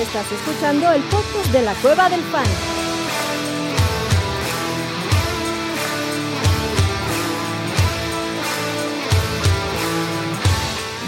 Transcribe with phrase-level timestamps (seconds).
[0.00, 2.46] Estás escuchando el podcast de la Cueva del Fan.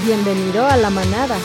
[0.05, 1.39] Bienvenido a la manada.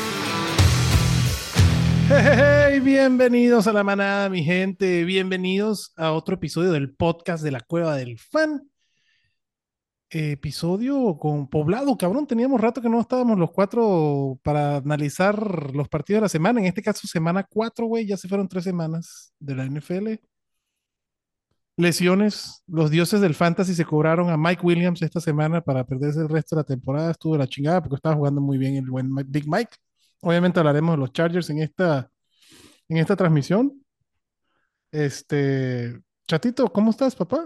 [2.09, 5.05] Hey, bienvenidos a la manada, mi gente.
[5.05, 8.69] Bienvenidos a otro episodio del podcast de la Cueva del Fan.
[10.09, 12.25] Episodio con poblado, cabrón.
[12.27, 16.61] Teníamos rato que no estábamos los cuatro para analizar los partidos de la semana.
[16.61, 18.05] En este caso, semana cuatro, güey.
[18.07, 20.15] Ya se fueron tres semanas de la NFL.
[21.75, 22.63] Lesiones.
[22.67, 26.55] Los dioses del fantasy se cobraron a Mike Williams esta semana para perderse el resto
[26.55, 27.11] de la temporada.
[27.11, 29.75] Estuvo de la chingada porque estaba jugando muy bien el buen Big Mike.
[30.21, 32.09] Obviamente hablaremos de los Chargers en esta,
[32.87, 33.73] en esta transmisión.
[34.91, 37.45] Este, Chatito, ¿cómo estás, papá?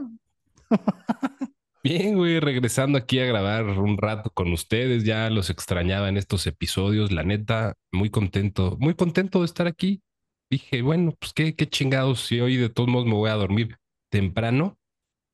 [1.84, 6.46] Bien, güey, regresando aquí a grabar un rato con ustedes, ya los extrañaba en estos
[6.46, 10.04] episodios, la neta, muy contento, muy contento de estar aquí.
[10.52, 13.78] Dije, bueno, pues qué, qué chingados, si hoy de todos modos me voy a dormir
[14.10, 14.78] temprano,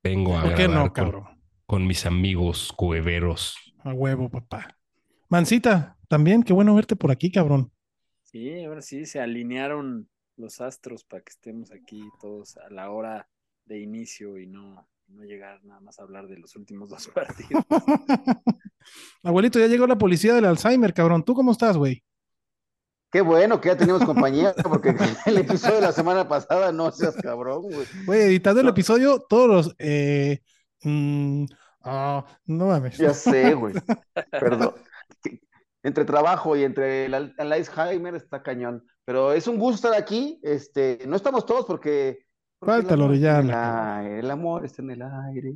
[0.01, 1.23] vengo a ¿Por qué grabar no, con,
[1.65, 3.57] con mis amigos cueveros.
[3.83, 4.77] A huevo, papá.
[5.27, 7.73] Mancita, también, qué bueno verte por aquí, cabrón.
[8.23, 13.27] Sí, ahora sí se alinearon los astros para que estemos aquí todos a la hora
[13.65, 17.63] de inicio y no, no llegar nada más a hablar de los últimos dos partidos.
[19.23, 21.23] Abuelito, ya llegó la policía del Alzheimer, cabrón.
[21.23, 22.03] ¿Tú cómo estás, güey?
[23.09, 24.93] Qué bueno que ya tenemos compañía, porque
[25.25, 27.87] el episodio de la semana pasada no seas cabrón, güey.
[28.05, 29.75] Güey, editando el episodio, todos los.
[29.79, 30.39] Eh,
[30.83, 31.45] mm,
[31.83, 32.97] ah, no mames.
[32.97, 33.75] Ya sé, güey.
[34.29, 34.73] Perdón.
[35.83, 38.85] Entre trabajo y entre el, el Alzheimer está cañón.
[39.05, 40.37] Pero es un gusto estar aquí.
[40.43, 42.26] Este, no estamos todos porque.
[42.59, 43.51] Porque Falta el amor está en Lorellana,
[44.01, 45.55] el aire, El amor está en el aire.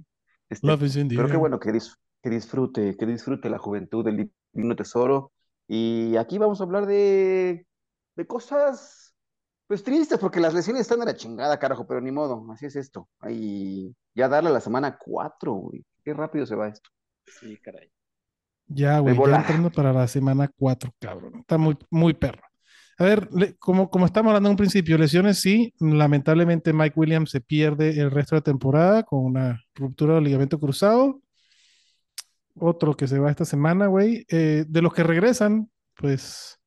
[0.49, 3.57] Este, Love is in the pero qué bueno que, dis- que disfrute, que disfrute la
[3.57, 5.31] juventud del divino tesoro.
[5.67, 7.65] Y aquí vamos a hablar de,
[8.15, 9.15] de cosas,
[9.67, 12.75] pues tristes, porque las lesiones están de la chingada, carajo, pero ni modo, así es
[12.75, 13.07] esto.
[13.19, 15.85] Ahí, ya darle a la semana cuatro, güey.
[16.03, 16.89] Qué rápido se va esto.
[17.25, 17.89] Sí, caray.
[18.67, 21.39] Ya, güey, ya entrando para la semana 4, cabrón.
[21.39, 22.41] Está muy, muy perro.
[23.01, 25.73] A ver, le- como, como estamos hablando en un principio, lesiones sí.
[25.79, 30.59] Lamentablemente Mike Williams se pierde el resto de la temporada con una ruptura del ligamento
[30.59, 31.19] cruzado.
[32.55, 34.23] Otro que se va esta semana, güey.
[34.29, 36.59] Eh, de los que regresan, pues,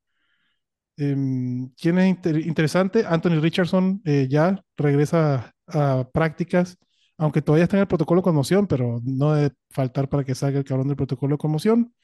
[0.97, 3.05] em, ¿quién es inter- interesante?
[3.07, 6.77] Anthony Richardson eh, ya regresa a prácticas,
[7.17, 10.59] aunque todavía está en el protocolo de conmoción, pero no debe faltar para que salga
[10.59, 11.95] el cabrón del protocolo de conmoción.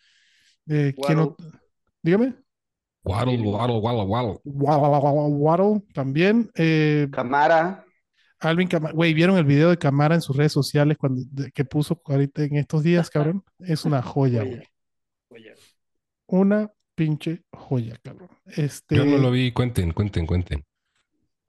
[0.69, 1.37] Eh, ¿quién ot-
[2.03, 2.35] Dígame.
[3.03, 4.41] Waddle, waddle, waddle, waddle.
[4.45, 6.51] Wa- wa- wa- wa- wa- Waddle también.
[6.55, 7.85] Eh, Camara,
[8.41, 8.93] Alvin Camara.
[8.95, 12.43] Güey, ¿vieron el video de Camara en sus redes sociales cuando, de- que puso ahorita
[12.45, 13.43] en estos días, cabrón?
[13.59, 14.63] Es una joya, Joya.
[15.31, 15.45] güey.
[16.27, 18.29] Una pinche joya, cabrón.
[18.47, 20.63] Este, Yo no lo vi, cuenten, cuenten, cuenten.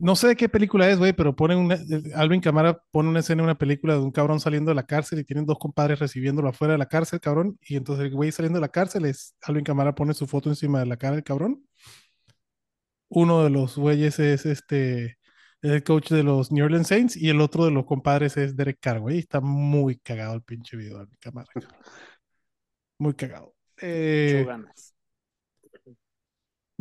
[0.02, 3.20] No sé de qué película es, güey, pero ponen una, eh, Alvin Camara pone una
[3.20, 6.00] escena en una película de un cabrón saliendo de la cárcel y tienen dos compadres
[6.00, 7.60] recibiéndolo afuera de la cárcel, cabrón.
[7.62, 10.80] Y entonces el güey saliendo de la cárcel es Alvin Camara pone su foto encima
[10.80, 11.64] de la cara del cabrón.
[13.10, 15.20] Uno de los güeyes es este,
[15.62, 18.80] el coach de los New Orleans Saints y el otro de los compadres es Derek
[18.82, 19.20] Carr, güey.
[19.20, 21.72] Está muy cagado el pinche video de Alvin Camara, cabrón.
[22.98, 23.54] Muy cagado.
[23.80, 24.96] Eh, ganas.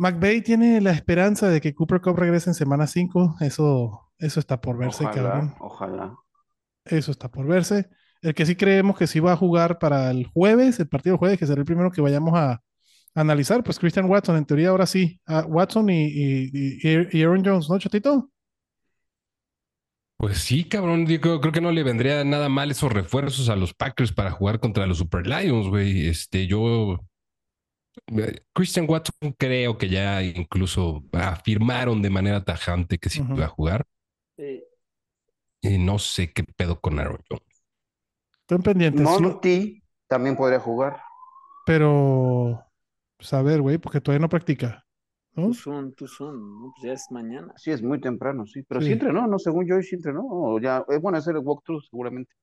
[0.01, 3.35] McVay tiene la esperanza de que Cooper Cup regrese en semana 5.
[3.41, 5.53] Eso, eso está por verse, cabrón.
[5.59, 6.15] ojalá, ojalá.
[6.85, 7.87] Eso está por verse.
[8.23, 11.19] El que sí creemos que sí va a jugar para el jueves, el partido del
[11.19, 12.61] jueves, que será el primero que vayamos a
[13.13, 15.19] analizar, pues Christian Watson, en teoría ahora sí.
[15.27, 16.49] Ah, Watson y, y-
[16.81, 18.29] y- y Aaron Jones, ¿no, Chatito?
[20.17, 23.55] Pues sí, cabrón, yo creo, creo que no le vendría nada mal esos refuerzos a
[23.55, 26.07] los Packers para jugar contra los Super Lions, güey.
[26.07, 26.99] Este, yo.
[28.07, 33.49] Eh, Christian Watson creo que ya incluso afirmaron de manera tajante que sí iba a
[33.49, 33.85] jugar.
[34.37, 34.63] Sí,
[35.61, 37.63] Y no sé qué pedo con Aaron Jones.
[38.41, 39.01] Estén pendientes.
[39.03, 41.01] Monty también podría jugar.
[41.65, 42.65] pero,
[43.17, 44.83] pues a ver, güey, porque todavía no practica.
[45.33, 45.47] ¿no?
[45.47, 46.73] tú son, tú son, ¿no?
[46.75, 47.53] Pues ya es mañana.
[47.55, 48.63] Sí, es muy temprano, sí.
[48.63, 48.93] Pero sí, Sí.
[48.93, 49.39] entrenó, ¿no?
[49.39, 50.23] Según yo, sí entrenó.
[50.27, 52.33] O ya, es bueno hacer el walkthrough, seguramente.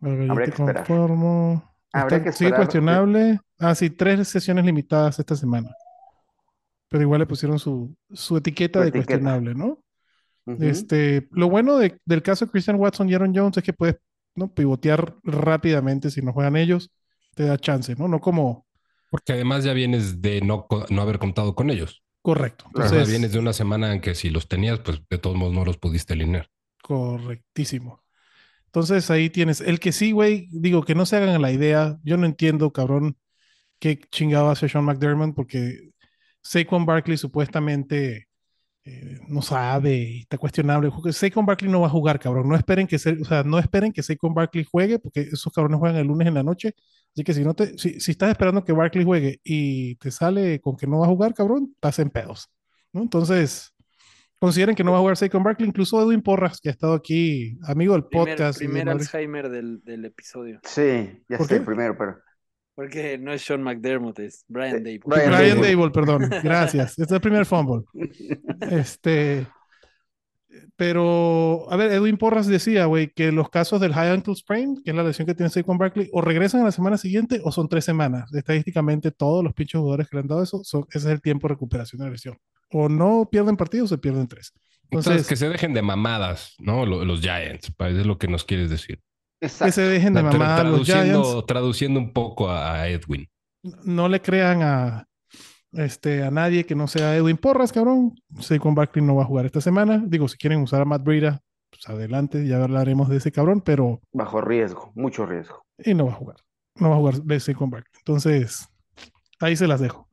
[0.00, 1.74] A ver, Habría te que conformo.
[1.92, 2.66] Habría Está- que sigue esperar.
[2.66, 3.40] cuestionable.
[3.64, 5.70] Ah, sí, tres sesiones limitadas esta semana.
[6.88, 8.92] Pero igual le pusieron su, su etiqueta Su de etiqueta.
[8.92, 9.80] cuestionable, ¿no?
[10.58, 13.96] Este, lo bueno de- del caso de Christian Watson y Aaron Jones es que puedes
[14.36, 14.52] ¿no?
[14.54, 16.90] pivotear rápidamente si no juegan ellos,
[17.36, 18.08] te da chance, ¿no?
[18.08, 18.66] No como
[19.10, 22.02] Porque además ya vienes de no, no haber contado con ellos.
[22.22, 22.64] correcto.
[22.74, 25.36] O sea, Entonces, vienes de una semana en que si los tenías, pues de todos
[25.36, 26.50] modos no los pudiste alinear.
[26.82, 28.02] correctísimo.
[28.66, 29.60] Entonces ahí tienes.
[29.60, 31.98] El que sí, güey, digo que no se hagan a la idea.
[32.04, 33.16] Yo no entiendo, cabrón,
[33.84, 35.90] qué chingado hace Sean McDermott, porque
[36.42, 38.28] Saquon Barkley supuestamente
[38.84, 40.90] eh, no sabe y está cuestionable.
[41.12, 42.48] Saquon Barkley no va a jugar, cabrón.
[42.48, 45.78] No esperen que, se, o sea, no esperen que Saquon Barkley juegue, porque esos cabrones
[45.78, 46.74] juegan el lunes en la noche.
[47.14, 50.60] Así que si no te, si, si estás esperando que Barkley juegue y te sale
[50.60, 52.50] con que no va a jugar, cabrón, estás en pedos.
[52.92, 53.02] ¿no?
[53.02, 53.74] Entonces,
[54.40, 55.68] consideren que no va a jugar Saquon Barkley.
[55.68, 58.58] Incluso Edwin Porras, que ha estado aquí, amigo del Primer, podcast.
[58.58, 59.02] primer Madrid.
[59.02, 60.60] Alzheimer del, del episodio.
[60.64, 61.58] Sí, ya ¿Por sé qué?
[61.60, 62.16] el primero, pero.
[62.74, 65.00] Porque no es Sean McDermott, es Brian Eh, Dable.
[65.06, 65.70] Brian Brian Dable.
[65.76, 66.30] Dable, perdón.
[66.42, 66.90] Gracias.
[66.90, 67.84] Este es el primer fumble.
[68.70, 69.46] Este,
[70.76, 74.90] pero, a ver, Edwin Porras decía, güey, que los casos del high ankle sprain, que
[74.90, 77.68] es la lesión que tiene Saquon Barkley, o regresan a la semana siguiente o son
[77.68, 78.32] tres semanas.
[78.34, 81.46] Estadísticamente, todos los pinches jugadores que le han dado eso, son- ese es el tiempo
[81.48, 82.36] de recuperación de la lesión.
[82.70, 84.52] O no pierden partidos o se pierden tres.
[84.84, 86.84] Entonces, Entonces, que se dejen de mamadas, ¿no?
[86.86, 89.00] Lo- Los Giants, es lo que nos quieres decir.
[89.40, 89.72] Que Exacto.
[89.72, 91.46] se dejen de mamar a los traduciendo, Giants.
[91.46, 93.28] traduciendo un poco a, Edwin.
[93.84, 95.06] No le crean a,
[95.72, 98.14] este, a nadie que no sea Edwin Porras, cabrón.
[98.40, 100.02] Saquon Barkley no va a jugar esta semana.
[100.06, 101.40] Digo, si quieren usar a Matt Breida,
[101.70, 105.64] pues adelante, ya hablaremos de ese cabrón, pero Bajo riesgo, mucho riesgo.
[105.78, 106.36] y no va a jugar.
[106.76, 107.92] No va a jugar de Saquon Barkley.
[107.98, 108.68] Entonces,
[109.40, 110.08] ahí se las dejo.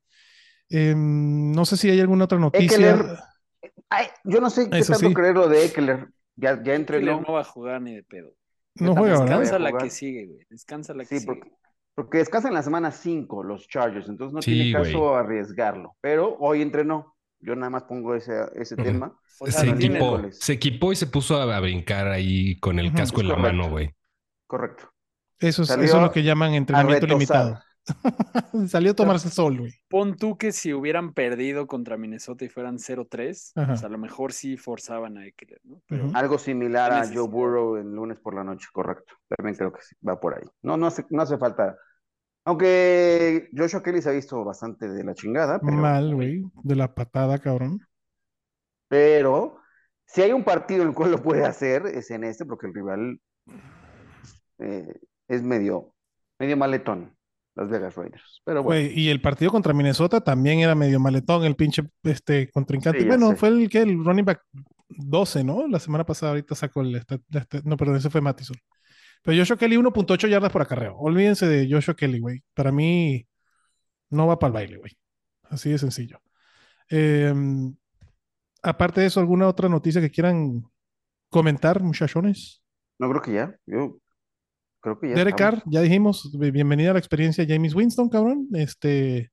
[0.69, 2.75] Em, no sé si hay alguna otra noticia.
[2.91, 3.17] Eckler.
[3.89, 5.13] Ay, yo no sé qué Eso tanto sí.
[5.13, 6.07] creer lo de Eckler.
[6.37, 7.21] Ya, ya Eckler entrenó.
[7.27, 8.33] no va a jugar ni de pedo.
[8.75, 9.39] No juega, ¿verdad?
[9.39, 10.45] Descansa la que sigue, güey.
[10.49, 11.25] Descansa la que Sí, sigue.
[11.25, 11.51] porque,
[11.95, 15.15] porque descansan la semana 5 los Chargers, entonces no Sí, tiene caso güey.
[15.15, 15.95] arriesgarlo.
[16.01, 17.15] Pero hoy entrenó.
[17.39, 19.17] Yo nada más pongo ese, ese tema.
[19.39, 22.77] O sea, se, no equipó, se equipó y se puso a, a brincar ahí con
[22.77, 23.57] el casco es en la correcto.
[23.57, 23.95] mano, güey.
[24.45, 24.91] Correcto.
[25.39, 27.59] Eso es, Salió eso es lo que llaman entrenamiento limitado.
[28.67, 29.73] Salió a tomarse el sol, güey.
[29.89, 33.67] Pon tú que si hubieran perdido contra Minnesota y fueran 0-3, Ajá.
[33.67, 35.81] pues a lo mejor sí forzaban a Eckler, ¿no?
[35.87, 36.11] Pero.
[36.13, 37.07] Algo similar a.
[37.07, 39.13] Joe Burrow el lunes por la noche, correcto.
[39.27, 40.43] También creo que sí, va por ahí.
[40.61, 41.77] No, no hace, no hace falta.
[42.45, 46.43] Aunque Joshua Kelly se ha visto bastante de la chingada, pero, Mal, güey.
[46.63, 47.79] De la patada, cabrón.
[48.87, 49.57] pero
[50.05, 52.73] si hay un partido en el cual lo puede hacer, es en este, porque el
[52.73, 53.21] rival
[54.59, 55.93] eh, es medio,
[56.37, 57.15] medio maletón,
[57.55, 58.41] Las Vegas Raiders.
[58.45, 62.99] Pero bueno, y el partido contra Minnesota también era medio maletón, el pinche este, contrincante.
[63.01, 63.35] Sí, bueno, sé.
[63.35, 64.41] fue el que el running back
[64.89, 65.67] 12, ¿no?
[65.67, 66.95] La semana pasada ahorita sacó el...
[66.95, 67.19] esta-
[67.63, 68.55] no, perdón, ese fue Mattison.
[69.23, 70.95] Pero Joshua Kelly 1.8 yardas por acarreo.
[70.97, 72.41] Olvídense de Joshua Kelly, güey.
[72.53, 73.27] Para mí
[74.09, 74.91] no va para el baile, güey.
[75.43, 76.21] Así de sencillo.
[76.89, 77.33] Eh,
[78.63, 80.63] aparte de eso, ¿alguna otra noticia que quieran
[81.29, 82.61] comentar, muchachones?
[82.99, 83.55] no creo que ya.
[83.65, 83.97] Yo
[84.81, 85.15] creo que ya.
[85.15, 85.61] Derek estamos.
[85.61, 88.47] Carr, ya dijimos, bi- bienvenida a la experiencia James Winston, cabrón.
[88.53, 89.31] Este,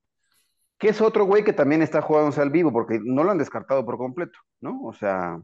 [0.78, 3.84] Que es otro güey que también está jugándose al vivo, porque no lo han descartado
[3.84, 4.80] por completo, ¿no?
[4.84, 5.40] O sea,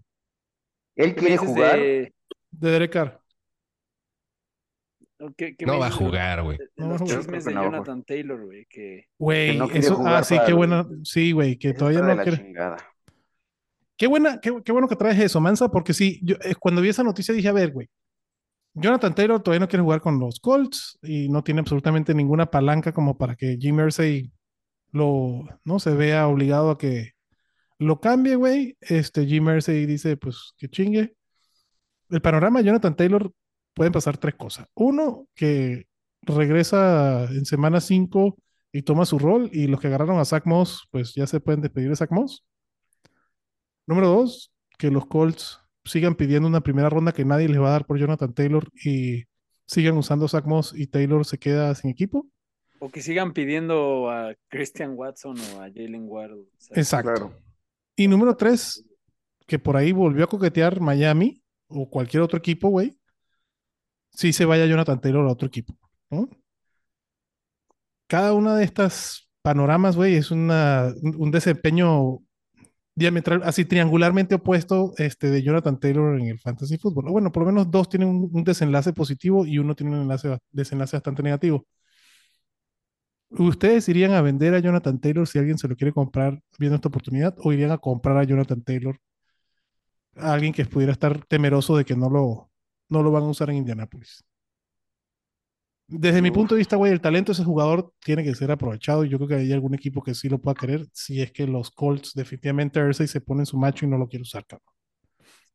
[0.96, 1.76] él ¿qué me quiere jugar.
[1.78, 2.14] de-
[2.52, 3.20] de Derek Carr.
[5.36, 6.58] qué- qué No va de- jugar, güey.
[6.58, 7.18] de No va a los jugar.
[7.20, 10.86] chismes Creo de no Jonathan Taylor, güey, que Güey, no eso, ah, sí, qué buena,
[11.02, 12.38] sí, güey, que todavía de no quiere.
[12.38, 12.76] chingada.
[13.96, 16.88] Qué buena, qué, qué bueno que traes eso, Mansa, porque sí, yo eh, cuando vi
[16.88, 17.88] esa noticia dije, a ver, güey,
[18.74, 22.92] Jonathan Taylor todavía no quiere jugar con los Colts y no tiene absolutamente ninguna palanca
[22.92, 24.32] como para que Jim Irsay
[24.90, 27.12] lo, no se vea obligado a que
[27.78, 28.76] lo cambie, güey.
[28.80, 31.16] Este Jim Irsay dice, pues, que chingue.
[32.10, 33.32] El panorama de Jonathan Taylor
[33.74, 34.66] pueden pasar tres cosas.
[34.74, 35.86] Uno, que
[36.22, 38.36] regresa en semana 5
[38.72, 41.60] y toma su rol y los que agarraron a Zach Moss, pues ya se pueden
[41.60, 42.44] despedir de Zach Moss.
[43.86, 47.72] Número dos, que los Colts sigan pidiendo una primera ronda que nadie les va a
[47.72, 49.24] dar por Jonathan Taylor y
[49.66, 52.26] sigan usando Zach Moss y Taylor se queda sin equipo.
[52.78, 56.32] o que sigan pidiendo a Christian Watson o a Jalen Ward.
[56.32, 57.12] o sea, Exacto.
[57.12, 57.34] Claro.
[57.96, 58.84] Y número tres,
[59.46, 62.98] que por ahí volvió a coquetear Miami o cualquier otro equipo, güey.
[64.10, 65.78] Si se vaya Jonathan Taylor a otro equipo.
[66.10, 66.28] ¿no?
[68.06, 72.18] Cada una de estas panoramas, güey, es una, un un desempeño
[72.94, 77.10] diametral, así triangularmente opuesto este, de Jonathan Taylor en el fantasy fútbol.
[77.10, 80.96] Bueno, por lo menos dos tienen un, desenlace positivo y uno tiene un enlace, desenlace
[80.96, 81.66] bastante negativo.
[83.30, 86.88] ¿Ustedes irían a vender a Jonathan Taylor si alguien se lo quiere comprar viendo esta
[86.88, 87.34] oportunidad?
[87.38, 88.96] ¿O irían a comprar a Jonathan Taylor
[90.16, 92.50] a alguien que pudiera estar temeroso de que no lo,
[92.88, 94.24] no lo van a usar en Indianapolis?
[95.86, 99.04] Desde mi punto de vista, güey, el talento de ese jugador tiene que ser aprovechado
[99.04, 101.46] y yo creo que hay algún equipo que sí lo pueda querer si es que
[101.46, 104.66] los Colts definitivamente Irsay se ponen su macho y no lo quiere usar, cabrón.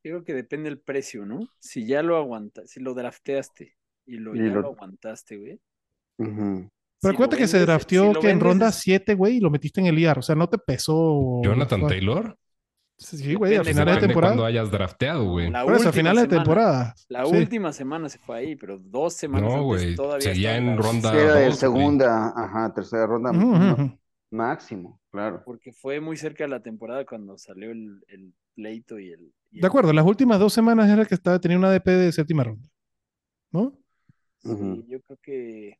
[0.02, 1.40] Yo creo que depende del precio, ¿no?
[1.58, 3.74] Si ya lo aguantas, si lo drafteaste
[4.06, 5.60] y lo, Y ya lo- lo aguantaste, güey.
[6.18, 6.70] Ujú.
[7.02, 9.50] Pero Si acuérdate que se drafteó si que en ronda es- 7, güey, y lo
[9.50, 10.18] metiste en el IAR.
[10.18, 11.40] O sea, no te pesó.
[11.42, 12.36] Jonathan Taylor.
[13.02, 14.34] Sí, güey, a finales de temporada.
[14.34, 15.50] cuando hayas drafteado, güey.
[15.50, 16.42] La Por eso, a última finales de semana.
[16.44, 16.94] temporada.
[17.08, 17.34] La Sí.
[17.36, 20.82] última semana se fue ahí, pero dos semanas No, antes todavía Seguía estaba en la-
[20.82, 23.32] ronda dos, segunda, ajá, tercera ronda
[24.30, 25.00] máximo.
[25.10, 25.42] Claro.
[25.44, 29.32] porque fue muy cerca de la temporada cuando salió el, el pleito y el...
[29.50, 32.12] y De el- acuerdo, las últimas dos semanas era que estaba tenía una DP de
[32.12, 32.68] séptima ronda.
[33.50, 33.72] ¿No?
[34.38, 35.78] Sí, yo creo que...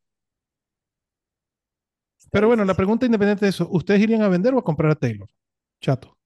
[2.33, 4.95] Pero bueno, la pregunta independiente de eso, ¿ustedes irían a vender o a comprar a
[4.97, 5.29] Taylor?
[5.81, 6.17] Chato.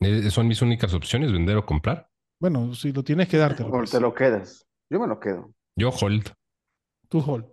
[0.00, 2.08] Eh, Son mis únicas opciones, vender o comprar.
[2.40, 3.68] Bueno, si lo tienes que dártelo.
[3.68, 3.90] O pues.
[3.90, 4.66] te lo quedas.
[4.90, 5.52] Yo me lo quedo.
[5.76, 6.30] Yo hold.
[7.08, 7.46] Tú hold.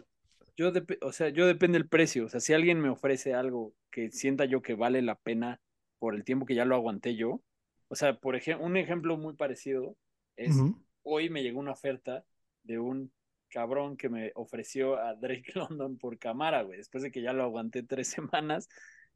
[0.58, 2.26] Yo, dep- o sea, yo depende del precio.
[2.26, 5.60] O sea, si alguien me ofrece algo que sienta yo que vale la pena
[6.00, 7.42] por el tiempo que ya lo aguanté yo.
[7.88, 9.96] O sea, por ejemplo, un ejemplo muy parecido
[10.36, 10.56] es
[11.04, 12.24] hoy me llegó una oferta
[12.64, 13.12] de un
[13.50, 17.44] cabrón que me ofreció a Drake London por Camara, güey, después de que ya lo
[17.44, 18.70] aguanté tres semanas.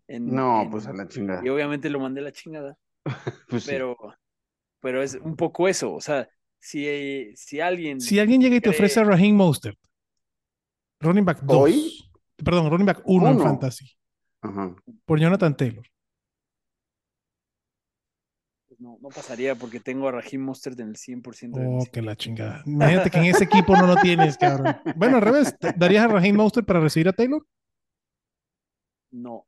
[0.07, 1.41] En, No, en- pues a la chingada.
[1.43, 2.77] Y obviamente lo mandé a la chingada.
[3.49, 3.71] Pues sí.
[3.71, 3.95] Pero,
[4.81, 5.93] pero es un poco eso.
[5.93, 6.27] O sea,
[6.59, 7.99] si, si alguien.
[8.01, 9.77] Si alguien llega y te ofrece a Raheem Mostert,
[11.01, 12.09] running back 2, ¿Hoy?
[12.43, 13.85] perdón, running back 1 en fantasy,
[14.41, 14.75] Ajá.
[15.05, 15.85] por Jonathan Taylor.
[18.67, 22.01] pues no, no pasaría porque tengo a Raheem Mostert en el 100% de Oh, que
[22.01, 22.63] la chingada.
[22.65, 24.75] Imagínate que en ese equipo no lo tienes, cabrón.
[24.97, 27.45] Bueno, al revés, ¿te- ¿darías a Raheem Mostert para recibir a Taylor?
[29.11, 29.45] No,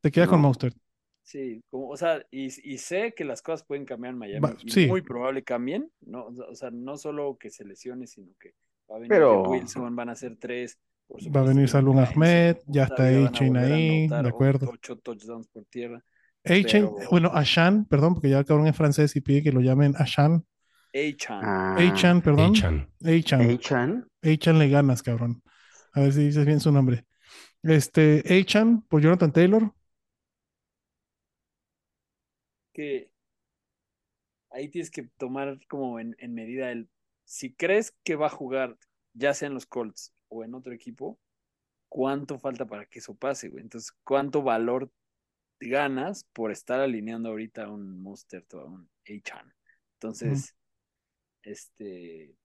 [0.00, 0.40] Te quedas con.
[0.40, 0.76] Mostert.
[1.24, 4.56] Sí, como, o sea, y, y sé que las cosas pueden cambiar en Miami Va-
[4.62, 4.86] y sí.
[4.86, 6.26] muy probable cambien, ¿no?
[6.26, 8.54] O sea, no solo que se lesione, sino que
[8.88, 10.78] va a venir Pero- Wilson, van a ser tres.
[11.08, 14.08] por Va a supuesto venir Hines, Ahmed, ya está van a A-Chain volver a ahí,
[14.08, 14.70] de acuerdo.
[14.72, 16.02] Ocho touchdowns por tierra.
[16.44, 19.60] A-Chain, pero- bueno, Ashan, perdón, porque ya el cabrón es francés y pide que lo
[19.60, 20.44] llamen Ashan.
[20.94, 21.40] A-Chan.
[21.42, 22.50] Ah, A-Chan, perdón.
[22.54, 22.88] Echan.
[23.02, 23.40] A-Chan.
[23.50, 24.06] A-Chan.
[24.22, 25.42] A-Chan le ganas, cabrón.
[25.92, 27.04] A ver si dices bien su nombre.
[27.62, 29.72] Este, A-Chan por Jonathan Taylor.
[32.74, 33.10] Que
[34.50, 36.88] ahí tienes que tomar como en, en medida el,
[37.24, 38.78] si crees que va a jugar,
[39.14, 41.18] ya sea en los Colts o en otro equipo,
[41.88, 43.62] ¿cuánto falta para que eso pase, güey?
[43.64, 44.90] Entonces, ¿cuánto valor
[45.60, 49.54] ganas por estar alineando ahorita a un Monster o a un A-Chan?
[49.94, 50.54] Entonces,
[51.42, 52.36] este,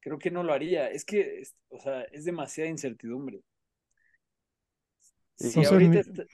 [0.00, 0.90] creo que no lo haría.
[0.90, 3.42] Es que, es- o sea, es demasiada incertidumbre.
[5.36, 6.24] Si ahorita está-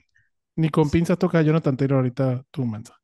[0.55, 2.95] Ni con pinzas toca a Jonathan Taylor ahorita tú, Mansa.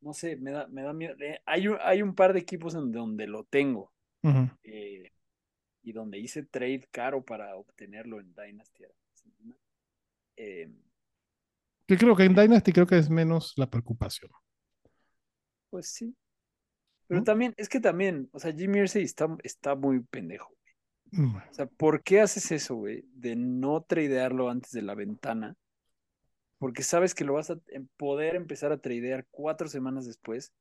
[0.00, 1.14] no sé, me da, me da miedo.
[1.20, 3.92] Eh, hay, un, hay un par de equipos en donde lo tengo
[4.64, 5.12] eh,
[5.82, 8.84] y donde hice trade caro para obtenerlo en Dynasty.
[10.36, 10.70] Eh,
[11.88, 14.30] Yo creo que en Dynasty creo que es menos la preocupación.
[15.70, 16.16] pues sí.
[17.06, 20.54] Pero también, es que también, o sea, Jimmy Irsay está, está muy pendejo.
[21.12, 23.04] Mm, O sea, ¿por qué haces eso, güey?
[23.14, 25.56] De no tradearlo antes de la ventana.
[26.60, 30.52] Porque sabes que lo vas a em- poder empezar a tradear cuatro semanas después.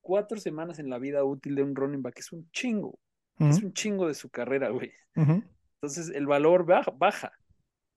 [0.00, 2.98] Cuatro semanas en la vida útil de un running back es un chingo.
[3.38, 4.92] Es un chingo de su carrera, güey.
[5.16, 6.92] Entonces el valor baja.
[6.96, 7.32] baja.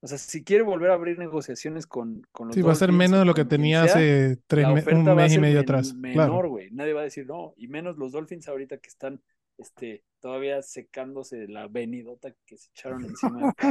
[0.02, 2.92] O sea, si quiere volver a abrir negociaciones con, con los Sí, va a ser
[2.92, 4.74] menos de lo que tenía sea, hace tres un
[5.16, 5.94] mes y medio men- atrás.
[5.96, 6.50] menor, Claro.
[6.50, 6.70] güey.
[6.72, 7.54] Nadie va a decir no.
[7.58, 9.22] Y menos los Dolphins ahorita que están
[9.58, 13.54] este, todavía secándose de la venidota que se echaron encima.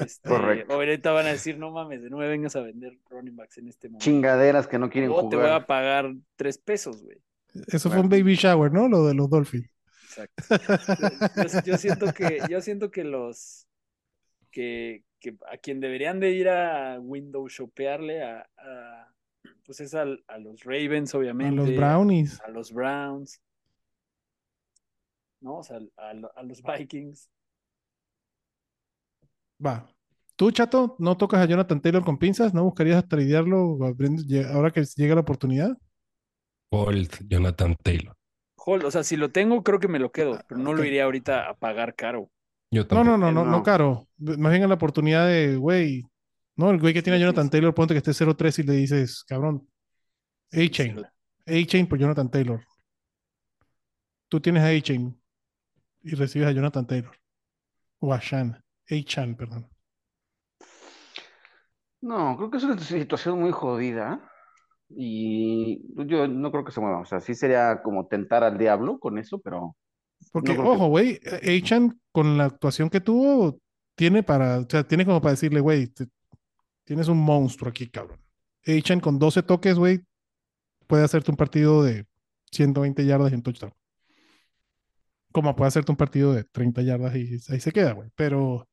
[0.00, 0.72] Este, Correcto.
[0.74, 3.88] ahorita van a decir, no mames, de nuevo vengas a vender running backs en este
[3.88, 4.04] momento.
[4.04, 5.66] Chingaderas que no quieren O te voy a jugar.
[5.66, 7.18] pagar tres pesos, güey.
[7.66, 8.88] Eso fue un baby shower, ¿no?
[8.88, 9.68] Lo de los Dolphins.
[10.04, 10.42] Exacto.
[11.36, 13.66] Yo, yo- yo siento que, yo siento que los
[14.50, 19.12] que, que a quien deberían de ir a window shopearle a, a-
[19.64, 21.56] pues es al- a los Ravens, A obviamente.
[21.56, 22.40] los Brownies.
[22.40, 23.40] a los Browns.
[25.40, 25.56] ¿No?
[25.58, 27.30] O sea, a, a los Vikings.
[29.64, 29.86] Va.
[30.36, 33.78] Tú, chato, no tocas a Jonathan Taylor con pinzas, ¿no buscarías tradearlo
[34.52, 35.76] ahora que llega la oportunidad?
[36.72, 38.14] Hold Jonathan Taylor.
[38.56, 41.04] Hold, o sea, si lo tengo, creo que me lo quedo, pero no lo iría
[41.04, 42.30] ahorita a pagar caro.
[42.70, 43.10] Yo No, tampoco.
[43.10, 43.62] no, no, no, no, No.
[43.62, 44.06] caro.
[44.18, 46.04] Más bien a la oportunidad de, güey,
[46.60, 47.50] no, el güey que tiene a Jonathan.
[47.50, 49.68] Taylor, ponte que esté 0-3 y le dices, cabrón,
[50.52, 51.02] A-Chain,
[51.46, 52.60] A-Chain por Jonathan Taylor.
[54.28, 55.20] Tú tienes a A-Chain
[56.02, 57.16] y recibes a Jonathan Taylor.
[57.98, 58.62] O a Shan.
[58.90, 59.68] A-Chan, perdón.
[62.00, 64.26] No, creo que es una situación muy jodida.
[64.88, 67.00] Y yo no creo que se mueva.
[67.00, 69.76] O sea, sí sería como tentar al diablo con eso, pero
[70.32, 73.58] Porque, No que- ojo, güey, A-Chan con la actuación que tuvo,
[73.94, 76.08] tiene para, o sea, tiene como para decirle, güey, te-
[76.90, 78.18] tienes un monstruo aquí, cabrón.
[78.66, 80.00] A-Chan con 12 toques, güey,
[80.88, 82.04] puede hacerte un partido de
[82.50, 83.72] 120 yardas y un touchdown.
[85.30, 88.10] Como puede hacerte un partido de 30 yardas y ahí se queda, güey.
[88.16, 88.68] Pero, o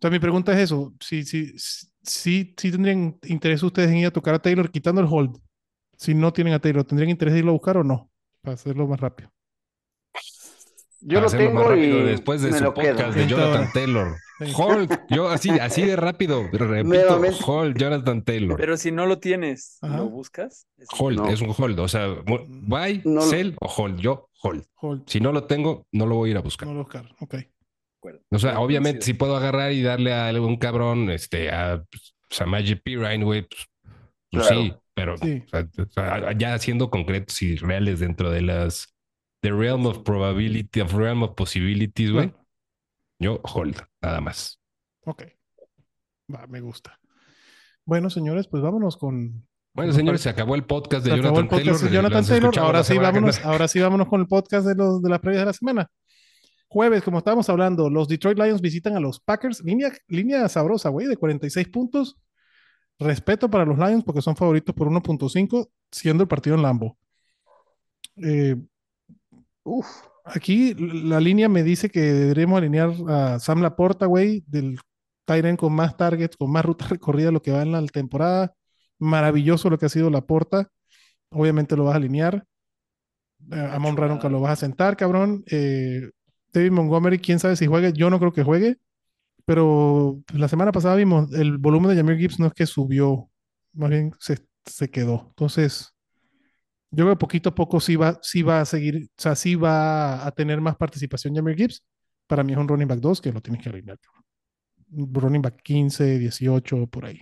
[0.00, 4.10] sea, mi pregunta es eso, si, si, si, si tendrían interés ustedes en ir a
[4.10, 5.36] tocar a Taylor quitando el hold,
[5.98, 8.10] si no tienen a Taylor, ¿tendrían interés de irlo a buscar o no?
[8.40, 9.35] Para hacerlo más rápido.
[11.08, 12.92] Yo lo más tengo rápido y después de me su lo quedo.
[12.96, 13.70] podcast de Jonathan.
[13.72, 14.16] Taylor.
[14.54, 18.58] Hold, yo así, así de rápido, repito, hold Jonathan Taylor.
[18.58, 19.96] Pero si no lo tienes, Ajá.
[19.96, 20.66] ¿lo buscas?
[20.76, 21.28] Es- Hold, No.
[21.28, 24.64] es un hold, o sea, mu- buy, No lo- sell o hold, yo hold.
[24.74, 25.04] Hold.
[25.06, 26.68] Si no lo tengo, no lo voy a ir a buscar.
[26.68, 27.08] No lo buscar.
[27.20, 27.36] Ok.
[28.30, 31.82] O sea, obviamente, si puedo agarrar y darle a algún cabrón, este, a
[32.30, 33.66] Samaje Pirine, güey, pues,
[34.30, 34.62] pues Claro.
[34.62, 35.42] sí, pero Sí.
[35.46, 38.94] o sea, o sea, ya siendo concretos y reales dentro de las
[39.40, 42.34] The Realm of Probability, of Realm of Possibilities, güey,
[43.18, 44.60] yo hold, nada más.
[45.04, 45.24] Ok.
[46.32, 46.98] Va, me gusta.
[47.84, 49.46] Bueno, señores, pues vámonos con.
[49.72, 51.92] Bueno, señores, se acabó el podcast de Se Jonathan el podcast de Taylor.
[51.92, 52.58] Jonathan Taylor.
[52.58, 55.42] Ahora sí, que vámonos, ahora sí vámonos con el podcast de los de las previas
[55.42, 55.90] de la semana.
[56.68, 59.62] Jueves, como estábamos hablando, los Detroit Lions visitan a los Packers.
[59.62, 62.16] Línea, línea sabrosa, güey, de 46 puntos.
[62.98, 66.98] Respeto para los Lions porque son favoritos por 1.5, siendo el partido en Lambo.
[68.16, 68.56] Eh,
[69.68, 69.86] Uf,
[70.24, 74.78] aquí la línea me dice que deberíamos alinear a Sam Laporta, güey, del
[75.24, 78.54] Tyrant con más targets, con más rutas recorridas, lo que va en la temporada.
[78.98, 80.68] Maravilloso lo que ha sido Laporta.
[81.30, 82.44] Obviamente lo vas a alinear.
[83.52, 85.44] Eh, A Mon Ra nunca lo vas a sentar, cabrón.
[85.50, 86.10] Eh,
[86.52, 87.92] David Montgomery, quién sabe si juegue.
[87.92, 88.78] Yo no creo que juegue.
[89.46, 93.30] Pero la semana pasada vimos el volumen de Jameer Gibbs no es que subió,
[93.74, 95.26] más bien se, se quedó.
[95.30, 95.95] Entonces,
[96.90, 99.54] yo creo que poquito a poco sí va, sí va a seguir, o sea, sí
[99.54, 101.84] va a tener más participación Jameer Gibbs.
[102.26, 103.70] Para mí es un running back 2 que lo tienes que.
[103.70, 107.20] Un running back 15, 18, por ahí.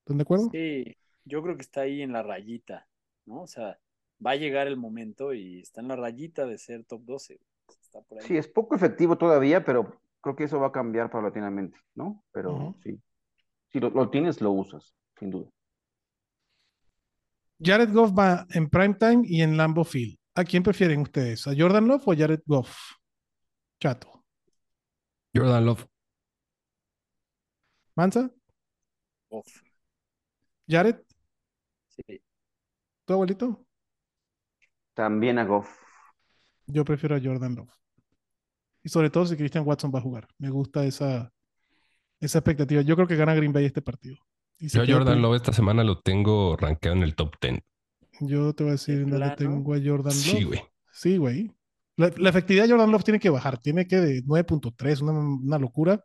[0.00, 0.48] ¿Están de acuerdo?
[0.52, 2.86] Sí, yo creo que está ahí en la rayita,
[3.24, 3.42] ¿no?
[3.42, 3.78] O sea,
[4.24, 7.40] va a llegar el momento y está en la rayita de ser top 12.
[7.82, 8.26] Está por ahí.
[8.26, 12.24] sí, es poco efectivo todavía, pero creo que eso va a cambiar paulatinamente, ¿no?
[12.32, 12.98] Pero sí.
[13.68, 15.50] Si lo, lo tienes, lo usas, sin duda.
[17.58, 20.16] Jared Goff va en primetime y en Lambeau Field.
[20.34, 21.46] ¿A quién prefieren ustedes?
[21.46, 22.76] ¿A Jordan Love o a Jared Goff?
[23.80, 24.24] Chato.
[25.34, 25.86] Jordan Love.
[27.94, 28.30] ¿Mansa?
[29.30, 29.62] Off.
[30.68, 30.96] ¿Jared?
[31.88, 32.20] Sí.
[33.06, 33.64] ¿Tu abuelito?
[34.94, 35.68] También a Goff.
[36.66, 37.72] Yo prefiero a Jordan Love.
[38.82, 40.28] Y sobre todo si Christian Watson va a jugar.
[40.38, 41.32] Me gusta esa,
[42.20, 42.82] esa expectativa.
[42.82, 44.18] Yo creo que gana Green Bay este partido.
[44.58, 47.60] Yo a Jordan Love esta semana lo tengo rankeado en el top 10.
[48.20, 49.36] Yo te voy a decir ¿De dónde plano?
[49.36, 50.38] tengo a Jordan Love.
[50.38, 50.60] Sí, güey.
[50.92, 51.52] Sí, güey.
[51.96, 53.58] La, la efectividad de Jordan Love tiene que bajar.
[53.58, 56.04] Tiene que de 9.3, una, una locura.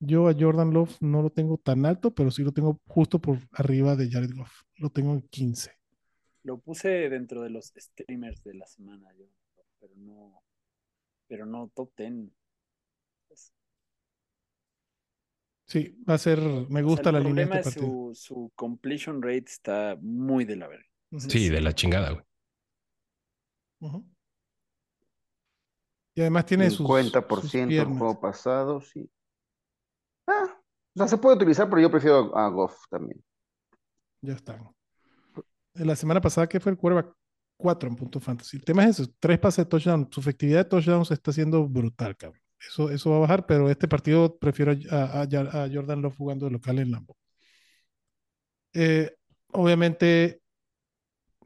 [0.00, 3.38] Yo a Jordan Love no lo tengo tan alto, pero sí lo tengo justo por
[3.52, 4.62] arriba de Jared Goff.
[4.76, 5.72] Lo tengo en 15.
[6.42, 9.26] Lo puse dentro de los streamers de la semana, yo,
[9.80, 10.42] pero no,
[11.28, 12.30] pero no top 10.
[13.28, 13.52] Pues,
[15.68, 16.40] Sí, va a ser.
[16.70, 19.44] Me o gusta sea, la el línea de problema este es su, su completion rate
[19.46, 20.86] está muy de la verga.
[21.18, 22.24] Sí, de la chingada, güey.
[26.14, 27.98] Y además tiene sus, 50% sus el piernas.
[27.98, 29.08] juego pasado, sí.
[30.26, 30.58] Ah,
[30.94, 33.22] o sea, se puede utilizar, pero yo prefiero a Goff también.
[34.22, 34.68] Ya están.
[35.74, 37.14] La semana pasada, que fue el quarterback
[37.58, 38.56] 4 en punto fantasy.
[38.56, 40.08] El tema es eso: tres pases de touchdown.
[40.10, 42.40] Su efectividad de touchdowns está siendo brutal, cabrón.
[42.60, 45.22] Eso, eso va a bajar, pero este partido prefiero a, a-
[45.64, 47.16] a Jordan Love jugando de local en Lambo.
[48.72, 49.10] Eh,
[49.52, 50.40] obviamente,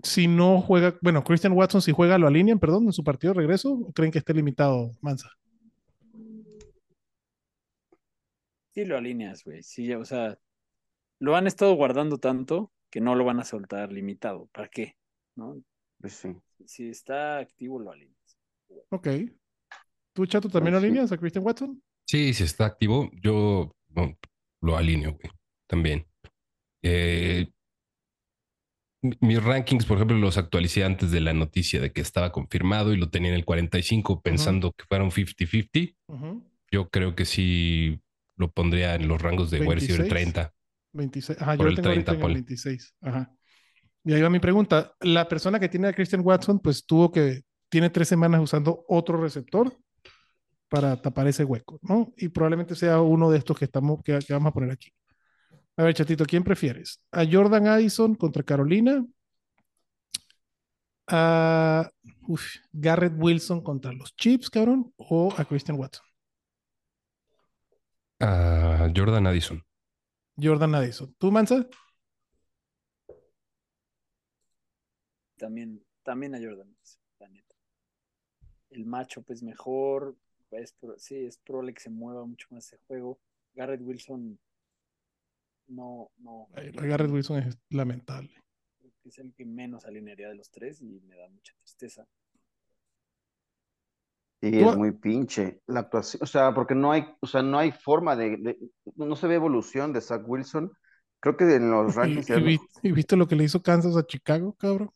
[0.02, 3.40] si no juega, bueno, Christian Watson, si juega, lo alinean, perdón, en su partido de
[3.40, 5.30] regreso, ¿o creen que esté limitado, Mansa?
[8.70, 9.62] Sí lo alineas, güey.
[9.62, 10.38] Sí, o sea,
[11.20, 14.48] lo han estado guardando tanto que no lo van a soltar limitado.
[14.52, 14.96] ¿Para qué?
[15.36, 15.62] ¿No?
[16.00, 16.36] Pues sí.
[16.66, 18.38] Si está activo, lo alineas.
[18.90, 19.08] Ok.
[20.14, 21.82] ¿Tú, Chato, también alineas a Christian Watson?
[22.06, 23.74] Sí, si está activo, yo
[24.60, 25.32] lo alineo, güey.
[25.66, 26.06] También.
[26.82, 27.48] Eh,
[29.02, 32.92] mi- mis rankings, por ejemplo, los actualicé antes de la noticia de que estaba confirmado
[32.92, 35.96] y lo tenía en el 45 pensando que fuera un 50-50.
[36.08, 36.42] Ujú.
[36.70, 38.00] Yo creo que sí
[38.36, 40.32] lo pondría en los rangos de wide receiver 26.
[40.32, 40.54] 30.
[40.92, 41.40] 26.
[41.42, 42.34] Ajá, Por yo el tengo ahorita 30, en el ponle.
[42.34, 42.94] 26.
[43.00, 43.34] Ajá.
[44.04, 44.92] Y ahí va mi pregunta.
[45.00, 49.20] La persona que tiene a Christian Watson, pues tuvo que, tiene tres semanas usando otro
[49.20, 49.74] receptor
[50.72, 52.14] para tapar ese hueco, ¿no?
[52.16, 54.90] Y probablemente sea uno de estos que, estamos, que, que vamos a poner aquí.
[55.76, 57.02] A ver, Chatito, ¿quién prefieres?
[57.10, 59.04] ¿A Jordan Addison contra Carolina?
[61.08, 61.90] ¿A
[62.26, 64.94] uf, Garrett Wilson contra los Chiefs, cabrón?
[64.96, 66.06] ¿O a Christian Watson?
[68.20, 69.62] Ah, Jordan Addison.
[70.40, 71.14] Jordan Addison.
[71.18, 71.66] ¿Tú, Mansa?
[75.36, 76.74] También, también a Jordan,
[77.18, 77.56] la neta.
[78.70, 80.16] El matchup es mejor.
[80.52, 83.18] Es, pro- sí, es probable que se mueva mucho más ese juego.
[83.54, 84.38] Garrett Wilson,
[85.68, 86.48] no, no.
[86.74, 88.30] Garrett Wilson es lamentable.
[89.04, 92.06] es el que menos alinearía de los tres y me da mucha tristeza.
[94.40, 97.58] Y Tú- es muy pinche la actuación, o sea, porque no hay, o sea, no
[97.58, 98.58] hay forma de, de-
[98.96, 100.72] no se ve evolución de Zach Wilson.
[101.20, 103.62] Creo que en los ¿Y, rankings y era- vi- y viste lo que le hizo
[103.62, 104.90] Kansas a Chicago, cabrón?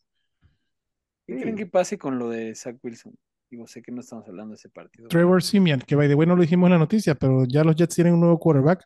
[1.26, 1.40] ¿Qué Sí.
[1.42, 3.16] creen que pase con lo de Zach Wilson?
[3.50, 5.08] Digo, sé que no estamos hablando de ese partido.
[5.08, 7.76] Trevor Simeon, que by the way no lo dijimos en la noticia, pero ya los
[7.76, 8.84] Jets tienen un nuevo quarterback.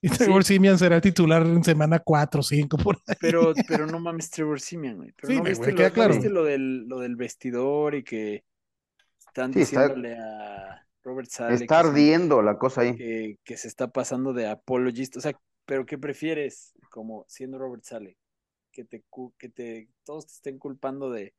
[0.00, 3.16] Y Trevor Simeon será el titular en semana 4 o 5 por ahí.
[3.20, 5.12] Pero, pero no mames, Trevor Simeon, güey.
[5.16, 6.14] Pero Sí, no me- viste, lo, queda ¿no claro.
[6.14, 8.44] viste lo del, lo del vestidor y que
[9.26, 12.96] están Sí, está- diciéndole a Robert Sale está ardiendo la cosa ahí.
[12.96, 15.18] que, que se está pasando de apologista.
[15.18, 18.16] O sea, ¿pero qué prefieres como siendo Robert Sale?
[18.72, 21.32] Que te, cu- que te todos te estén culpando de,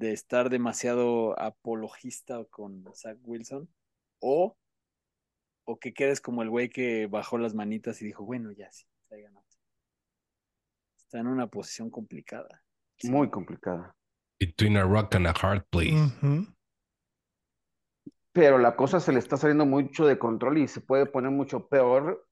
[0.00, 3.68] de estar demasiado apologista con Zach Wilson
[4.18, 4.56] o,
[5.66, 8.86] o que quedes como el güey que bajó las manitas y dijo, bueno, ya sí,
[9.08, 9.60] traigan otro".
[10.96, 12.64] Está en una posición complicada.
[13.04, 13.94] Muy complicada.
[14.38, 15.94] Between a rock and a hard place.
[18.32, 21.68] Pero la cosa se le está saliendo mucho de control y se puede poner mucho
[21.68, 22.26] peor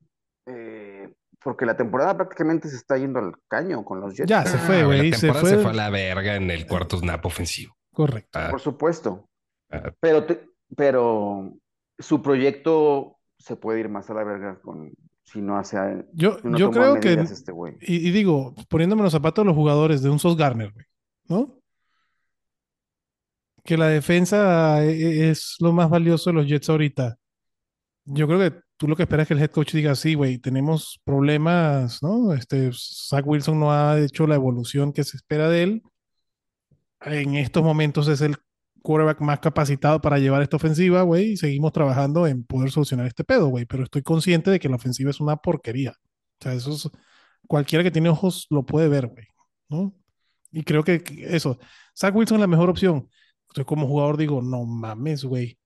[0.47, 4.29] eh, porque la temporada prácticamente se está yendo al caño con los Jets.
[4.29, 5.11] Ya se Ah, fue, güey, güey.
[5.11, 5.63] La Se temporada se fue.
[5.63, 7.75] fue a la verga en el cuarto snap ofensivo.
[7.93, 8.39] Correcto.
[8.39, 9.29] Ah, Por supuesto.
[9.71, 10.47] ah, Pero, te-
[10.77, 11.53] pero
[11.99, 14.93] su proyecto se puede ir más a la verga con,
[15.25, 15.77] si no hace,
[16.13, 20.03] Yo, no yo creo que, este y, y digo, poniéndome los zapatos de los jugadores
[20.03, 20.87] de un Sos Garner, güey,
[21.29, 21.55] ¿no?
[23.65, 27.17] Que la defensa e- e- es lo más valioso de los Jets ahorita.
[28.07, 30.39] Yo creo que tú lo que esperas es que el head coach diga, sí, güey,
[30.39, 32.33] tenemos problemas, ¿no?
[32.33, 35.83] Este, Zach Wilson no ha hecho la evolución que se espera de él.
[37.03, 38.37] En estos momentos es el
[38.83, 43.25] quarterback más capacitado para llevar esta ofensiva, güey, y seguimos trabajando en poder solucionar este
[43.25, 45.93] pedo, güey, pero estoy consciente de que la ofensiva es una porquería.
[46.41, 46.91] O sea, eso es,
[47.47, 49.27] cualquiera que tiene ojos lo puede ver, güey,
[49.69, 49.95] ¿no?
[50.53, 51.59] Y creo que eso,
[51.97, 53.09] Zach Wilson es la mejor opción.
[53.55, 55.59] Yo como jugador digo, no mames, güey.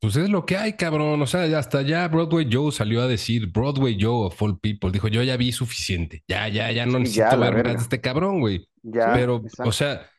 [0.00, 1.20] Pues es lo que hay, cabrón.
[1.22, 4.90] O sea, ya hasta ya Broadway Joe salió a decir, Broadway Joe of all people,
[4.90, 6.22] dijo, yo ya vi suficiente.
[6.28, 7.72] Ya, ya, ya no necesito ya, ver más verga.
[7.72, 8.68] de este cabrón, güey.
[8.82, 9.68] Ya, Pero, exacto.
[9.68, 10.10] o sea,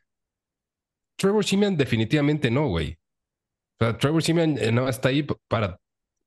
[1.17, 2.97] Trevor Simeon definitivamente no, güey.
[3.79, 5.79] O sea, Trevor Simeon eh, no está ahí para,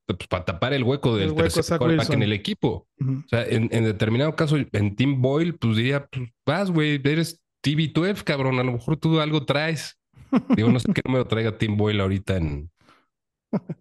[0.06, 2.88] pues, para tapar el hueco del El hueco, tercer quarterback en el equipo.
[3.00, 7.42] O sea, en, en determinado caso, en Team Boyle, pues diría, pues vas, güey, eres
[7.64, 8.60] TV12, cabrón.
[8.60, 9.98] A lo mejor tú algo traes.
[10.56, 12.70] Digo, no sé qué número traiga Team Boyle ahorita en,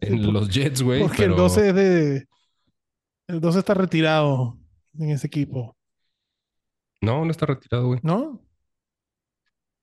[0.02, 1.02] en los Jets, güey.
[1.02, 1.32] Porque pero...
[1.34, 2.28] el 12 es de.
[3.28, 4.58] El 12 está retirado
[4.98, 5.78] en ese equipo,
[7.02, 8.00] No, no está retirado, güey.
[8.04, 8.42] ¿no?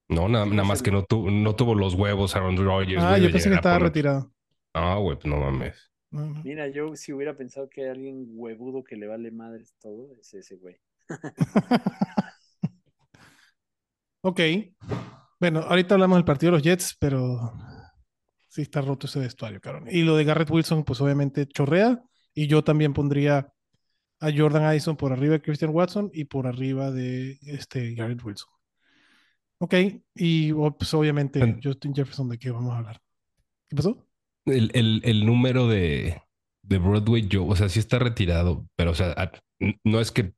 [0.09, 3.49] No, nada, más que no, tu- no tuvo los huevos Aaron Rodgers, Ah, yo pensé
[3.49, 4.33] que estaba poner- retirado.
[4.75, 5.91] No, güey, pues no mames.
[6.11, 6.43] No, no.
[6.45, 10.33] Mira, yo si hubiera pensado que hay alguien huevudo que le vale madres todo, es
[10.35, 10.77] ese güey.
[14.23, 14.41] Ok.
[15.39, 17.53] Bueno, ahorita hablamos del partido de los Jets, pero
[18.57, 19.85] sí está roto ese vestuario, cabrón.
[19.91, 22.03] Y lo de Garrett Wilson, pues obviamente chorrea.
[22.35, 23.53] Y yo también pondría
[24.21, 28.49] a Jordan Addison por arriba de Christian Watson y por arriba de este Garrett Wilson.
[29.59, 29.75] Ok.
[30.15, 33.01] Y oh, pues obviamente En- Justin Jefferson, ¿de qué vamos a hablar?
[33.69, 34.07] ¿Qué pasó?
[34.47, 36.23] El, el, el número de,
[36.63, 39.33] de Broadway Joe, o sea, sí está retirado, pero o sea, a-
[39.85, 40.33] no es que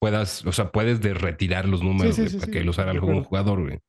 [0.00, 2.90] puedas, o sea, puedes de retirar los números sí, güey, sí, para que los haga
[2.90, 3.76] algún jugador, güey.
[3.76, 3.80] O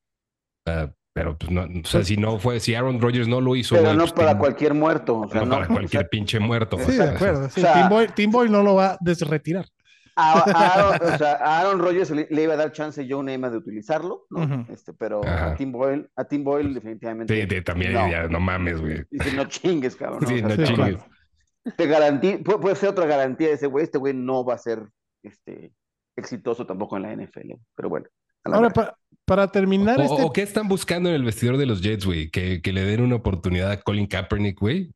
[0.71, 3.55] sea, pero pues no, o sea, Pues- si no fue, si Aaron Rodgers no lo
[3.55, 5.19] hizo, Pero no pues, para Tim- cualquier muerto.
[5.19, 6.77] O sea, no no, para o cualquier sea, pinche muerto.
[6.79, 7.49] Sí, de O sea, acuerdo.
[7.49, 7.59] sí.
[7.59, 9.65] o sea- Tim, Boyle, Tim Boyle no lo va a desretirar.
[10.15, 10.43] a, a
[10.99, 13.57] Aaron, o sea, a Aaron Rodgers le, le iba a dar chance Joe Namath de
[13.57, 14.65] utilizarlo, ¿no?
[14.69, 15.51] Este, pero Ajá.
[15.51, 17.47] a Tim Boyle, a Tim Boyle definitivamente.
[17.49, 18.09] Sí, también no.
[18.09, 19.03] ya no mames, güey.
[19.11, 20.19] Dice, no chingues, cabrón.
[20.21, 20.27] ¿no?
[20.27, 20.95] Sí, O sea, no Sí, chingues.
[20.95, 21.75] claro.
[21.77, 23.83] te garantí, puede, puede ser otra garantía de ese güey.
[23.83, 24.87] Este güey no va a ser
[25.21, 25.71] este,
[26.15, 27.53] exitoso tampoco en la NFL.
[27.75, 28.07] Pero bueno.
[28.43, 28.95] Ahora, verga.
[29.27, 30.23] Pa- para terminar O, este...
[30.23, 32.31] o qué están buscando en el vestidor de los Jets, güey?
[32.31, 34.91] Que, que le den una oportunidad a Colin Kaepernick, güey.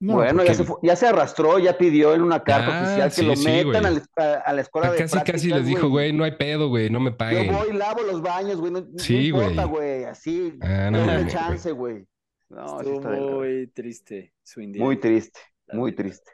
[0.00, 2.82] No, bueno, porque- ya se, fue- ya se arrastró, ya pidió en una carta Ah,
[2.82, 3.36] oficial que sí, lo
[3.68, 6.32] metan a, la, a- a la escuela de casi casi les dijo, güey, no hay
[6.32, 7.52] pedo, güey, no me Yo paguen.
[7.54, 8.72] voy, lavo los baños, güey.
[8.72, 10.04] No, no Sí, importa, güey.
[10.04, 10.58] Así.
[10.60, 12.04] Ah, no mames, chance, güey.
[12.48, 14.60] No, sí Estuvo está muy triste su.
[14.60, 16.32] Muy triste, la muy triste.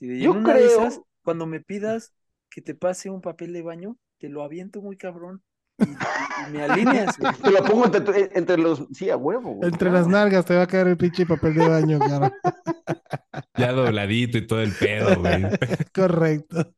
[0.00, 2.14] Y Yo creo- esas, cuando me pidas
[2.48, 5.42] que te pase un papel de baño, te lo aviento muy cabrón.
[5.78, 7.32] Y, y- y me alineas, güey.
[7.42, 8.84] Te lo pongo entre, tu- entre los.
[8.92, 9.70] Sí, a huevo, güey.
[9.70, 12.32] Entre las nalgas te va a caer el pinche papel de baño, cara.
[13.56, 15.42] Ya dobladito y todo el pedo, güey.
[15.94, 16.74] Correcto.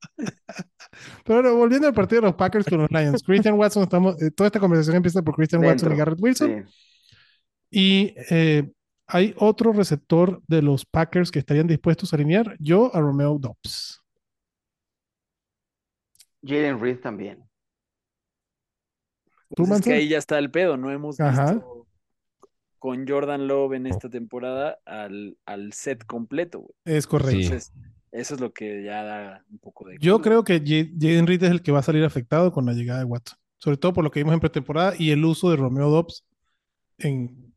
[1.24, 3.22] Pero bueno, volviendo al partido de los Packers con los Lions.
[3.22, 6.66] Christian Watson, estamos, eh, toda esta conversación empieza por Christian Watson y Garrett Wilson.
[6.68, 6.74] Sí.
[7.70, 8.70] Y eh,
[9.06, 12.54] hay otro receptor de los Packers que estarían dispuestos a alinear.
[12.58, 13.99] Yo a Romeo Dobbs.
[16.42, 17.44] Jalen Reed también.
[19.54, 21.54] ¿Tú, Pues es que ahí ya está el pedo, no hemos Ajá.
[21.54, 21.86] visto
[22.78, 26.72] con Jordan Love en esta temporada al, al set completo, güey.
[26.84, 27.36] Es correcto.
[27.40, 27.72] Entonces,
[28.12, 29.96] eso es lo que ya da un poco de.
[30.00, 30.22] Yo culo.
[30.24, 30.60] creo que
[30.98, 33.38] Jaden Reed es el que va a salir afectado con la llegada de Watson.
[33.58, 36.24] Sobre todo por lo que vimos en pretemporada y el uso de Romeo Dobbs
[36.98, 37.52] en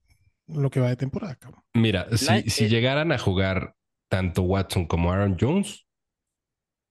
[0.48, 1.64] lo que va de temporada, cabrón.
[1.74, 3.76] Mira, La- si, si eh, llegaran a jugar
[4.10, 5.86] tanto Watson como Aaron Jones,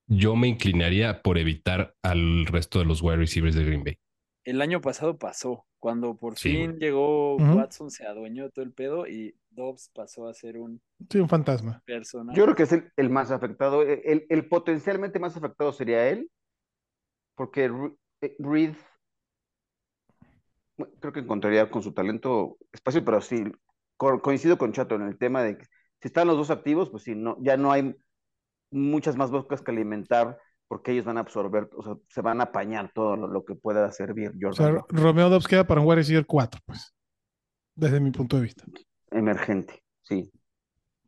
[0.07, 3.97] yo me inclinaría por evitar al resto de los wide receivers de Green Bay.
[4.45, 5.65] El año pasado pasó.
[5.79, 7.39] Cuando por Sí, fin llegó.
[7.49, 11.29] Watson, se adueñó de todo el pedo y Dobbs pasó a ser un Sí, un
[11.29, 11.83] fantasma.
[11.85, 12.39] personaje.
[12.39, 13.83] Yo creo que es el, el más afectado.
[13.83, 16.29] El, el potencialmente más afectado sería él,
[17.35, 17.69] porque
[18.21, 18.75] eh, Reed
[20.99, 23.43] creo que encontraría con su talento espacio, pero sí,
[23.97, 25.65] co- coincido con Chato en el tema de que
[26.01, 27.95] si están los dos activos, pues sí, no, ya no hay
[28.73, 32.45] muchas más bocas que alimentar porque ellos van a absorber, o sea, se van a
[32.45, 34.83] apañar todo lo, lo que pueda servir O sea, Jordan.
[34.89, 36.93] Romeo Dobbs queda para un wide receiver 4, pues.
[37.75, 38.65] Desde mi punto de vista.
[39.11, 40.31] emergente, sí.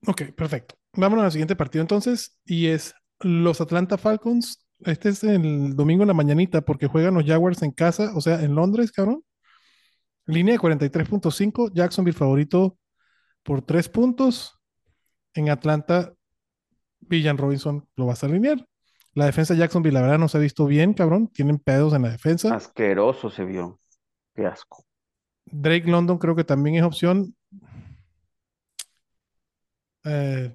[0.07, 0.75] Ok, perfecto.
[0.93, 2.39] Vámonos al siguiente partido entonces.
[2.45, 4.67] Y es los Atlanta Falcons.
[4.79, 8.41] Este es el domingo en la mañanita porque juegan los Jaguars en casa, o sea,
[8.41, 9.23] en Londres, cabrón.
[10.25, 11.71] Línea de 43.5.
[11.73, 12.77] Jacksonville favorito
[13.43, 14.59] por 3 puntos.
[15.33, 16.13] En Atlanta,
[17.07, 18.65] Villan Robinson lo vas a alinear.
[19.13, 21.29] La defensa de Jacksonville, la verdad, no se ha visto bien, cabrón.
[21.29, 22.53] Tienen pedos en la defensa.
[22.53, 23.79] Asqueroso se vio.
[24.33, 24.85] Qué asco.
[25.45, 27.35] Drake London creo que también es opción.
[30.03, 30.53] Eh,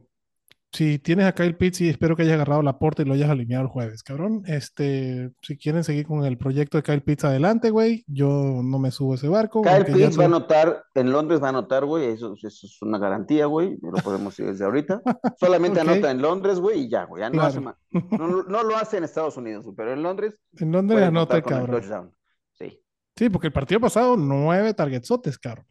[0.73, 3.29] si tienes a Kyle Pitts y espero que hayas agarrado la porta y lo hayas
[3.29, 4.43] alineado el jueves, cabrón.
[4.47, 8.29] Este, si quieren seguir con el proyecto de Kyle Pitts adelante, güey, yo
[8.63, 9.63] no me subo a ese barco.
[9.63, 12.99] Kyle Pitts va a anotar, en Londres va a anotar, güey, eso, eso es una
[12.99, 15.03] garantía, güey, lo podemos decir desde ahorita.
[15.41, 17.49] Solamente anota en Londres, güey, y ya, güey, ya no, Claro.
[17.49, 17.77] hace más.
[17.91, 22.15] No, no lo hace en Estados Unidos, pero en Londres ¿En puede anota cabrón?
[22.53, 22.81] Sí.
[23.17, 25.67] Sí, porque el partido pasado, nueve targetsotes, cabrón.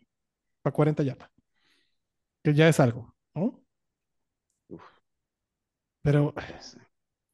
[0.61, 1.29] Para 40 yardas.
[2.43, 3.61] Que ya es algo, ¿no?
[6.01, 6.33] Pero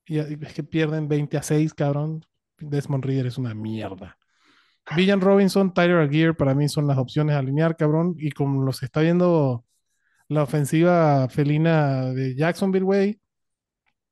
[0.07, 2.25] y es que pierden 20 a 6, cabrón.
[2.59, 4.17] Desmond Reader es una mierda.
[4.95, 8.15] Villan Robinson, Tyler Aguirre para mí son las opciones a alinear, cabrón.
[8.17, 9.65] Y como los está viendo
[10.27, 13.19] la ofensiva felina de Jacksonville, güey,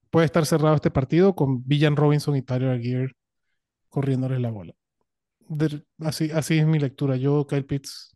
[0.10, 3.14] puede estar cerrado este partido con Villan Robinson y Tyler Aguirre
[3.90, 4.74] corriéndoles la bola.
[5.48, 7.18] De- así, así es mi lectura.
[7.18, 8.16] Yo, Kyle Pitts,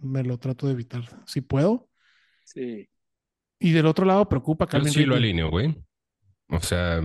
[0.00, 1.88] me lo trato de evitar si puedo.
[2.44, 2.88] Sí.
[3.58, 5.74] Y del otro lado, preocupa Yo Calvin sí lo alineo, güey.
[6.48, 7.00] O sea,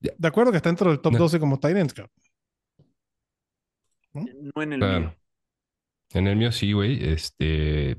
[0.00, 1.18] De acuerdo que está dentro del top No.
[1.18, 2.12] 12 como Tyrants, cabrón.
[4.12, 5.00] No en el Claro.
[5.00, 5.16] mío.
[6.12, 7.04] En el mío sí, güey.
[7.08, 7.96] Este.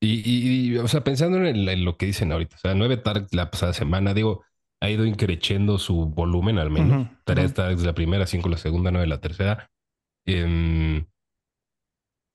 [0.00, 2.74] Y, y- y, o sea, pensando en, el- en lo que dicen ahorita, o sea,
[2.74, 4.44] nueve targets la pasada semana, digo,
[4.80, 7.08] ha ido increciendo su volumen al menos.
[7.24, 9.70] Tres targets la primera, cinco la segunda, nueve la tercera.
[10.26, 11.06] Em,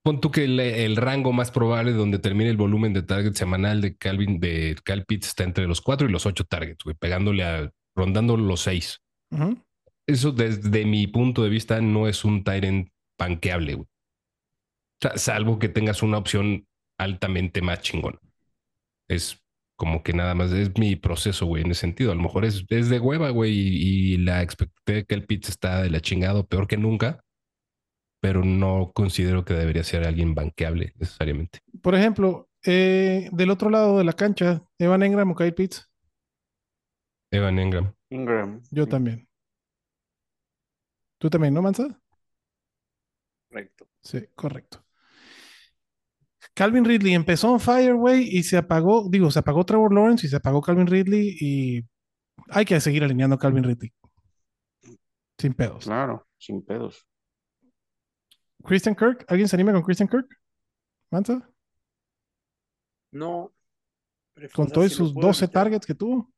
[0.07, 3.81] pon tú que el, el rango más probable donde termine el volumen de target semanal
[3.81, 7.43] de Calvin, de Cal Pitts está entre los cuatro y los ocho targets, güey, pegándole
[7.43, 9.01] a, rondando los seis.
[9.31, 9.61] Ujú.
[10.07, 13.85] Eso desde mi punto de vista no es un Tyrant panqueable, güey.
[13.85, 16.65] O sea, salvo que tengas una opción
[16.97, 18.17] altamente más chingona.
[19.09, 19.43] Es
[19.75, 22.13] como que nada más es mi proceso, güey, en ese sentido.
[22.13, 25.25] A lo mejor es, es de hueva, güey, y, y la expectativa de que el
[25.25, 27.19] Pitts está de la chingada, o peor que nunca,
[28.19, 31.59] pero no considero que debería ser alguien banqueable necesariamente.
[31.81, 35.89] Por ejemplo, eh, del otro lado de la cancha, Evan Engram o Kyle Pitts,
[37.31, 37.93] Evan Engram.
[38.09, 38.61] Ingram.
[38.71, 38.89] yo sí.
[38.89, 39.27] también.
[41.19, 41.99] ¿Tú también, no, Mansa?
[43.49, 43.87] Correcto.
[44.01, 44.83] Sí, correcto.
[46.53, 50.29] Calvin Ridley empezó on fire, güey, y se apagó, digo, se apagó Trevor Lawrence y
[50.29, 51.85] se apagó Calvin Ridley y
[52.49, 53.93] hay que seguir alineando a Calvin Ridley.
[55.37, 55.85] Sin pedos.
[55.85, 57.05] Claro, sin pedos.
[58.63, 60.27] Christian Kirk, ¿alguien se anima con Christian Kirk?
[61.11, 61.49] ¿Mansa?
[63.11, 63.53] No.
[64.53, 66.31] Con sea, todos si sus puedo 12 evitar, targets que tuvo.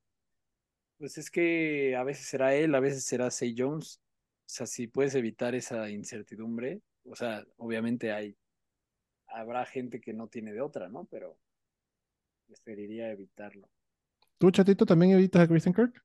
[0.97, 4.01] Pues es que a veces será él, a veces será Say Jones.
[4.01, 8.36] O sea, si puedes evitar esa incertidumbre, o sea, obviamente hay,
[9.27, 11.05] habrá gente que no tiene de otra, ¿no?
[11.05, 11.38] Pero
[12.47, 13.69] preferiría evitarlo.
[14.38, 16.03] ¿Tú, chatito, también evitas a Christian Kirk?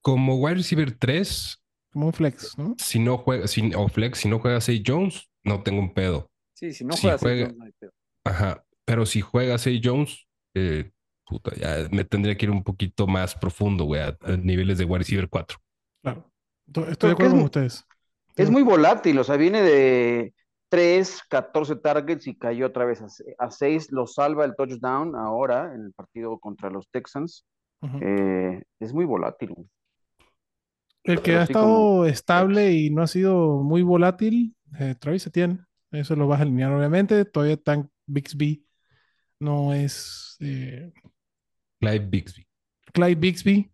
[0.00, 2.74] Como wide receiver 3, Como un flex, ¿no?
[2.78, 6.30] si no juega, si, o flex, si no juega Say Jones, no tengo un pedo.
[6.54, 7.92] Sí, si no Si juegas Say juega- Jones, no hay pedo.
[8.24, 10.90] Ajá, pero si juega Say Jones, eh,
[11.26, 14.84] puta, ya me tendría que ir un poquito más profundo, güey, a, a niveles de
[14.84, 15.58] wide receiver 4.
[16.02, 16.30] Claro.
[16.90, 17.84] Estoy de acuerdo con ustedes.
[18.36, 20.34] Es muy volátil, o sea, viene de
[20.70, 23.06] 3, 14 targets y cayó otra vez a,
[23.44, 23.92] a 6.
[23.92, 27.44] Lo salva el touchdown ahora en el partido contra los Texans.
[28.00, 29.50] Eh, es muy volátil.
[29.50, 29.68] güey.
[31.04, 35.26] El que pero ha estado como estable y no ha sido muy volátil, eh, Travis
[35.26, 35.64] Etienne.
[35.90, 37.24] Eso lo vas a alinear, obviamente.
[37.24, 38.66] Todavía Tank Bixby
[39.40, 40.92] no es eh,
[41.80, 42.46] Clive Bixby.
[42.92, 43.70] Clyde Bixby.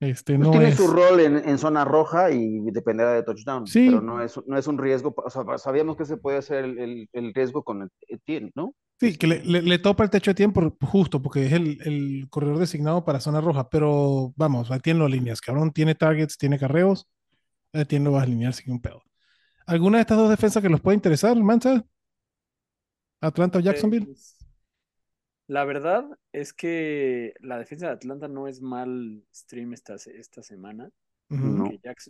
[0.00, 0.76] Este, Pues no tiene es.
[0.76, 3.86] su rol en, en zona roja y dependerá de touchdown, Sí.
[3.88, 5.12] pero no es, no es un riesgo.
[5.16, 8.74] O sea, sabíamos que se puede hacer el, el- el riesgo con Etienne, ¿no?
[9.00, 12.26] Sí, que le, le- le topa el techo de tiempo justo porque es el, el
[12.30, 17.08] corredor designado para zona roja, pero vamos, tiene las líneas, cabrón, tiene targets, tiene carreos,
[17.72, 19.02] ahí tiene lo vas a alinear sin un pedo.
[19.68, 21.84] ¿Alguna de estas dos defensas que los puede interesar, Mansa?
[23.20, 24.06] ¿Atlanta o Jacksonville?
[24.06, 24.36] Pues,
[25.46, 30.90] la verdad es que la defensa de Atlanta no es mal stream esta, esta semana.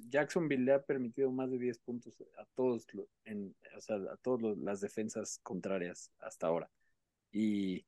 [0.08, 4.16] Jacksonville le ha permitido más de 10 puntos a todos lo- en, o sea, a
[4.22, 6.70] todas las defensas contrarias hasta ahora.
[7.32, 7.84] Y,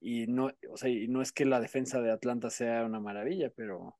[0.00, 3.50] y no, o sea, y no es que la defensa de Atlanta sea una maravilla,
[3.50, 3.96] pero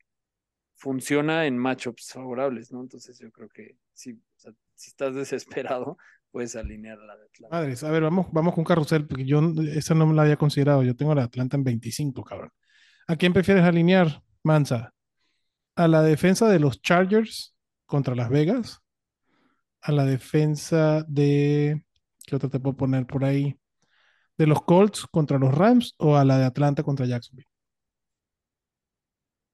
[0.76, 2.80] funciona en matchups favorables, ¿no?
[2.82, 5.96] Entonces yo creo que sí, o sea, si estás desesperado,
[6.30, 7.56] puedes alinear a la de Atlanta.
[7.56, 9.40] Madres, a ver, vamos, vamos con carrusel, porque yo
[9.74, 10.82] esa no me la había considerado.
[10.82, 12.52] Yo tengo a la Atlanta en 25, cabrón.
[13.08, 14.92] ¿A quién prefieres alinear, Mansa?
[15.76, 18.80] ¿A la defensa de los Chargers contra Las Vegas?
[19.80, 21.84] ¿A la defensa de...
[22.26, 23.58] ¿Qué otra te puedo poner por ahí?
[24.36, 27.48] ¿De los Colts contra los Rams o a la de Atlanta contra Jacksonville?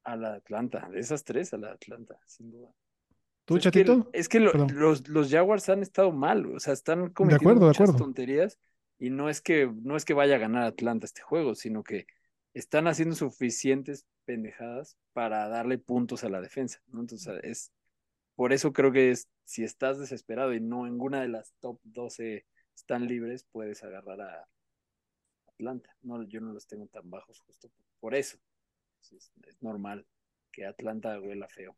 [0.04, 2.72] A la de Atlanta, de esas tres a la de Atlanta, sin duda.
[3.44, 4.08] ¿Tú, es que- chatito?
[4.12, 4.68] Es que, lo- Perdón.
[4.78, 8.04] los, los Jaguars han estado mal, o sea, están cometiendo acuerdo, de muchas acuerdo.
[8.04, 8.58] tonterías
[8.98, 12.06] y no es que no es que vaya a ganar Atlanta este juego, sino que
[12.54, 17.00] están haciendo suficientes pendejadas para darle puntos a la defensa, ¿no?
[17.00, 17.72] Entonces, es
[18.36, 22.46] por eso creo que es si estás desesperado y no ninguna de las top 12
[22.76, 24.48] están libres, puedes agarrar a
[25.48, 25.94] Atlanta.
[26.02, 28.38] No, yo no los tengo tan bajos justo por eso.
[29.10, 30.06] Es, es normal
[30.52, 31.76] que Atlanta huela feo.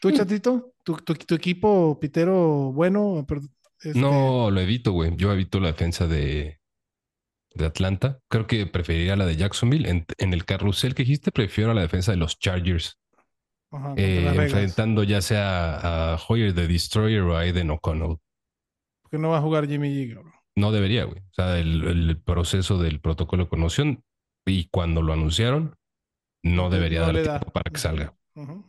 [0.00, 0.72] ¿Tú, chatito?
[0.84, 3.26] ¿Tu, tu, tu equipo pitero bueno?
[3.82, 5.14] Este, No, lo evito, güey.
[5.16, 6.60] Yo evito la defensa de,
[7.54, 8.18] de Atlanta.
[8.28, 9.88] Creo que preferiría la de Jacksonville.
[9.88, 12.98] En, en el carrusel que dijiste, prefiero a la defensa de los Chargers.
[13.70, 18.16] ajá, eh, enfrentando ya sea a Hoyer the Destroyer o a Aiden O'Connell.
[19.02, 20.32] Porque no va a jugar Jimmy G, cabrón.
[20.56, 21.18] No debería, güey.
[21.20, 24.04] O sea, el, el proceso del protocolo de conmoción
[24.46, 25.76] y cuando lo anunciaron,
[26.42, 27.38] no No debería dar le da.
[27.38, 28.14] tiempo para que salga.
[28.34, 28.64] Ujú.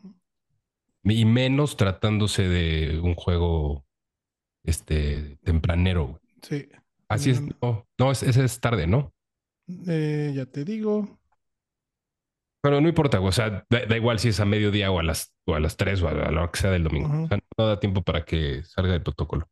[1.04, 3.86] Y menos tratándose de un juego
[4.64, 6.08] este tempranero.
[6.08, 6.20] güey.
[6.42, 6.70] Sí.
[7.10, 7.42] Así es.
[7.42, 7.50] Mm.
[7.62, 9.14] No, no es, ese es tarde, ¿no?
[9.88, 11.20] Eh, ya te digo.
[12.62, 13.30] Pero no importa, güey.
[13.30, 15.76] O sea, da, da igual si es a mediodía o a las, o a las
[15.78, 17.24] 3 o a la hora que sea del domingo.
[17.24, 19.50] O sea, no da tiempo para que salga el protocolo.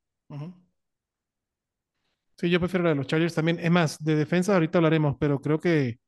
[2.37, 3.59] Sí, yo prefiero la de los Chargers también.
[3.59, 5.99] Es más, de defensa ahorita hablaremos, pero creo que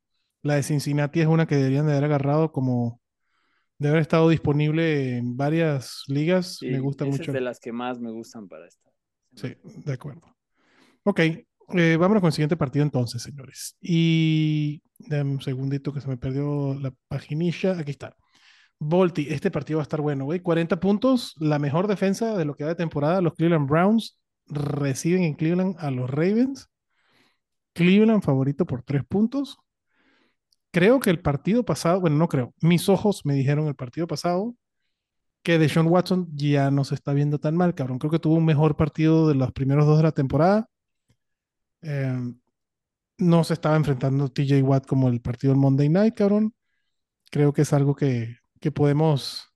[0.44, 3.01] la de Cincinnati es una que deberían de haber agarrado como
[3.82, 6.58] de haber estado disponible en varias ligas.
[6.60, 7.32] Sí, Me gusta esa mucho.
[7.32, 8.92] es de las que más me gustan para esta.
[9.36, 10.22] Sí, de acuerdo.
[11.04, 13.76] Ok, eh, vámonos con el siguiente partido entonces, señores.
[13.82, 17.72] Y dame un segundito que se me perdió la paginilla.
[17.80, 18.16] Aquí está.
[18.78, 20.42] Volti, este partido va a estar bueno, güey.
[20.42, 23.20] 40 puntos, la mejor defensa de lo que va de temporada.
[23.20, 26.70] Los Cleveland Browns reciben en Cleveland a los Ravens.
[27.74, 29.58] Cleveland favorito por 3 puntos.
[30.72, 34.56] Creo que el partido pasado, bueno, no creo, mis ojos me dijeron el partido pasado
[35.44, 38.00] que Deshaun Watson ya no se está viendo tan mal, cabrón.
[38.00, 40.70] Creo que tuvo un mejor partido de los primeros dos de la temporada.
[41.82, 42.34] Eh,
[43.18, 46.54] no se estaba enfrentando TJ Watt como el partido del Monday Night, cabrón.
[47.32, 49.52] Creo que es algo que, que podemos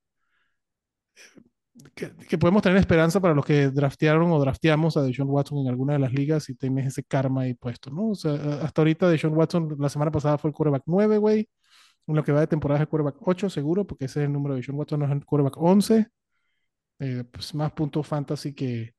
[1.96, 5.70] que, que podemos tener esperanza para los que draftearon o drafteamos a Deshaun Watson en
[5.70, 8.10] alguna de las ligas y tienes ese karma ahí puesto, ¿no?
[8.10, 11.50] O sea, hasta ahorita Deshaun Watson la semana pasada fue el quarterback 9, güey.
[12.08, 14.34] En lo que va de temporada es el quarterback 8, seguro, porque ese es el
[14.34, 16.08] número de Deshaun Watson, no es el quarterback 11.
[17.00, 18.94] Eh, pues más puntos fantasy que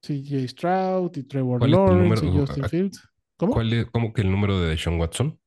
[0.00, 2.30] CJ Stroud y Trevor ¿Cuál es tu Lawrence y?
[2.30, 3.08] Justin Fields.
[3.36, 3.52] ¿Cómo?
[3.52, 5.38] ¿Cuál es, ¿Cómo que el número de Deshaun Watson?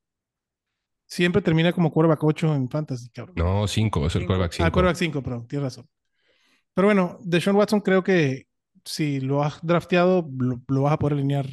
[1.08, 3.36] Siempre termina como quarterback 8 en fantasy, cabrón.
[3.38, 4.66] No, 5, es el quarterback 5.
[4.66, 5.90] Ah, quarterback 5, perdón, tienes razón.
[6.74, 8.48] Pero bueno, Deshaun Watson creo que
[8.86, 11.48] si lo has drafteado, lo, lo vas a poder alinear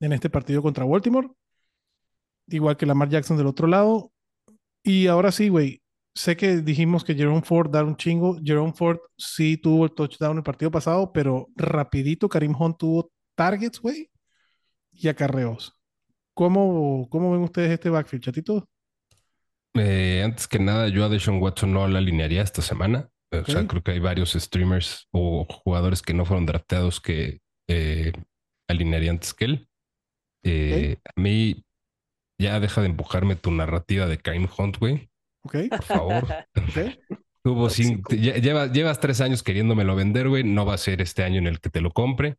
[0.00, 1.28] en este partido contra Baltimore.
[2.48, 4.12] Igual que Lamar Jackson del otro lado.
[4.82, 5.82] Y ahora sí, güey.
[6.16, 8.38] Sé que dijimos que Jerome Ford da un chingo.
[8.44, 13.80] Jerome Ford sí tuvo el touchdown el partido pasado, pero rapidito Karim Hunt tuvo targets,
[13.80, 14.10] güey,
[14.92, 15.76] y acarreos.
[16.34, 18.68] ¿Cómo, ¿Cómo ven ustedes este backfield, chatito?
[19.74, 23.08] Eh, antes que nada, yo a Deshaun Watson no la alinearía esta semana.
[23.42, 28.12] O sea, creo que hay varios streamers o jugadores que no fueron drafteados que eh,
[28.68, 29.68] alinearía antes que él.
[30.44, 31.64] Eh, A mí
[32.40, 35.08] ya deja de empujarme tu narrativa de Karim Hunt, güey.
[35.44, 35.56] ¿Ok?
[35.70, 36.24] Por favor.
[36.56, 37.18] ¿Ok?
[37.42, 40.44] Tuvo lle- lleva- llevas tres años queriéndomelo vender, güey.
[40.44, 42.36] No va a ser este año en el que te lo compre.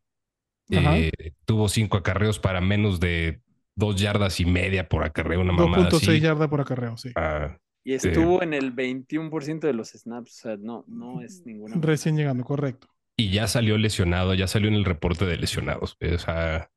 [0.68, 1.12] Eh,
[1.44, 3.40] tuvo cinco acarreos para menos de
[3.76, 6.20] dos yardas y media por acarreo, una mamada 2.6 así.
[6.20, 7.12] yardas por acarreo, sí.
[7.14, 7.56] Ah,
[7.86, 10.32] Y estuvo en el 21% de los snaps.
[10.32, 11.76] O sea, no, no es ninguna.
[11.80, 12.88] Recién llegando, correcto.
[13.16, 15.96] y ya salió lesionado, ya salió en el reporte de lesionados.
[16.00, 16.14] güey.
[16.14, 16.70] O sea,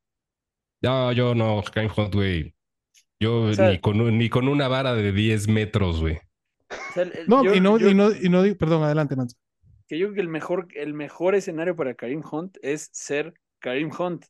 [0.81, 2.53] no, yo no, Karim Hunt, güey.
[3.19, 6.17] Yo O sea- ni, con, ni con una vara de 10 metros, güey.
[6.69, 9.15] O sea, el- No, yo- y, no, yo- y, no, y no digo, perdón, adelante,
[9.15, 9.35] Mansa.
[9.87, 13.89] que yo creo que el mejor, el mejor escenario para Karim Hunt es ser Karim
[13.97, 14.25] Hunt,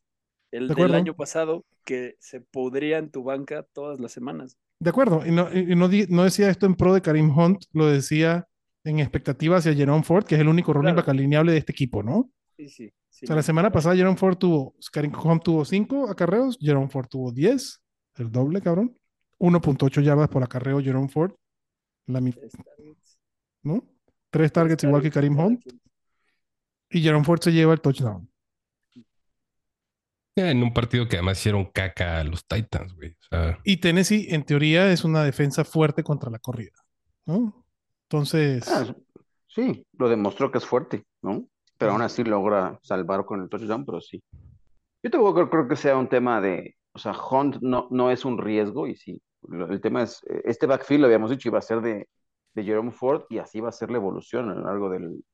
[0.50, 0.96] el De del acuerdo.
[0.96, 4.56] año pasado, que se podría en tu banca todas las semanas.
[4.80, 7.64] De acuerdo, y no, y no, di- no decía esto en pro de Karim Hunt,
[7.72, 8.46] lo decía
[8.82, 10.96] en expectativa hacia Jerome Ford, que es el único running Claro.
[11.06, 12.30] back alineable de este equipo, ¿no?
[12.56, 12.90] Sí, sí.
[13.10, 16.88] sí, O sea, la semana pasada Jerome Ford tuvo, Karim Hunt tuvo 5 acarreos, Jerome
[16.88, 17.78] Ford tuvo 10,
[18.16, 18.96] el doble, cabrón.
[19.38, 21.32] 1.8 yardas por acarreo Jerome Ford,
[22.06, 22.40] la mitad,
[23.62, 23.84] ¿no?
[24.30, 25.62] Tres targets igual que Karim Hunt,
[26.90, 28.29] y Jerome Ford se lleva el touchdown.
[30.48, 33.10] En un partido que además hicieron caca a los Titans, güey.
[33.10, 36.72] O sea, Y Tennessee, en teoría, es una defensa fuerte contra la corrida,
[37.26, 37.64] ¿no?
[38.08, 38.86] Entonces, Ah,
[39.46, 41.44] sí, lo demostró que es fuerte, ¿no?
[41.78, 44.22] Pero aún así logra salvar con el touchdown, pero sí.
[45.02, 48.24] Yo tampoco creo, creo que sea un tema de, o sea, Hunt no, no es
[48.24, 51.58] un riesgo y sí, lo- el tema es, eh, este backfield lo habíamos dicho iba
[51.58, 52.06] a ser de,
[52.54, 55.24] de Jerome Ford y así va a ser la evolución a lo largo del,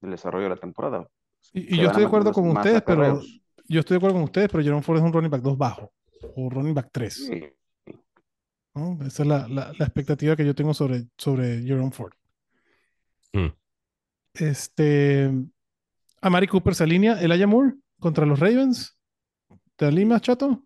[0.00, 1.08] del desarrollo de la temporada.
[1.52, 3.20] y, yo estoy de acuerdo con ustedes, pero.
[3.68, 5.92] Yo estoy de acuerdo con ustedes, pero Jerome Ford es un running back 2 bajo,
[6.36, 7.14] o running back 3.
[7.14, 7.44] Sí.
[8.74, 8.98] ¿no?
[9.06, 12.12] Esa es la, la- la expectativa que yo tengo sobre, sobre Jerome Ford.
[13.32, 13.46] Mm.
[14.34, 15.30] Este,
[16.20, 18.98] Amari Cooper se alinea, Elijah Moore contra los Ravens.
[19.76, 20.62] ¿Te alineas, chato?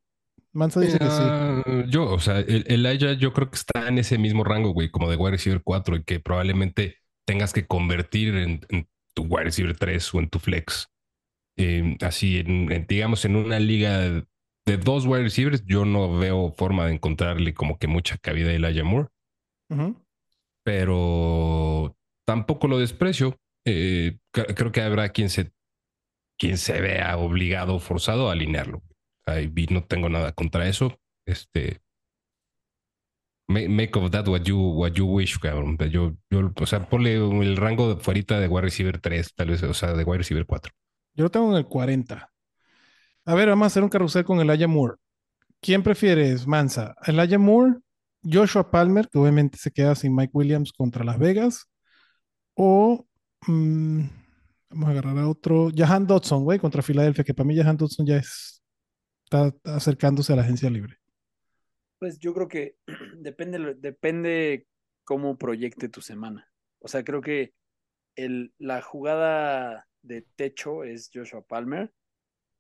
[0.53, 1.11] Mansa dice que sí.
[1.23, 4.91] Ah, Yo, o sea, el, Elijah yo creo que está en ese mismo rango, güey,
[4.91, 9.45] como de wide receiver 4 y que probablemente tengas que convertir en, en tu wide
[9.45, 10.89] receiver 3 o en tu flex.
[11.57, 14.25] Eh, así, en- en, digamos, en una liga de,
[14.85, 18.85] dos wide receivers, yo no veo forma de encontrarle como que mucha cabida a Elijah
[18.85, 19.09] Moore,
[20.65, 21.97] pero
[22.27, 23.37] tampoco lo desprecio.
[23.67, 25.53] Eh, cre- creo que habrá quien se,
[26.39, 28.83] quien se vea obligado o forzado a alinearlo.
[29.27, 30.99] Ay, no tengo nada contra eso.
[31.27, 31.81] Este.
[33.49, 35.77] ma- Make of that what you, what you wish, cabrón.
[35.91, 39.63] Yo, yo, o sea, ponle el rango de fuerita de wide receiver 3, tal vez,
[39.63, 40.73] o sea, de wide receiver 4.
[41.15, 42.31] Yo lo tengo en el 40.
[43.25, 44.97] A ver, vamos a hacer un carrusel con Elijah Moore.
[45.61, 46.95] ¿Quién prefieres, Mansa?
[47.07, 47.75] ¿Elijah Moore,
[48.23, 51.67] Joshua Palmer, que obviamente se queda sin Mike Williams contra Las Vegas?
[52.55, 53.07] ¿O
[53.47, 54.05] mm,
[54.71, 58.07] vamos a agarrar a otro, Jahan Dodson, güey, contra Filadelfia, que para mí Jahan Dodson
[58.07, 58.63] ya es,
[59.25, 60.97] está acercándose a la agencia libre.
[61.99, 62.77] Pues yo creo que
[63.19, 64.67] depende, depende
[65.05, 66.49] cómo proyecte tu semana.
[66.79, 67.53] O sea, creo que
[68.17, 71.93] el, la jugada de techo es Joshua Palmer,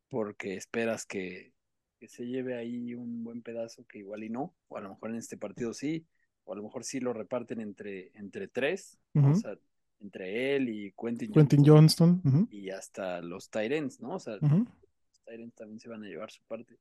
[0.08, 1.52] porque esperas que,
[1.98, 5.10] que se lleve ahí un buen pedazo que igual y no, o a lo mejor
[5.10, 6.06] en este partido sí,
[6.44, 9.56] o a lo mejor sí lo reparten entre, entre tres, o sea,
[10.00, 14.14] entre él y Quentin, Quentin Johnston y hasta los Tyrants, ¿no?
[14.14, 16.78] O sea, los Tyrants también se van a llevar su parte.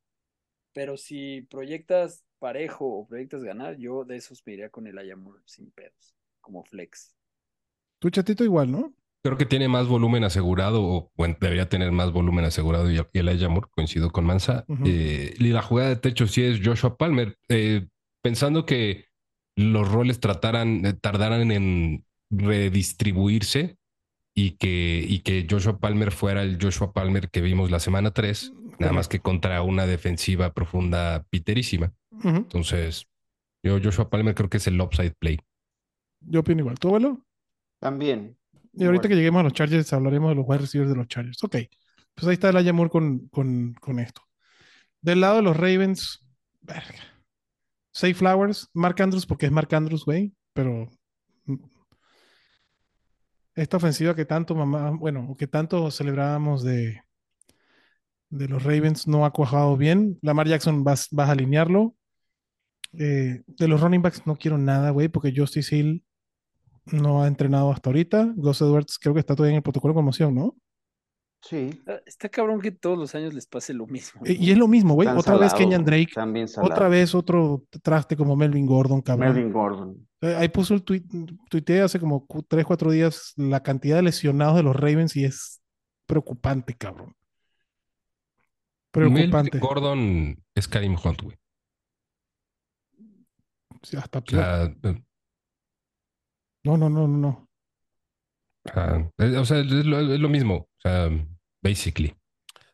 [0.72, 5.42] Pero si proyectas parejo o proyectas ganar, yo de esos me iría con el Ayamur
[5.44, 7.14] sin pedos, como flex.
[7.98, 8.94] Tu chatito igual, ¿no?
[9.22, 12.90] Creo que tiene más volumen asegurado, o bueno, debería tener más volumen asegurado.
[12.90, 14.64] Y Elijah Moore, coincido con Mansa.
[14.84, 17.36] Eh, y la jugada de techo sí es Joshua Palmer.
[17.48, 17.86] Eh,
[18.22, 19.06] pensando que
[19.56, 23.76] los roles trataran, eh, tardaran en redistribuirse
[24.34, 28.54] y que, y que Joshua Palmer fuera el Joshua Palmer que vimos la semana 3,
[28.78, 31.92] nada más que contra una defensiva profunda piterísima.
[32.22, 33.06] Entonces,
[33.62, 35.38] yo Joshua Palmer creo que es el upside play.
[36.20, 36.78] Yo opino igual.
[36.78, 37.20] ¿Tu abuelo?
[37.80, 38.36] También.
[38.72, 39.18] Y ahorita que Igual.
[39.18, 41.42] lleguemos a los Chargers hablaremos de los wide receivers de los Chargers.
[41.42, 41.56] Ok.
[42.14, 44.22] Pues ahí está el Moore con, con, con esto.
[45.00, 46.26] Del lado de los Ravens,
[46.60, 46.94] verga.
[47.92, 50.88] Say Flowers, Mark Andrews, porque es Mark Andrews, güey, pero
[51.46, 51.56] mm,
[53.54, 57.02] esta ofensiva que tanto mamá, bueno, que tanto celebrábamos de,
[58.28, 60.18] de los Ravens no ha cuajado bien.
[60.22, 61.96] Lamar Jackson vas, vas a alinearlo.
[62.92, 66.04] Eh, de los running backs no quiero nada, güey, porque Justice Hill
[66.92, 68.32] no ha entrenado hasta ahorita.
[68.36, 70.56] Gus Edwards creo que está todavía en el protocolo de conmoción, ¿no?
[71.42, 71.70] Sí.
[71.70, 74.20] Está, está cabrón que todos los años les pase lo mismo.
[74.24, 74.30] ¿no?
[74.30, 75.08] Y es lo mismo, güey.
[75.08, 79.32] Otra vez Kenyan Drake, bien otra vez otro traste como Melvin Gordon, cabrón.
[79.32, 80.08] Melvin Gordon.
[80.20, 81.04] Eh, Ahí puso el tweet,
[81.48, 85.62] tuiteé hace como 3, 4 días la cantidad de lesionados de los Ravens y es
[86.06, 87.14] preocupante, cabrón.
[88.90, 89.50] Preocupante.
[89.56, 91.38] Melvin Gordon es Karim Hunt, güey.
[93.82, 94.74] Sí, hasta O sea,
[96.64, 97.48] No, no, no, no, no.
[98.74, 100.56] Ah, eh, o sea, es lo, es lo mismo.
[100.56, 101.08] O sea,
[101.62, 102.14] basically.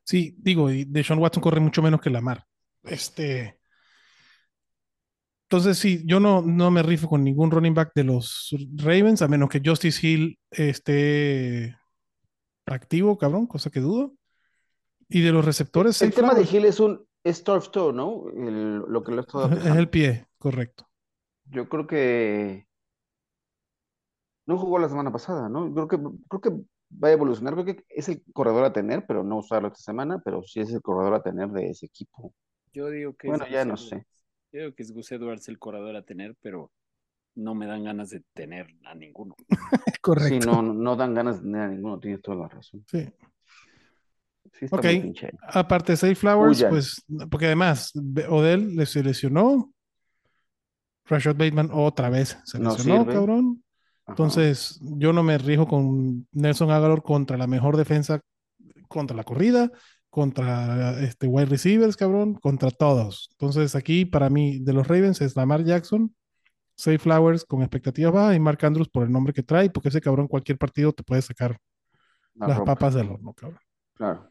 [0.05, 2.45] Sí, digo, y Deshaun Watson corre mucho menos que Lamar.
[2.85, 3.59] Este,
[5.49, 9.29] Entonces, sí, yo no, no me rifo con ningún running back de los Ravens, a
[9.29, 11.77] menos que Justice Hill esté
[12.67, 14.15] activo, cabrón, cosa que dudo.
[15.09, 16.43] Y de los receptores, El tema de.
[16.43, 18.25] Hill es un es turf toe, ¿no?
[18.37, 20.89] El- lo que lo he estado Es el pie, correcto.
[21.45, 22.66] Yo creo que
[24.47, 25.73] no jugó la semana pasada, ¿no?
[25.73, 26.51] Creo que creo que
[27.03, 27.55] va a evolucionar.
[27.55, 30.73] Creo que es el corredor a tener, pero no usarlo esta semana, pero sí es
[30.73, 32.33] el corredor a tener de ese equipo.
[32.73, 34.07] Yo digo que Bueno, es ya Gus no sé.
[34.53, 36.71] Yo digo que es Gus Edwards el corredor a tener, pero
[37.35, 39.35] no me dan ganas de tener a ninguno.
[39.97, 40.47] Sí, Correcto.
[40.47, 42.85] no, no, no dan ganas de tener a ninguno, tienes toda la razón.
[42.89, 43.09] Sí.
[44.53, 44.85] Sí, Ok.
[45.43, 47.93] Aparte de Zay Flowers, pues, porque además
[48.29, 49.73] Odell le se lesionó.
[51.07, 53.13] Rashad Bateman otra vez se No lesionó, sirve.
[53.15, 53.56] cabrón.
[54.07, 54.13] Ajá.
[54.13, 58.21] Entonces, yo no me rijo con Nelson Aguilar contra la mejor defensa,
[58.89, 59.71] contra la corrida,
[60.09, 63.29] contra este wide receivers, cabrón, contra todos.
[63.33, 66.15] Entonces, aquí para mí, de los Ravens es Lamar Jackson,
[66.77, 70.01] Say Flowers con expectativas bajas y Mark Andrews por el nombre que trae, porque ese
[70.01, 71.59] cabrón cualquier partido te puede sacar
[72.35, 73.61] La las ropa, papas del horno, cabrón.
[73.95, 74.31] Claro.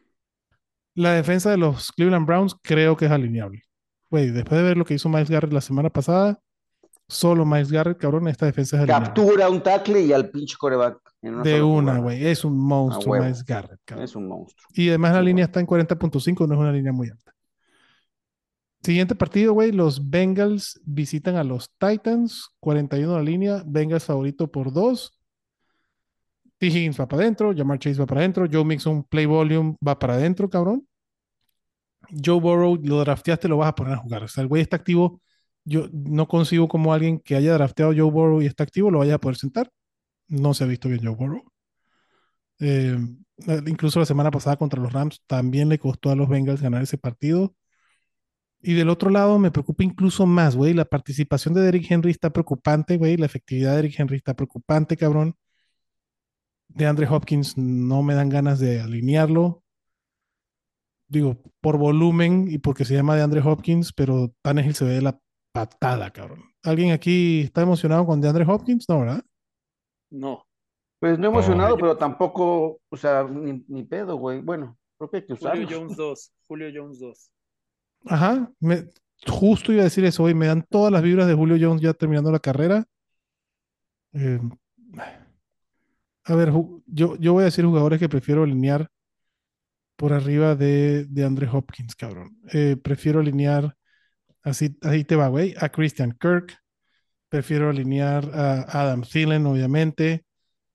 [0.94, 3.62] La defensa de los Cleveland Browns creo que es alineable.
[4.10, 6.38] Güey, después de ver lo que hizo Miles Garrett la semana pasada,
[7.08, 8.86] solo Miles Garrett, cabrón, esta defensa es.
[8.86, 10.98] Captura un tackle y al pinche coreback.
[11.22, 12.26] una De una, güey.
[12.26, 13.16] Es un monstruo.
[13.16, 14.04] Miles Garrett, cabrón.
[14.04, 14.68] Es un monstruo.
[14.74, 17.32] Y además la Sí, línea está en 40.5, no es una línea muy alta.
[18.82, 19.72] Siguiente partido, güey.
[19.72, 22.50] Los Bengals visitan a los Titans.
[22.60, 23.62] 41 la línea.
[23.66, 25.20] Bengals favorito por 2.
[26.58, 26.66] T.
[26.68, 27.52] Higgins va para adentro.
[27.52, 28.46] Jamar Chase va para adentro.
[28.50, 30.86] Joe Mixon, play volume, va para adentro, cabrón.
[32.24, 34.22] Joe Burrow, lo drafteaste, lo vas a poner a jugar.
[34.22, 35.20] O sea, el güey está activo.
[35.66, 39.16] Yo no consigo como alguien que haya drafteado Joe Burrow y está activo lo vaya
[39.16, 39.70] a poder sentar.
[40.28, 41.44] No se ha visto bien Joe Burrow.
[42.60, 42.96] Eh,
[43.66, 46.98] incluso la semana pasada contra los Rams también le costó a los Bengals ganar ese
[46.98, 47.54] partido.
[48.62, 50.72] Y del otro lado me preocupa incluso más, güey.
[50.72, 53.16] La participación de Derrick Henry está preocupante, güey.
[53.16, 55.34] La efectividad de Derrick Henry está preocupante, cabrón.
[56.68, 59.64] De Andre Hopkins no me dan ganas de alinearlo.
[61.08, 65.02] Digo, por volumen y porque se llama de Andre Hopkins, pero Tannehill se ve de
[65.02, 65.20] la
[65.56, 66.42] patada, cabrón.
[66.62, 68.86] ¿Alguien aquí está emocionado con DeAndre Hopkins?
[68.88, 69.22] No, ¿verdad?
[70.10, 70.44] No.
[71.00, 74.40] Pues no emocionado, pero tampoco, o sea, ni, ni pedo, güey.
[74.40, 75.62] Bueno, creo que hay que usarlo.
[75.62, 76.32] Julio Jones 2.
[76.48, 77.30] Julio Jones 2.
[78.06, 78.86] Ajá, me-
[79.26, 80.34] justo iba a decir eso hoy.
[80.34, 82.84] Me dan todas las vibras de Julio Jones ya terminando la carrera.
[84.14, 84.40] Eh,
[86.24, 86.50] a ver,
[86.86, 88.88] yo, yo voy a decir jugadores que prefiero alinear
[89.96, 92.36] por arriba de, de Andre Hopkins, cabrón.
[92.52, 93.75] Eh, prefiero alinear,
[94.46, 96.56] así, ahí te va, güey, a Christian Kirk.
[97.28, 100.24] Prefiero alinear a Adam Thielen, obviamente.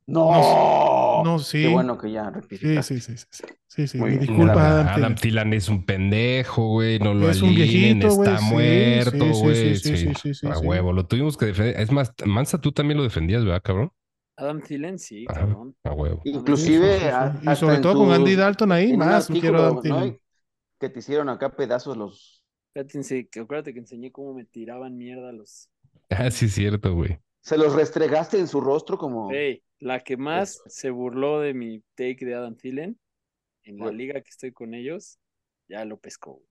[0.07, 1.63] No, no, sí.
[1.63, 2.99] Qué bueno que ya Sí, rectificaste.
[2.99, 3.25] sí, sí, sí.
[3.31, 3.97] Sí, sí, sí.
[3.97, 4.27] Muy Me bien.
[4.27, 5.53] disculpas, Adam, Adam, Adam Thielen.
[5.53, 6.99] Es un pendejo, güey.
[6.99, 9.55] No lo Es un alineen, viejito, güey, está sí, muerto, sí, sí, güey.
[9.55, 10.65] sí, sí, Sí, sí, sí, sí, a sí.
[10.65, 10.91] huevo.
[10.93, 11.79] Lo tuvimos que defender.
[11.79, 13.91] Es más, Mansa, tú también lo defendías, ¿verdad, cabrón?
[14.35, 15.75] Adam Thielen, sí, Ajá, cabrón.
[15.83, 16.21] a huevo.
[16.25, 20.01] Inclusive, Sí, a- Y sobre todo con Andy Dalton ahí, más quiero Adam artículo, ¿no?
[20.01, 20.21] Thielen.
[20.79, 22.40] Que te hicieron acá pedazos los...
[22.73, 25.69] Fíjate, que acuérdate que enseñé cómo me tiraban mierda los.
[26.09, 27.19] Ah, sí, es cierto, güey.
[27.41, 29.31] Se los restregaste en su rostro como...
[29.79, 30.63] La que más Eso.
[30.67, 32.99] se burló de mi take de Adam Thielen
[33.63, 33.97] en la Bueno.
[33.97, 35.17] liga que estoy con ellos,
[35.67, 36.33] ya lo pescó.
[36.33, 36.47] güey.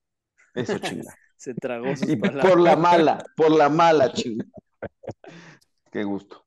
[0.55, 1.15] Eso chinga.
[1.37, 2.47] Se tragó sus Y palabras.
[2.51, 4.45] por la mala, por la mala, chinga.
[5.93, 6.45] Qué gusto.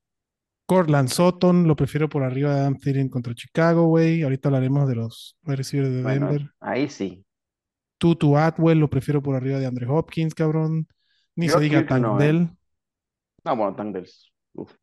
[0.65, 4.24] Cortland Sutton, lo prefiero por arriba de Adam Thielen contra Chicago, güey.
[4.24, 6.49] Ahorita hablaremos de los receivers de Bueno, Denver.
[6.59, 7.24] ahí sí.
[8.04, 10.89] Tutu Atwell, lo prefiero por arriba de Andre Hopkins, cabrón.
[11.38, 12.34] Ni Yo se diga que no, ¿eh?
[13.45, 14.30] No, bueno, Tangles.
[14.51, 14.74] Uf.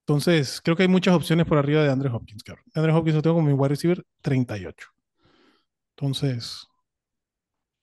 [0.00, 2.66] Entonces, creo que hay muchas opciones por arriba de Andre Hopkins, cabrón.
[2.74, 4.86] Andre Hopkins lo tengo como mi wide receiver 38.
[5.96, 6.66] Entonces,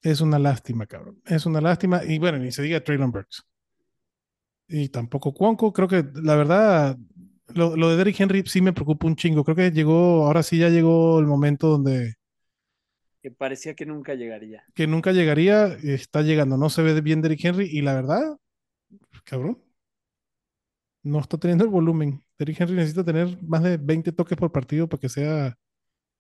[0.04, 1.20] es una lástima, cabrón.
[1.26, 2.04] Es una lástima.
[2.04, 3.44] Y bueno, ni se diga Traylon Burks.
[4.68, 5.74] Y tampoco Cuonco.
[5.74, 6.96] Creo que la verdad,
[7.56, 9.44] lo, lo de Derrick Henry sí me preocupa un chingo.
[9.44, 12.18] Creo que llegó, ahora sí ya llegó el momento donde
[13.26, 14.64] Que parecía que nunca llegaría.
[14.76, 16.58] que nunca llegaría, está llegando.
[16.58, 18.38] No se ve bien Derrick Henry y la verdad,
[19.24, 19.58] cabrón,
[21.02, 22.22] no está teniendo el volumen.
[22.38, 25.58] Derrick Henry necesita tener más de 20 toques por partido para que sea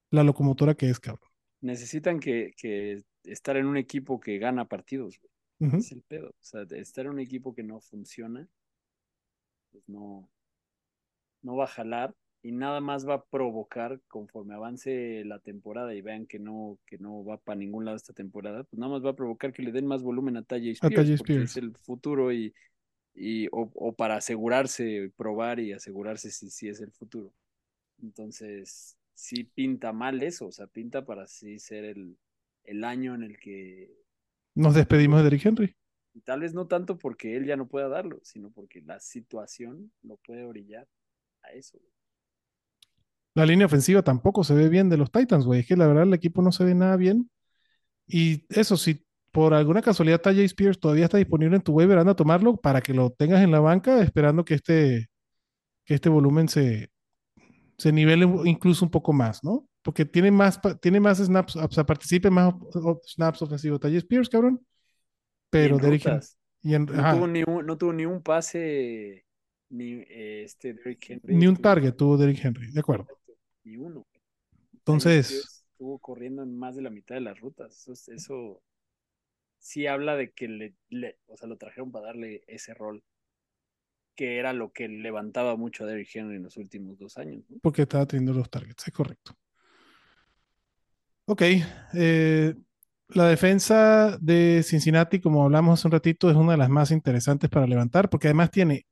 [0.10, 1.30] la locomotora que es, cabrón.
[1.62, 5.22] Necesitan que, que estar en un equipo que gana partidos.
[5.60, 5.78] Ujú.
[5.78, 6.30] Es el pedo.
[6.30, 8.48] O sea, estar en un equipo que no funciona,
[9.72, 10.28] pues no,
[11.44, 16.02] no va a jalar y nada más va a provocar conforme avance la temporada y
[16.02, 19.12] vean que no, que no va para ningún lado esta temporada, pues nada más va
[19.12, 21.44] a provocar que le den más volumen a Tajay Spears, Tajay porque Spears.
[21.44, 22.54] es el futuro y,
[23.16, 27.34] y o, o para asegurarse, probar y asegurarse si, si es el futuro.
[28.02, 32.18] Entonces, sí pinta mal eso, o sea, pinta para sí ser el,
[32.66, 33.92] el año en el que
[34.56, 35.76] Nos despedimos de Derrick Henry.
[36.14, 39.92] Y tal vez no tanto porque él ya no pueda darlo, sino porque la situación
[40.02, 40.88] lo puede orillar
[41.44, 41.78] a eso.
[41.80, 41.95] güey.
[43.36, 45.60] La línea ofensiva tampoco se ve bien de los Titans, güey.
[45.60, 47.30] Es que la verdad el equipo no se ve nada bien.
[48.08, 52.14] Y eso, si por alguna casualidad Tajay Spears todavía está disponible en tu waiver, anda
[52.14, 55.10] a tomarlo para que lo tengas en la banca, esperando que este,
[55.84, 56.90] que este volumen se,
[57.78, 59.68] se nivele incluso un poco más, ¿no?
[59.82, 62.54] Porque tiene más, tiene más snaps, o sea, participe más
[63.06, 64.66] snaps ofensivos Tajay Spears, cabrón.
[65.50, 66.06] Pero Derrick
[66.64, 69.26] No, ajá, tuvo ni un, no tuvo ni un pase,
[69.70, 71.36] ni este Derrick Henry.
[71.36, 73.08] ni un target tuvo Derrick Henry, de acuerdo.
[73.66, 74.06] Ni uno.
[74.74, 77.74] Entonces- Estuvo corriendo en más de la mitad de las rutas.
[77.82, 78.64] Eso, es- eso
[79.60, 83.04] sí habla de que le, le- o sea, lo trajeron para darle ese rol,
[84.16, 87.44] que era lo que levantaba mucho a Derrick Henry en los últimos dos años.
[87.50, 87.58] ¿no?
[87.62, 89.34] porque estaba teniendo los targets, es correcto.
[91.26, 91.42] Ok,
[91.96, 92.56] eh,
[93.10, 97.50] la defensa de Cincinnati, como hablamos hace un ratito, es una de las más interesantes
[97.50, 98.86] para levantar, porque además tiene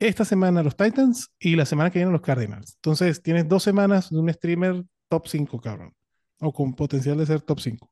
[0.00, 2.74] esta semana los Titans y la semana que viene los Cardinals.
[2.76, 5.92] Entonces, tienes dos semanas de un streamer top 5, cabrón,
[6.40, 7.90] o con potencial de ser top 5.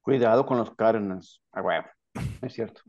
[0.00, 1.42] Cuidado con los Cardinals.
[1.52, 1.86] Ah, huevo.
[2.14, 2.80] No es cierto.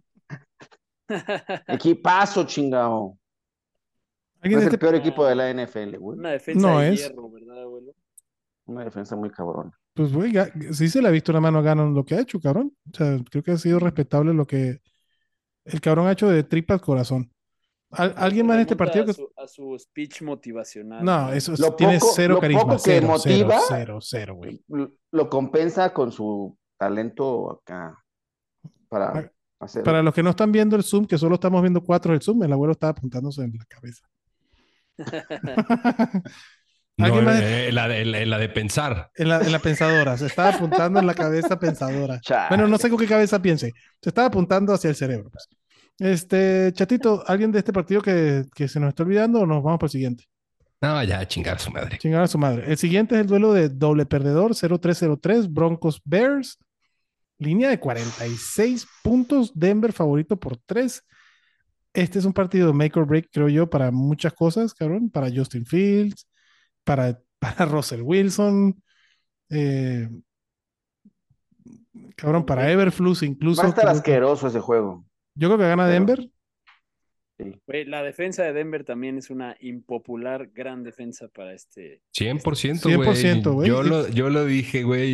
[1.67, 2.89] Equipazo, chingado.
[2.99, 3.17] No
[4.41, 6.17] ¿Alguien es el este- peor equipo de la NFL, güey.
[6.19, 7.01] Una defensa No de es.
[7.07, 7.93] hierro, ¿verdad, abuelo?
[8.65, 9.72] Una defensa muy cabrona.
[9.93, 10.34] Pues, güey,
[10.72, 12.72] sí se le ha visto una mano a Gannon lo que ha hecho, cabrón.
[12.91, 14.80] O sea, creo que ha sido respetable lo que
[15.65, 17.32] el cabrón ha hecho de tripas corazón.
[17.91, 19.13] Al- ¿Alguien más en este partido a que...
[19.13, 21.03] su, a su speech motivacional.
[21.03, 22.61] No, eso es- Lo tiene poco- cero lo carisma.
[22.63, 24.63] poco que cero, motiva- cero, cero, güey.
[25.11, 27.97] Lo- compensa con su talento acá
[28.89, 29.83] para hacer.
[29.83, 32.43] Para los que no están viendo el Zoom, que solo estamos viendo cuatro del Zoom,
[32.43, 34.07] el abuelo estaba apuntándose en la cabeza.
[36.97, 37.39] No, ¿Alguien más?
[37.41, 39.09] eh, la, de, la- la de pensar.
[39.15, 42.19] En la, en la pensadora, se estaba apuntando en la cabeza pensadora.
[42.19, 42.49] Chale.
[42.49, 43.71] Bueno, no sé con qué cabeza piense.
[44.01, 45.29] Se estaba apuntando hacia el cerebro.
[45.31, 45.47] pues.
[46.02, 49.78] Este, chatito, ¿alguien de este partido que, que se nos está olvidando o nos vamos
[49.78, 50.26] para el siguiente?
[50.82, 51.99] No, ya, chingar a su madre.
[51.99, 52.64] Chingar a su madre.
[52.72, 56.58] El siguiente es el duelo de doble perdedor 0303 Broncos Bears.
[57.38, 59.52] Línea de 46 puntos.
[59.54, 61.04] Denver favorito por 3.
[61.93, 65.12] Este es un partido de make or break, creo yo, para muchas cosas, cabrón.
[65.12, 66.28] Para Justin Fields,
[66.84, 68.82] para, para Russell Wilson,
[69.52, 70.10] eh,
[72.16, 73.62] cabrón, para Everflux incluso.
[73.62, 75.06] Va a estar creo que- asqueroso ese juego.
[75.36, 76.29] Yo creo que gana Pero- Denver.
[77.65, 82.03] Güey, la defensa de Denver también es una impopular gran defensa para este.
[82.15, 83.67] 100%, 100%, güey.
[83.67, 85.09] Yo lo, yo lo dije, güey,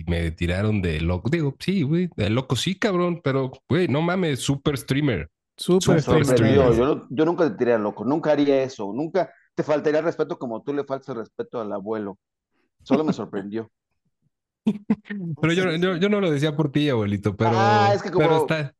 [0.00, 1.30] y me tiraron de loco.
[1.30, 5.30] Digo, sí, güey, de loco sí, cabrón, pero, güey, no mames, super streamer.
[5.56, 7.06] Super Me streamer.
[7.10, 8.04] Yo, nunca te tiré loco.
[8.04, 8.92] Nunca haría eso.
[8.94, 12.18] Nunca te faltaría respeto como tú le faltas el respeto al abuelo.
[12.82, 13.70] Solo me sorprendió.
[15.40, 18.26] Pero yo, yo, yo no lo decía por ti, abuelito, pero, Ah, es que como-
[18.26, 18.74] pero está.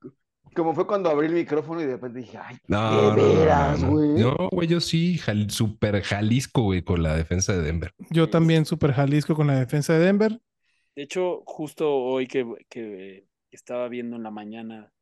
[0.55, 3.87] Como fue cuando abrí el micrófono y de repente dije, ay, No, de veras, no,
[3.87, 3.93] no.
[3.93, 4.09] güey.
[4.23, 7.95] No, güey, yo sí, jal- super Jalisco, güey, con la defensa de Denver.
[8.11, 10.41] Yo también super Jalisco con la defensa de Denver.
[10.95, 14.93] De hecho, justo hoy que, que estaba viendo en la mañana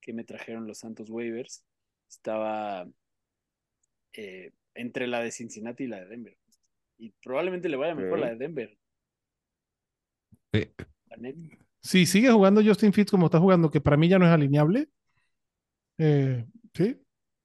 [0.00, 1.64] que me trajeron los Santos Waivers,
[2.08, 2.86] estaba
[4.12, 6.36] eh, entre la de Cincinnati y la de Denver.
[6.98, 8.24] Y probablemente le vaya mejor Ok.
[8.24, 8.78] la de Denver.
[10.52, 10.68] Sí.
[11.84, 14.88] Si sigue jugando Justin Fields como está jugando, que para mí ya no es alineable,
[15.98, 16.96] eh, sí,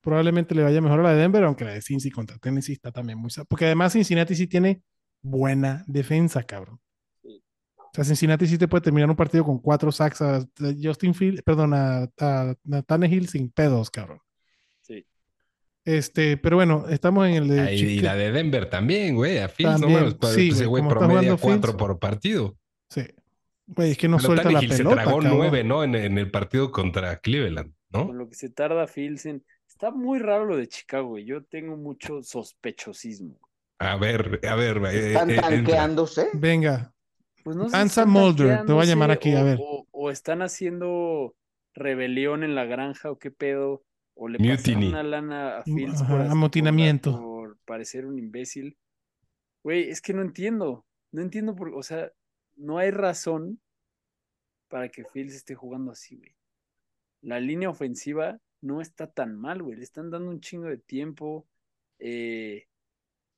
[0.02, 2.92] probablemente le vaya mejor a la de Denver, aunque la de Cincy contra Tennessee está
[2.92, 3.30] también muy...
[3.50, 4.82] Porque además Cincinnati sí tiene
[5.22, 6.80] buena defensa, cabrón.
[7.24, 10.48] O sea, Cincinnati sí te puede terminar un partido con cuatro sacks a
[10.82, 14.20] Justin Fields, perdón, a, a, a Tannehill sin pedos, cabrón.
[14.82, 15.06] Sí.
[15.84, 19.50] Este, pero bueno, estamos en el de Ah, y, la de Denver también, güey, a
[19.50, 21.76] Fields, no pa- sí, ese güey, promedia cuatro Fields.
[21.76, 22.58] por partido.
[22.90, 23.02] Sí.
[23.76, 25.84] Güey, es que no Pero suelta la Tannehill se pelota, tragó nueve, ¿no?
[25.84, 28.08] En, en el partido contra Cleveland, ¿no?
[28.08, 29.44] Con lo que se tarda Fields en...
[29.68, 31.26] Está muy raro lo de Chicago, güey.
[31.26, 33.40] Yo tengo mucho sospechosismo.
[33.78, 35.50] A ver, a ver, eh, están eh, entra.
[35.50, 36.30] tanqueándose.
[36.34, 36.94] Venga,
[37.44, 39.58] Pues no sé si Ansa Mulder, te voy a llamar aquí, a o- ver.
[39.62, 41.36] O, o están haciendo
[41.76, 43.84] rebelión en la granja o qué pedo.
[44.16, 44.58] O le Mutiny.
[44.58, 47.12] pasaron una lana a Fields Ajá, por, amotinamiento.
[47.14, 48.78] por, por parecer un imbécil.
[49.64, 50.86] Güey, es que no entiendo.
[51.14, 52.12] No entiendo por, o sea,
[52.60, 53.60] no hay razón
[54.68, 56.36] para que Fields esté jugando así, güey.
[57.22, 59.78] La línea ofensiva no está tan mal, güey.
[59.78, 61.48] Le están dando un chingo de tiempo.
[62.00, 62.68] eh,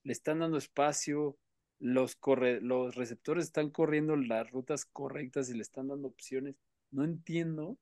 [0.03, 1.37] le están dando espacio.
[1.79, 6.55] Los, corre, los receptores están corriendo las rutas correctas y le están dando opciones.
[6.91, 7.77] No entiendo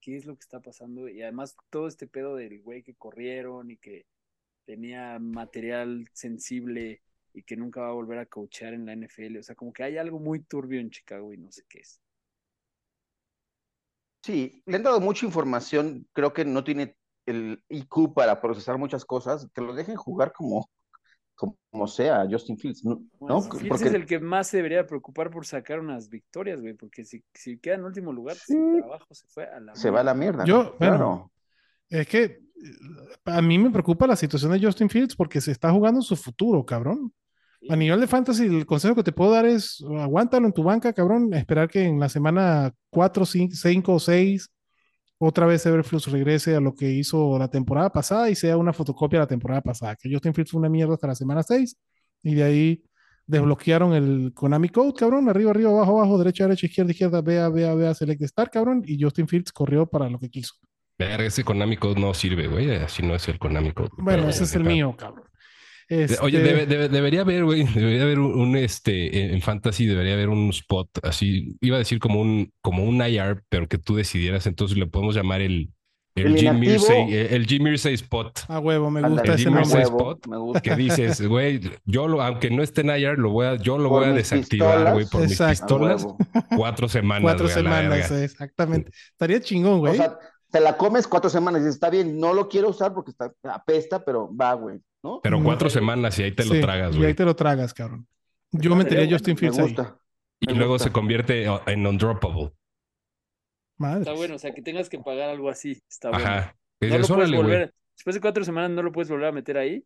[0.00, 1.08] qué es lo que está pasando.
[1.08, 4.06] Y además todo este pedo del güey que corrieron y que
[4.64, 7.02] tenía material sensible
[7.32, 9.38] y que nunca va a volver a coachear en la NFL.
[9.38, 12.00] O sea, como que hay algo muy turbio en Chicago y no sé qué es.
[14.22, 19.04] Sí, le han dado mucha información, creo que no tiene el IQ para procesar muchas
[19.04, 20.68] cosas, que lo dejen jugar como,
[21.34, 23.00] como sea, Justin Fields, ¿no?
[23.18, 23.42] Bueno, ¿No?
[23.42, 27.04] Fields Porque es el que más se debería preocupar por sacar unas victorias, güey, porque
[27.04, 28.54] si, si queda en último lugar, Sí.
[28.54, 30.44] su trabajo se fue a la se va a la mierda.
[30.44, 31.32] Yo, bueno, claro.
[31.90, 32.38] Es que eh,
[33.26, 36.64] a mí me preocupa la situación de Justin Fields porque se está jugando su futuro,
[36.64, 37.12] cabrón.
[37.68, 40.94] A nivel de fantasy, el consejo que te puedo dar es aguántalo en tu banca,
[40.94, 41.34] cabrón.
[41.34, 44.50] Esperar que en la semana 4, 5 o 6
[45.22, 49.18] otra vez Everflux regrese a lo que hizo la temporada pasada y sea una fotocopia
[49.18, 49.94] de la temporada pasada.
[49.94, 51.76] Que Justin Fields fue una mierda hasta la semana 6
[52.22, 52.82] y de ahí
[53.26, 55.28] desbloquearon el Konami Code, cabrón.
[55.28, 58.82] Arriba, arriba, abajo, abajo, derecha, derecha, izquierda, izquierda, vea, vea, vea, select start, cabrón.
[58.86, 60.54] Y Justin Fields corrió para lo que quiso.
[61.00, 62.70] Verga, ese Konami Code no sirve, güey.
[62.76, 63.90] Así no es el Konami Code.
[63.98, 65.24] Bueno, ese es el mío, cabrón.
[65.88, 69.86] De- Oye, Este, debe- debe- debería haber, güey, debería haber un, un, este, en fantasy
[69.86, 73.76] debería haber un spot así, iba a decir como un, como un IR, pero que
[73.78, 75.70] tú decidieras, entonces le podemos llamar el,
[76.14, 76.62] el, El Jim
[77.10, 78.40] el, Jim Mirsay spot.
[78.46, 80.60] A huevo, me gusta el ese huevo, spot, me gusta.
[80.60, 83.88] Que dices, güey, yo lo, aunque no esté en IR, lo voy a, yo lo
[83.88, 85.52] Por voy a mis desactivar, güey, por mis Exacto.
[85.52, 86.06] A pistolas.
[86.56, 88.92] Cuatro semanas, Cuatro la semanas, eh, exactamente.
[89.10, 89.94] Estaría chingón, güey.
[89.94, 90.16] O sea,
[90.50, 93.32] te la comes cuatro semanas y dices, está bien, no lo quiero usar porque está
[93.44, 95.20] apesta, pero va, güey, ¿no?
[95.22, 97.08] Pero cuatro semanas y ahí te Sí, lo tragas, Y güey.
[97.08, 98.06] ahí te lo tragas, cabrón.
[98.52, 99.76] Yo metería a Justin me Fields ahí.
[100.40, 100.88] Y me luego gusta.
[100.88, 102.52] se convierte en undroppable.
[103.78, 104.00] Madre.
[104.00, 106.24] Está bueno, o sea, que tengas que pagar algo así, está bueno.
[106.24, 106.56] Ajá.
[106.80, 107.42] No Dices, lo puedes güey.
[107.42, 109.84] volver, después de cuatro semanas no lo puedes volver a meter ahí,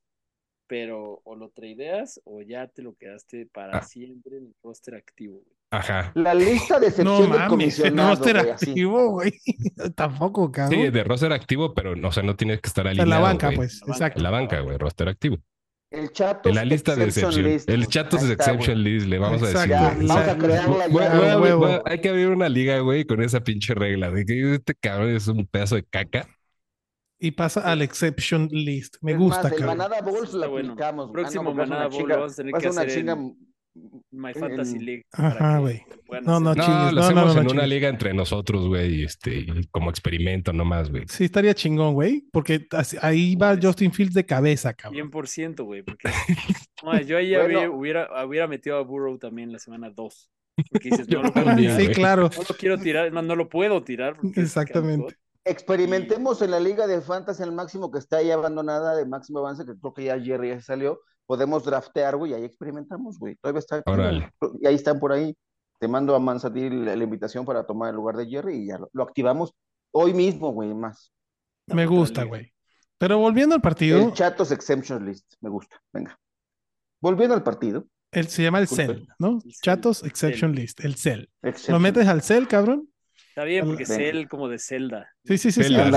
[0.66, 3.82] pero o lo tradeas o ya te lo quedaste para Ah.
[3.82, 5.34] siempre en el roster activo.
[5.40, 5.56] güey.
[5.78, 6.12] Ajá.
[6.14, 8.70] La lista de No excepción no comisionado, será güey, así.
[8.70, 9.32] activo, güey.
[9.96, 10.80] Tampoco, cabrón.
[10.80, 13.10] Sí, de roster activo, pero o sea, no tienes que estar en alineado.
[13.10, 13.56] la banca, güey.
[13.56, 13.80] pues.
[13.86, 13.92] La.
[13.94, 14.18] Exacto.
[14.18, 15.38] En la banca, güey, roster activo.
[15.90, 17.44] El Chatos En la lista de Exception.
[17.44, 18.94] List, el Ahí está, Exception güey.
[18.94, 19.60] List, le vamos a decir.
[19.72, 20.00] Exacto.
[20.00, 21.38] Ya, vamos a La- crearla ya.
[21.38, 21.58] huevo.
[21.66, 25.10] güey, hay que abrir una liga, güey, con esa pinche regla de que este cabrón
[25.10, 26.26] es un pedazo de caca.
[27.20, 28.96] Y pasa al exception list.
[29.02, 29.78] Me Es gusta, más, el cabrón.
[29.78, 30.72] Manada Balls Está lo bueno.
[30.72, 31.10] aplicamos.
[31.12, 33.12] Próximo porque va a ser Manada lo vamos a tener que ser una hacer chinga
[33.12, 33.36] en-
[34.12, 35.04] My Fantasy League.
[35.12, 35.82] Ajá, güey.
[36.22, 37.68] No, no, hacer- No, chingues, lo no, hacemos no, no, en una chingues.
[37.68, 41.04] liga entre nosotros, güey, este, y como experimento nomás, güey.
[41.08, 42.24] Sí, estaría chingón, güey.
[42.32, 45.10] Porque así- ahí va Justin Fields de cabeza, cabrón.
[45.10, 45.82] 100%, güey.
[45.82, 46.04] Porque
[46.84, 47.72] no, yo ahí Bueno.
[47.76, 50.30] hubiera, hubiera metido a Burrow también la semana 2.
[50.70, 51.80] Porque dices, no lo puedo también, tirar.
[51.94, 52.30] Sí, claro.
[52.36, 54.16] No lo quiero tirar, más, no lo puedo tirar.
[54.36, 55.16] Exactamente.
[55.44, 59.64] Experimentemos en la liga de fantasy al máximo que está ahí abandonada de máximo avance,
[59.66, 61.00] que creo que ya Jerry ya se salió.
[61.26, 63.36] Podemos draftear, güey, y ahí experimentamos, güey.
[63.36, 63.82] Todavía está.
[63.86, 64.30] Órale.
[64.60, 65.34] Y ahí están por ahí.
[65.80, 68.78] Te mando a Mansatir la, la invitación para tomar el lugar de Jerry y ya
[68.78, 69.52] lo, lo activamos
[69.92, 71.12] hoy mismo, güey, más.
[71.66, 72.52] Me gusta, güey.
[72.98, 75.80] Pero volviendo al partido, El Chatos Exemption List, me gusta.
[75.92, 76.18] Venga.
[77.00, 77.86] Volviendo al partido.
[78.12, 79.40] él se llama el cell, ¿no?
[79.44, 79.52] El.
[79.60, 81.26] Chatos exception list, el cell.
[81.68, 82.88] Lo metes al cell, cabrón.
[83.34, 85.10] Está bien, porque es él como de Zelda.
[85.24, 85.74] Sí, sí, sí, sí.
[85.74, 85.90] Zelda, A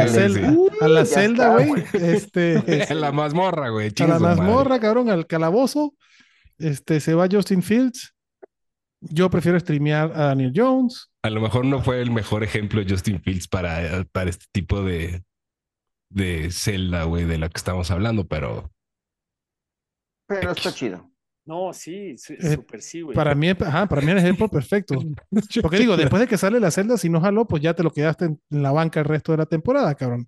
[0.87, 1.83] la sí, celda, a la güey.
[1.93, 2.63] Este,
[2.95, 3.91] la mazmorra, güey.
[3.95, 5.93] a la mazmorra, cabrón, al calabozo.
[6.57, 8.15] Este, se va Justin Fields.
[9.01, 11.11] Yo prefiero streamear a Daniel Jones.
[11.21, 14.81] A lo mejor no fue el mejor ejemplo de Justin Fields para, para este tipo
[14.81, 15.23] de,
[16.09, 18.71] de celda, güey, de la que estamos hablando, pero
[20.27, 21.11] Pero está chido.
[21.47, 23.15] No, sí, Eh, súper sí, güey.
[23.15, 24.95] Para mí, ajá, para mí es el ejemplo perfecto.
[25.61, 27.91] Porque digo, después de que sale la celda, si no jaló, pues ya te lo
[27.91, 30.27] quedaste en, en la banca el resto de la temporada, cabrón.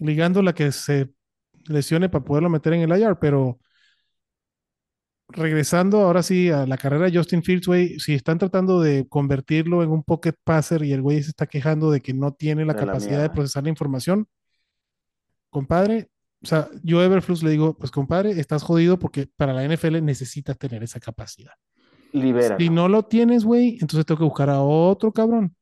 [0.00, 1.10] Ligando la que se
[1.66, 3.60] lesione para poderlo meter en el IR, pero
[5.28, 9.82] regresando ahora sí a la carrera de Justin Fields, güey, si están tratando de convertirlo
[9.82, 12.74] en un pocket passer y el güey se está quejando de que no tiene la
[12.74, 14.26] De la capacidad de procesar la información,
[15.50, 16.10] compadre,
[16.44, 20.04] o sea, yo a Everflux le digo, pues compadre, estás jodido porque para la NFL
[20.04, 21.54] necesitas tener esa capacidad.
[22.12, 22.58] Libera.
[22.58, 25.56] Si no lo tienes, güey, entonces tengo que buscar a otro cabrón.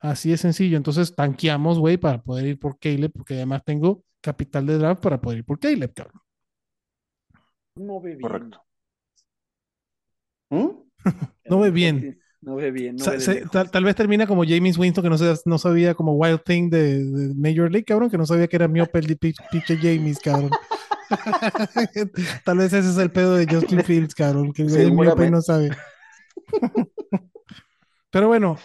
[0.00, 0.76] Así de sencillo.
[0.76, 5.20] Entonces tanqueamos, güey, para poder ir por Caleb, porque además tengo capital de draft para
[5.20, 6.20] poder ir por Caleb, cabrón.
[7.76, 8.20] no ve bien.
[8.20, 8.62] Correcto.
[10.50, 10.68] ¿Mm?
[11.48, 12.18] No ve bien.
[12.42, 12.96] No ve bien.
[12.96, 15.94] No ve se- tal, tal vez termina como James Winston, que no, sa- no sabía
[15.94, 19.16] como Wild Thing de, de Major League, cabrón, que no sabía que era miope el
[19.16, 20.50] pinche James, cabrón.
[22.44, 25.40] tal vez ese es el pedo de Justin Fields, cabrón, que el miope y no
[25.42, 25.70] sabe.
[28.10, 28.56] Pero bueno,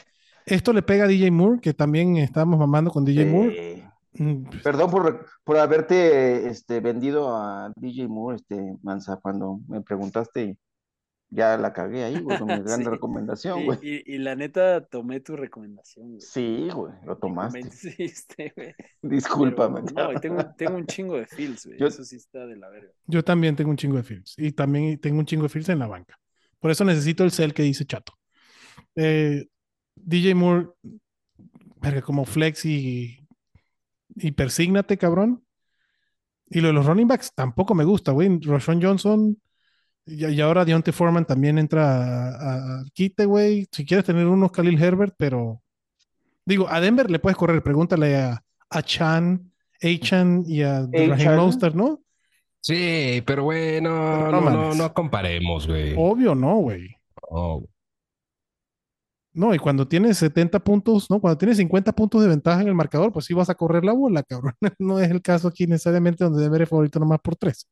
[0.45, 3.55] esto le pega a DJ Moore, que también estábamos mamando con DJ Moore.
[3.74, 9.80] Eh, Mm, Perdón por, por haberte este, vendido a DJ Moore, este, Mansa, cuando me
[9.80, 10.57] preguntaste y
[11.34, 12.90] ya la cagué ahí, güey, con mi gran Sí.
[12.90, 13.80] recomendación, Y, güey.
[13.82, 16.10] y- y la neta, tomé tu recomendación.
[16.10, 16.22] güey.
[16.22, 17.60] Sí, güey, lo Me tomaste.
[17.62, 18.76] convenciste, güey.
[19.02, 19.82] Discúlpame.
[19.84, 21.80] Pero, No, y tengo, tengo un chingo de feels, güey.
[21.80, 22.92] Yo- Eso sí está de la verga.
[23.08, 25.80] Yo también tengo un chingo de fields y también tengo un chingo de fields en
[25.80, 26.20] la banca.
[26.60, 28.14] Por eso necesito el cel que dice chato.
[28.96, 29.48] Eh,
[29.96, 30.68] DJ Moore,
[31.82, 33.26] verga, como flex y,
[34.16, 35.44] y persígnate, cabrón.
[36.50, 38.38] Y lo de los running backs tampoco me gusta, güey.
[38.42, 39.42] Roshan Johnson
[40.06, 43.68] y, y ahora Deontay Foreman también entra a- a- al quite, güey.
[43.72, 45.62] Si quieres tener unos Khalil Herbert, pero
[46.45, 47.62] digo, a Denver le puedes correr.
[47.64, 51.36] Pregúntale a, a Chan, A-Chan y a Raheem.
[51.38, 52.02] Mostert, ¿no?
[52.60, 55.95] Sí, pero güey, no, No no, comparemos, güey.
[55.97, 56.95] Obvio, no, güey.
[57.32, 57.64] No.
[59.34, 61.22] No, y cuando tienes 70 puntos, ¿no?
[61.22, 63.93] Cuando tienes 50 puntos de ventaja en el marcador, pues sí vas a correr la
[63.93, 64.54] bola, cabrón.
[64.80, 67.66] No es el caso aquí necesariamente donde Denver es favorito nomás por tres.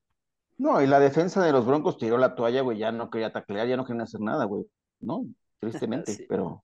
[0.59, 3.67] No, y la defensa de los Broncos tiró la toalla, güey, ya no quería taclear,
[3.67, 4.65] ya no querían hacer nada, güey.
[4.99, 5.25] No,
[5.59, 6.25] tristemente, Sí.
[6.27, 6.63] pero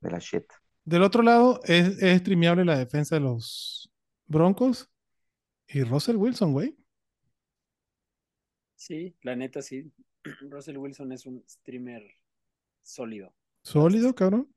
[0.00, 0.44] de la shit.
[0.84, 3.90] Del otro lado, es, es streameable la defensa de los
[4.26, 4.90] Broncos
[5.68, 6.76] y Russell Wilson, güey.
[8.74, 9.92] Sí, la neta sí.
[10.50, 12.02] Russell Wilson es un streamer
[12.82, 13.32] sólido.
[13.62, 14.52] Sólido, cabrón.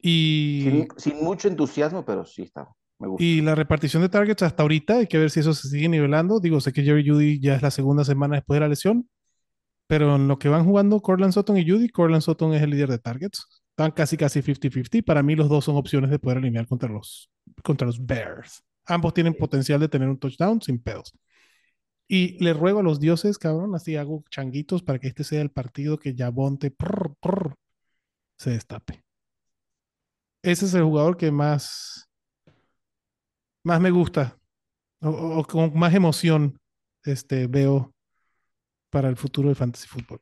[0.00, 2.68] Y, Sin, sin mucho entusiasmo, pero sí está.
[2.98, 3.24] Me gusta.
[3.24, 6.40] y la repartición de targets hasta ahorita, hay que ver si eso se sigue nivelando.
[6.40, 9.08] Digo, sé que Jerry Judy ya es la segunda semana después de la lesión,
[9.86, 12.90] pero en lo que van jugando Cortland Sutton y Judy, Cortland Sutton es el líder
[12.90, 13.46] de targets.
[13.70, 15.04] Están casi, casi 50-50.
[15.04, 17.30] Para mí, los dos son opciones de poder alinear contra los,
[17.62, 18.64] contra los Bears.
[18.86, 21.14] Ambos tienen potencial de tener un touchdown sin pedos.
[22.08, 25.50] Y le ruego a los dioses, cabrón, así hago changuitos para que este sea el
[25.50, 27.54] partido que Yabonte prr, prr,
[28.38, 29.04] se destape.
[30.42, 32.07] Ese es el jugador que más,
[33.64, 34.38] más me gusta
[35.00, 36.58] o, o- o con más emoción
[37.04, 37.92] este, veo
[38.90, 40.20] para el futuro de Fantasy Football.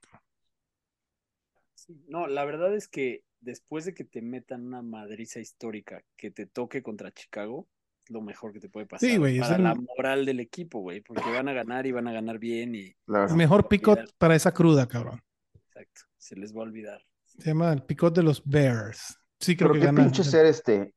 [2.09, 6.47] No, la verdad es que después de que te metan una madriza histórica que te
[6.47, 7.69] toque contra Chicago,
[8.05, 10.81] es lo mejor que te puede pasar Sí, güey, para el- la moral del equipo,
[10.81, 12.95] güey, porque van a ganar y van a ganar bien y.
[13.09, 15.23] El mejor picot para esa cruda, cabrón.
[15.69, 17.03] exacto, se les va a olvidar.
[17.25, 19.19] Se llama el picot de los Bears.
[19.39, 20.95] Sí, creo Pero que qué pinche ser este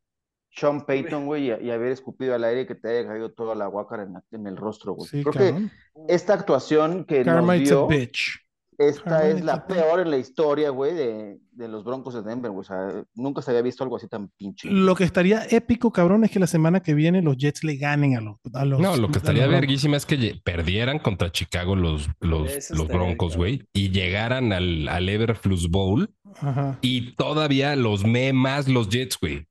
[0.52, 3.68] Sean Payton, güey, y, y haber escupido al aire que te haya caído toda la
[3.68, 5.08] guácara en, la- en el rostro, güey.
[5.10, 5.70] Sí, Creo que
[6.08, 8.40] esta actuación que nos Karmite's a dio, bitch.
[8.78, 12.50] esta Karma es la peor en la historia, güey, de, de los Broncos de Denver,
[12.50, 12.62] güey.
[12.62, 14.70] O sea, nunca se había visto algo así tan pinche.
[14.72, 18.16] Lo que estaría épico, cabrón, es que la semana que viene los Jets le ganen
[18.16, 18.38] a los.
[18.54, 22.88] A los No, lo que estaría verguísima es que perdieran contra Chicago los, los, los
[22.88, 26.80] Broncos, güey, y llegaran al, al Everflux Bowl Ajá.
[26.82, 29.46] y todavía los me más los Jets, güey.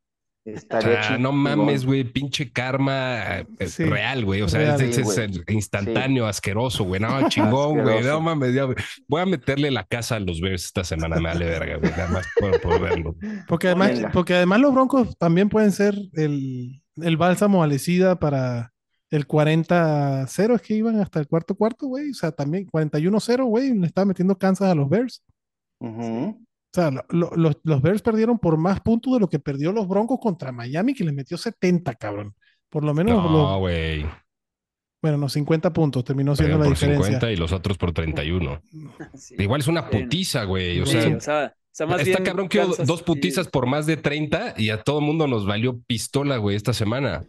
[0.57, 4.43] Sea, no mames, güey, pinche karma Sí, real, güey.
[4.43, 4.81] O sea, real.
[4.81, 7.01] es, es- instantáneo, asqueroso, güey.
[7.01, 8.03] No, chingón, güey.
[8.05, 8.67] No mames, ya.
[9.09, 11.91] Voy a meterle la casa a los Bears esta semana, me vale verga, güey.
[11.93, 13.17] Nada más por, por verlo.
[13.47, 14.11] Porque además, Venga.
[14.13, 18.73] porque además los Broncos también pueden ser el, el bálsamo alecida para
[19.11, 22.11] el 40-0, es que iban hasta el cuarto cuarto, güey.
[22.11, 23.73] O sea, también 41-0, güey.
[23.79, 25.23] Le estaba metiendo Kansas a los Bears.
[25.81, 26.45] Ujú.
[26.71, 29.73] O sea, lo- lo- los, los Bears perdieron por más puntos de lo que perdió
[29.73, 32.35] los Broncos contra Miami, que les metió 70, cabrón.
[32.69, 34.05] Por lo menos, No, güey.
[35.03, 37.05] bueno, no, 50 puntos terminó siendo Perdieron la por diferencia.
[37.21, 38.61] 50 y los otros por 31.
[39.15, 39.35] Sí.
[39.39, 40.81] Igual es una putiza, güey.
[40.81, 43.49] O Sí, sea, o sea, o sea, más está bien cabrón que dos sí- putizas
[43.49, 47.25] por más de 30 y a todo mundo nos valió pistola, güey, esta semana.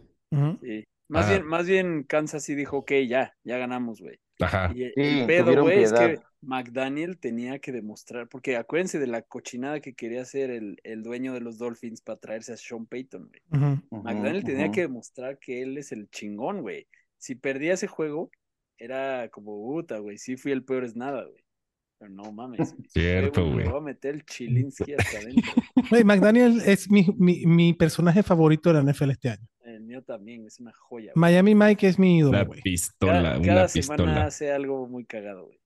[0.60, 0.84] Sí.
[1.08, 1.30] Más Ah.
[1.30, 4.18] bien, más bien Kansas sí dijo, ok, ya, ya ganamos, güey.
[4.40, 4.72] Ajá.
[4.74, 6.18] Y el- Sí, el pedo, güey, es que.
[6.42, 11.34] McDaniel tenía que demostrar, porque acuérdense de la cochinada que quería hacer el, el dueño
[11.34, 13.78] de los Dolphins para traerse a Sean Payton, güey.
[13.90, 16.86] McDaniel tenía que demostrar que él es el chingón, güey.
[17.18, 18.30] Si perdía ese juego,
[18.78, 21.44] era como, puta, güey, sí fui el peor es nada, güey.
[21.98, 22.72] Pero no mames.
[22.74, 22.88] güey.
[22.88, 23.68] Cierto, güey.
[23.68, 25.52] voy a meter el Chilinsky hasta adentro.
[25.90, 29.46] Güey, McDaniel es mi, mi, mi personaje favorito de la NFL este año.
[29.90, 31.12] Mío también, es una joya.
[31.14, 31.20] güey.
[31.20, 32.62] Miami Mike es mi ídolo, Una güey.
[32.62, 34.24] pistola, Cada, una cada semana pistola.
[34.26, 35.58] hace algo muy cagado, güey.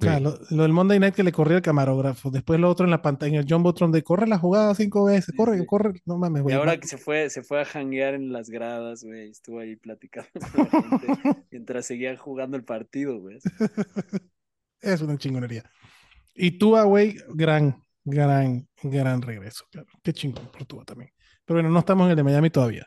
[0.00, 0.22] O sea, Sí.
[0.22, 3.02] lo, lo del Monday Night que le corría el camarógrafo, después lo otro en la
[3.02, 5.66] pantalla, en el John Botron de corre la jugada cinco veces, Sí, corre, sí.
[5.66, 6.54] corre, no mames, Y güey.
[6.54, 9.74] ahora Ma- que se fue, se fue a janguear en las gradas, güey, estuvo ahí
[9.76, 11.06] platicando con la gente
[11.50, 13.38] mientras seguían jugando el partido, güey.
[14.80, 15.64] Es una chingonería.
[16.34, 19.64] Y Tua, güey, gran, gran, gran regreso.
[19.72, 19.88] Claro.
[20.04, 21.10] Qué chingón por Tua también.
[21.44, 22.86] Pero bueno, no estamos en el de Miami todavía.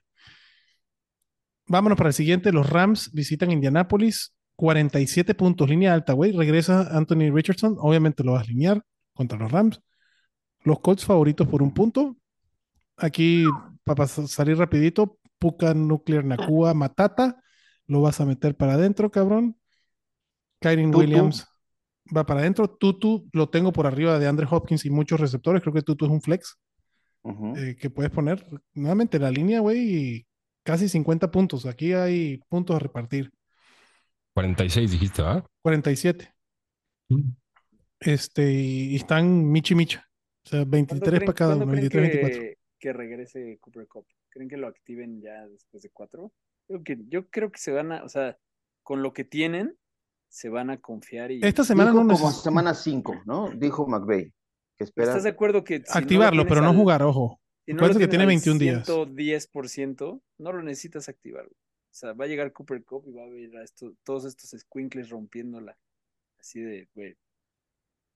[1.72, 2.51] Vámonos para el siguiente.
[2.51, 4.36] Los Rams visitan Indianápolis.
[4.57, 6.34] 47 puntos, línea alta, güey.
[6.34, 7.78] Regresa Anthony Richardson.
[7.80, 9.82] Obviamente lo vas a alinear contra los Rams.
[10.65, 12.17] Los Colts favoritos por un punto.
[12.97, 13.45] Aquí,
[13.86, 17.41] para salir rapidito, Puka Nuclear Nakua Matata.
[17.88, 19.55] Lo vas a meter para adentro, cabrón.
[20.59, 20.93] Kyren.
[20.93, 21.47] Williams
[22.15, 22.69] va para adentro.
[22.69, 25.61] Tutu lo tengo por arriba de Andre Hopkins y muchos receptores.
[25.61, 26.59] Creo que Tutu es un flex
[27.55, 30.28] eh, que puedes poner nuevamente la línea, güey,
[30.64, 31.66] casi 50 puntos.
[31.66, 33.32] Aquí hay puntos a repartir.
[34.34, 35.43] 46 dijiste, ¿ah?
[35.62, 36.34] 47.
[37.99, 40.07] Este, y, están Michi Micha.
[40.45, 42.41] O sea, ¿Cuándo 23 creen, para cada uno, creen 23, 24.
[42.41, 44.05] que, que regrese Cooper Cup?
[44.30, 46.32] ¿Creen que lo activen ya después de cuatro?
[46.68, 48.38] Creo que, yo creo que se van a, o sea,
[48.82, 49.78] con lo que tienen,
[50.30, 51.41] se van a confiar y...
[51.43, 53.51] Esta semana Dijo no como semana 5, ¿no?
[53.51, 54.34] Dijo McVeigh.
[54.78, 55.09] Que espera.
[55.09, 55.84] ¿Estás de acuerdo que...
[55.86, 57.40] si activarlo, pero no jugar, ojo.
[57.66, 58.88] Si no que tiene al 21 días.
[58.88, 61.43] 110%, no lo necesitas activar.
[61.45, 61.55] güey.
[61.55, 64.49] O sea, va a llegar Cooper Cup y va a ver a esto- todos estos
[64.59, 65.78] squinkles rompiéndola.
[66.39, 67.16] Así de, güey.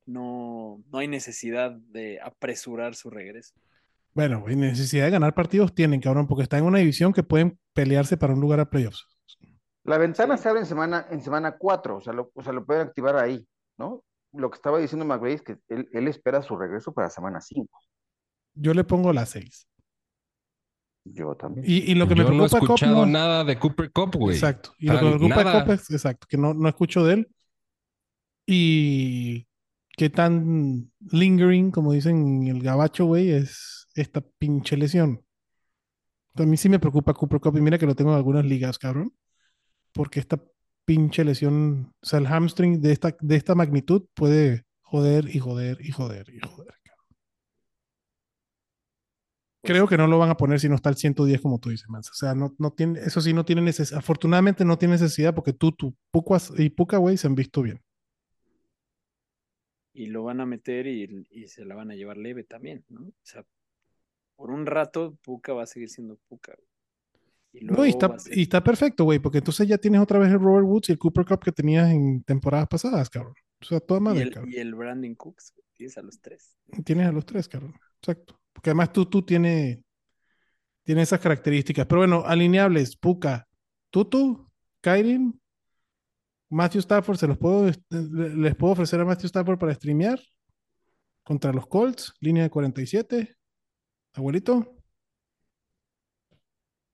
[0.06, 3.56] No, no hay necesidad de apresurar su regreso.
[4.14, 7.60] Bueno, güey, necesidad de ganar partidos tienen, cabrón, porque están en una división que pueden
[7.74, 9.06] pelearse para un lugar a playoffs.
[9.84, 10.44] La ventana Sí.
[10.44, 13.18] se abre en semana, en semana 4, o sea, lo, o sea, lo pueden activar
[13.18, 13.46] ahí,
[13.78, 14.04] ¿no?
[14.32, 17.78] Lo que estaba diciendo McVeigh es que él, él espera su regreso para semana 5.
[18.56, 19.68] Yo le pongo las 6.
[21.06, 21.66] Yo también.
[21.70, 23.92] Y, y lo que me Yo no he preocupa Cop, escuchado no- nada de Cooper
[23.92, 24.36] Cup, güey.
[24.36, 24.74] Exacto.
[24.80, 25.64] Y lo que me preocupa nada.
[25.64, 27.28] Cop es, exacto, que no, no escucho de él.
[28.48, 29.48] Y
[29.98, 35.22] qué tan lingering, como dicen en el gabacho, güey, es esta pinche lesión.
[36.36, 38.78] A mí sí me preocupa Cooper Cup y mira que lo tengo en algunas ligas,
[38.78, 39.14] cabrón.
[39.94, 40.40] Porque esta
[40.86, 45.78] pinche lesión, o sea, el hamstring de esta, de esta magnitud puede joder y joder
[45.82, 46.75] y joder y joder.
[49.66, 51.90] Creo que no lo van a poner si no está al 110 como tú dices,
[51.90, 52.12] Mansa.
[52.12, 54.00] O sea, no, no tiene, eso sí no tiene necesidad.
[54.00, 57.82] Afortunadamente no tiene necesidad porque tú, tu Pucas y Puka, güey, se han visto bien.
[59.94, 63.02] Y lo van a meter y, y se la van a llevar leve también, ¿no?
[63.08, 63.46] O sea,
[64.36, 66.56] por un rato Puka va a seguir siendo Puka.
[67.54, 70.40] Y No, y está, ser- y perfecto, güey, porque entonces ya tienes otra vez el
[70.40, 73.34] Robert Woods y el Cooper Cup que tenías en temporadas pasadas, cabrón.
[73.62, 74.52] O sea, toda y madre, el, cabrón.
[74.52, 76.58] y el Brandon Cooks, tienes a los tres.
[76.84, 77.74] Tienes a los tres, cabrón.
[78.02, 78.38] Exacto.
[78.56, 79.80] Porque además tú, tú tienes
[80.84, 81.86] tiene esas características.
[81.88, 83.48] Pero bueno, alineables, Puka,
[83.90, 84.48] Tutu,
[84.82, 85.40] Kairin,
[86.50, 90.20] Matthew Stafford, se los puedo, le- les puedo ofrecer a Matthew Stafford para streamear
[91.24, 93.36] contra los Colts, línea de 47.
[94.14, 94.76] Abuelito,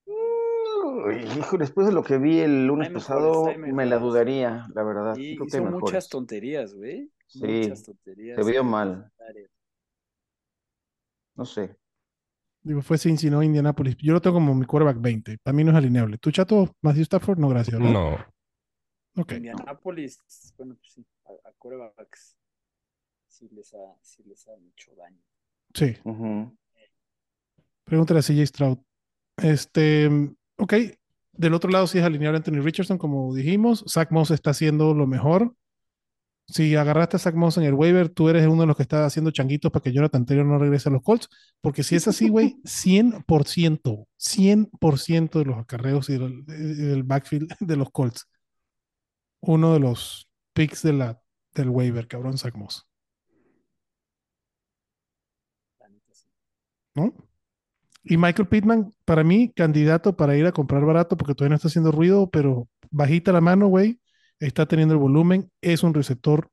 [0.05, 4.84] Uy, hijo, después de lo que vi el lunes mejores, pasado, me la dudaría, la
[4.84, 5.16] verdad.
[5.18, 7.12] Y Creo que muchas tonterías, güey.
[7.28, 8.43] Sí, Muchas tonterías.
[8.43, 9.12] se vio mal.
[11.36, 11.75] No sé.
[12.63, 13.95] digo, fue Cincinnati, Indianapolis.
[13.97, 15.38] Yo lo tengo como mi quarterback 20.
[15.39, 16.17] Para mí no es alineable.
[16.17, 17.39] ¿Tú, chato, Matthew Stafford?
[17.39, 17.79] No, gracias.
[17.79, 17.93] ¿verdad?
[17.93, 18.17] No.
[19.21, 19.34] Ok.
[19.34, 22.38] Indianapolis, bueno, pues sí, a, a quarterbacks
[23.27, 25.21] sí les, ha, sí les han hecho daño.
[25.73, 25.97] Sí.
[26.03, 26.55] Ujú.
[27.84, 28.77] Pregúntale a CJ Stroud.
[29.38, 30.09] Este,
[30.57, 30.73] ok.
[31.34, 33.84] Del otro lado sí es alineable Anthony Richardson, como dijimos.
[33.88, 35.55] Zach Moss está haciendo lo mejor.
[36.52, 39.06] Si agarraste a Zach Moss en el waiver, tú eres uno de los que está
[39.06, 41.30] haciendo changuitos para que Jonathan Taylor no regrese a los Colts.
[41.62, 47.78] Porque si es así, güey, 100%, 100% de los acarreos y del, del backfield de
[47.78, 48.28] los Colts.
[49.41, 51.22] Uno de los picks de la,
[51.56, 52.86] del waiver, cabrón, Zach Moss.
[56.95, 57.14] ¿no?
[58.04, 61.68] Y Michael Pittman, para mí, candidato para ir a comprar barato porque todavía no está
[61.70, 64.01] haciendo ruido, pero bajita la mano, güey,
[64.42, 66.50] está teniendo el volumen, es un receptor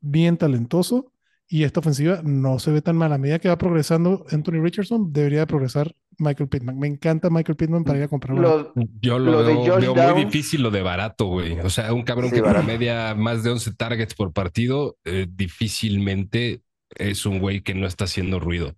[0.00, 1.12] bien talentoso
[1.48, 3.12] y esta ofensiva no se ve tan mal.
[3.12, 6.78] A medida que va progresando Anthony Richardson, debería de progresar Michael Pittman.
[6.78, 8.72] Me encanta Michael Pittman para ir a comprar barato.
[8.74, 10.14] Lo- Yo lo, veo, Josh veo Downs.
[10.14, 11.58] muy difícil lo de barato, güey.
[11.60, 12.66] O sea, un cabrón Sí, que barato.
[12.66, 15.26] promedia más de 11 targets por partido, eh,
[15.78, 16.62] difícilmente
[16.96, 18.74] es un güey que no está haciendo ruido.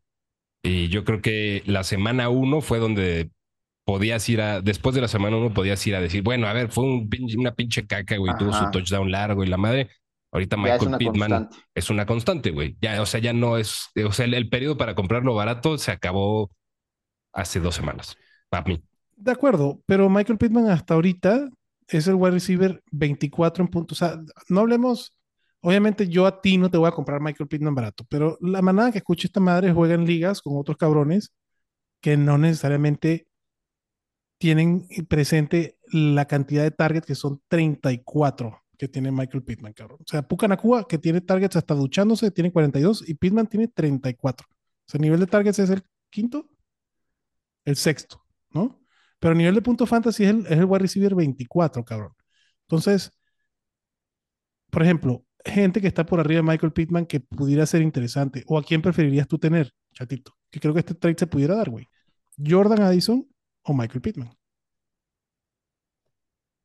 [0.63, 3.31] Y yo creo que la semana uno fue donde
[3.93, 6.71] podías ir a, después de la semana uno podías ir a decir, bueno, a ver,
[6.71, 8.71] fue un pinche- una pinche caca, güey, tuvo su Ajá.
[8.71, 9.91] touchdown largo y la madre.
[10.33, 11.57] Ahorita ya es Michael una Pittman constante.
[11.75, 12.77] es una constante, güey.
[12.81, 15.91] Ya, o sea, ya no es, o sea, el, el periodo para comprarlo barato se
[15.91, 16.51] acabó
[17.33, 18.17] hace dos semanas.
[18.49, 18.83] Para mí.
[19.17, 21.49] De acuerdo, pero Michael Pittman hasta ahorita
[21.89, 24.01] es el wide receiver 24 en puntos.
[24.01, 25.17] O sea, no hablemos,
[25.61, 28.93] obviamente yo a ti no te voy a comprar Michael Pittman barato, pero la manada
[28.93, 31.33] que escucha esta madre juega en ligas con otros cabrones
[32.01, 33.27] que no necesariamente
[34.41, 39.99] tienen presente la cantidad de targets que son 34 que tiene Michael Pittman, cabrón.
[40.01, 44.47] O sea, Pucanacua, que tiene targets hasta duchándose, tiene 42 y Pittman tiene 34.
[44.49, 44.55] O
[44.87, 46.49] sea, el nivel de targets es el quinto,
[47.67, 48.81] el sexto, ¿no?
[49.19, 52.15] Pero a nivel de punto fantasy es el, es el wide receiver 24, cabrón.
[52.63, 53.13] Entonces,
[54.71, 58.57] por ejemplo, gente que está por arriba de Michael Pittman que pudiera ser interesante, o
[58.57, 61.85] a quién preferirías tú tener, chatito, que creo que este trade se pudiera dar, güey.
[62.43, 63.30] Jordan Addison
[63.63, 64.31] o Michael Pittman.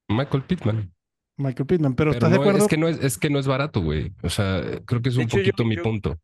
[0.09, 0.93] Michael Pittman.
[1.37, 2.59] Michael Pittman, pero, Pero ¿estás de no, acuerdo?
[2.59, 4.13] es que no es, es que no es barato, güey.
[4.23, 6.19] O sea, creo que es De un hecho, yo- poquito mi yo- punto.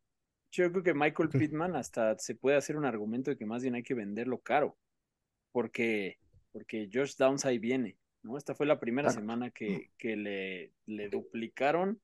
[0.54, 1.30] Yo creo que Michael.
[1.30, 4.78] Pittman hasta se puede hacer un argumento de que más bien hay que venderlo caro.
[5.54, 6.18] Porque,
[6.52, 8.38] porque Josh Downs ahí viene, ¿no?
[8.38, 12.02] Esta fue la primera semana que, que le, le duplicaron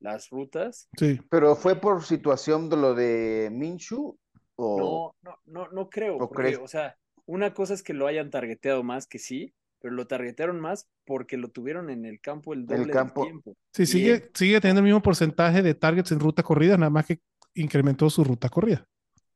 [0.00, 0.88] las rutas.
[0.96, 4.18] Sí, Pero fue por situación de lo de Minshu
[4.56, 5.14] O...
[5.22, 6.14] No, no, no, no creo.
[6.16, 6.58] ¿O Porque, crees?
[6.58, 6.96] o sea,
[7.26, 11.36] una cosa es que lo hayan targeteado más que sí, pero lo targetearon más porque
[11.36, 13.22] lo tuvieron en el campo el doble del campo.
[13.22, 13.56] tiempo.
[13.72, 17.20] Sí, sigue, sigue teniendo el mismo porcentaje de targets en rutas corridas, nada más que
[17.54, 18.86] incrementó su ruta corrida.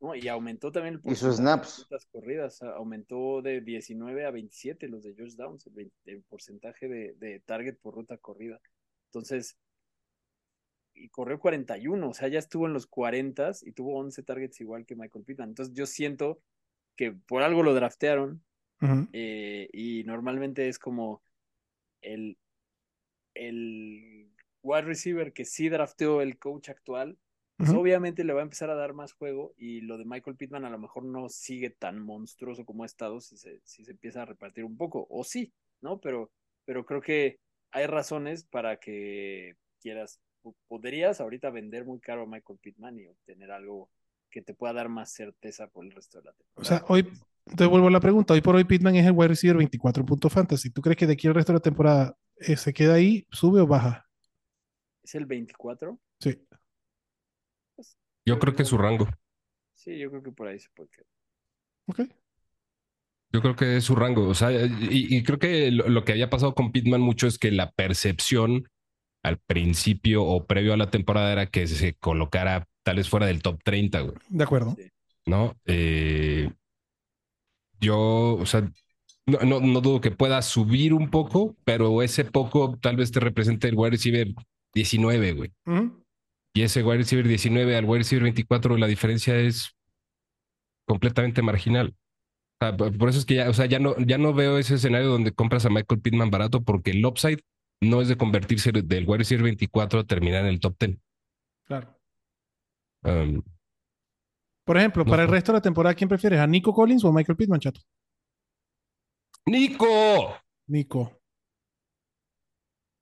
[0.01, 0.15] ¿no?
[0.15, 1.77] Y aumentó también el Y sus porcentaje snaps.
[1.77, 2.63] de rutas corridas.
[2.63, 7.41] Aumentó de 19 a 27 los de Josh Downs, el, 20 el porcentaje de, de
[7.41, 8.61] target por ruta corrida.
[9.07, 9.57] Entonces,
[10.95, 14.87] y corrió 41, o sea, ya estuvo en los 40 y tuvo 11 targets igual
[14.87, 15.49] que Michael Pittman.
[15.51, 16.41] Entonces, yo siento
[16.97, 18.45] que por algo lo draftearon
[19.13, 21.23] eh, y normalmente es como
[22.03, 22.39] el,
[23.35, 24.31] el
[24.63, 27.19] wide receiver que sí drafteó el coach actual,
[27.59, 30.65] pues obviamente le va a empezar a dar más juego y lo de Michael Pittman
[30.65, 34.23] a lo mejor no sigue tan monstruoso como ha estado si se, si se empieza
[34.23, 36.01] a repartir un poco, o sí, ¿no?
[36.01, 36.31] Pero,
[36.65, 37.41] pero creo que
[37.71, 43.07] hay razones para que quieras, po- podrías ahorita vender muy caro a Michael Pittman y
[43.07, 43.91] obtener algo
[44.35, 46.61] que te pueda dar más certeza por el resto de la temporada.
[46.61, 47.09] O sea, hoy
[47.57, 48.35] te vuelvo a la pregunta.
[48.35, 50.71] Hoy por hoy Pittman es el wide receiver 24 en punto fantasy.
[50.71, 53.61] ¿Tú crees que de aquí al resto de la temporada eh, se queda ahí, sube
[53.61, 54.09] o baja?
[55.05, 56.01] ¿Es el 24?
[56.19, 56.37] Sí.
[58.27, 59.07] Yo creo que es su rango.
[59.75, 61.07] Sí, yo creo que por ahí se puede quedar.
[61.87, 62.01] Ok.
[63.33, 64.27] Yo creo que es su rango.
[64.27, 67.39] O sea, y, y creo que lo, lo que había pasado con Pittman mucho es
[67.39, 68.69] que la percepción
[69.23, 73.43] al principio o previo a la temporada era que se colocara tal vez fuera del
[73.43, 74.15] top 30, güey.
[74.29, 74.77] De acuerdo.
[75.27, 75.57] ¿no?
[75.67, 76.51] Eh,
[77.81, 78.71] yo, o sea,
[79.27, 83.21] no, no, no dudo que pueda subir un poco, pero ese poco tal vez te
[83.21, 84.29] represente el wide receiver
[84.75, 85.53] 19, güey.
[86.55, 89.75] Y ese wide receiver 19 al wide receiver 24, la diferencia es
[90.87, 91.95] completamente marginal.
[92.61, 94.59] O sea, por por eso es que ya, o sea, ya no, ya no veo
[94.59, 97.41] ese escenario donde compras a Michael Pittman barato porque el upside
[97.81, 100.99] no es de convertirse del wide receiver 24 a terminar en el top 10.
[101.67, 101.99] Claro.
[103.05, 103.43] Um,
[104.65, 106.41] Por ejemplo, No para el resto de la temporada, ¿quién prefieres?
[106.41, 107.81] ¿A Nico Collins o a Michael Pittman, chato?
[109.47, 110.35] ¡Nico!
[110.67, 111.21] Nico.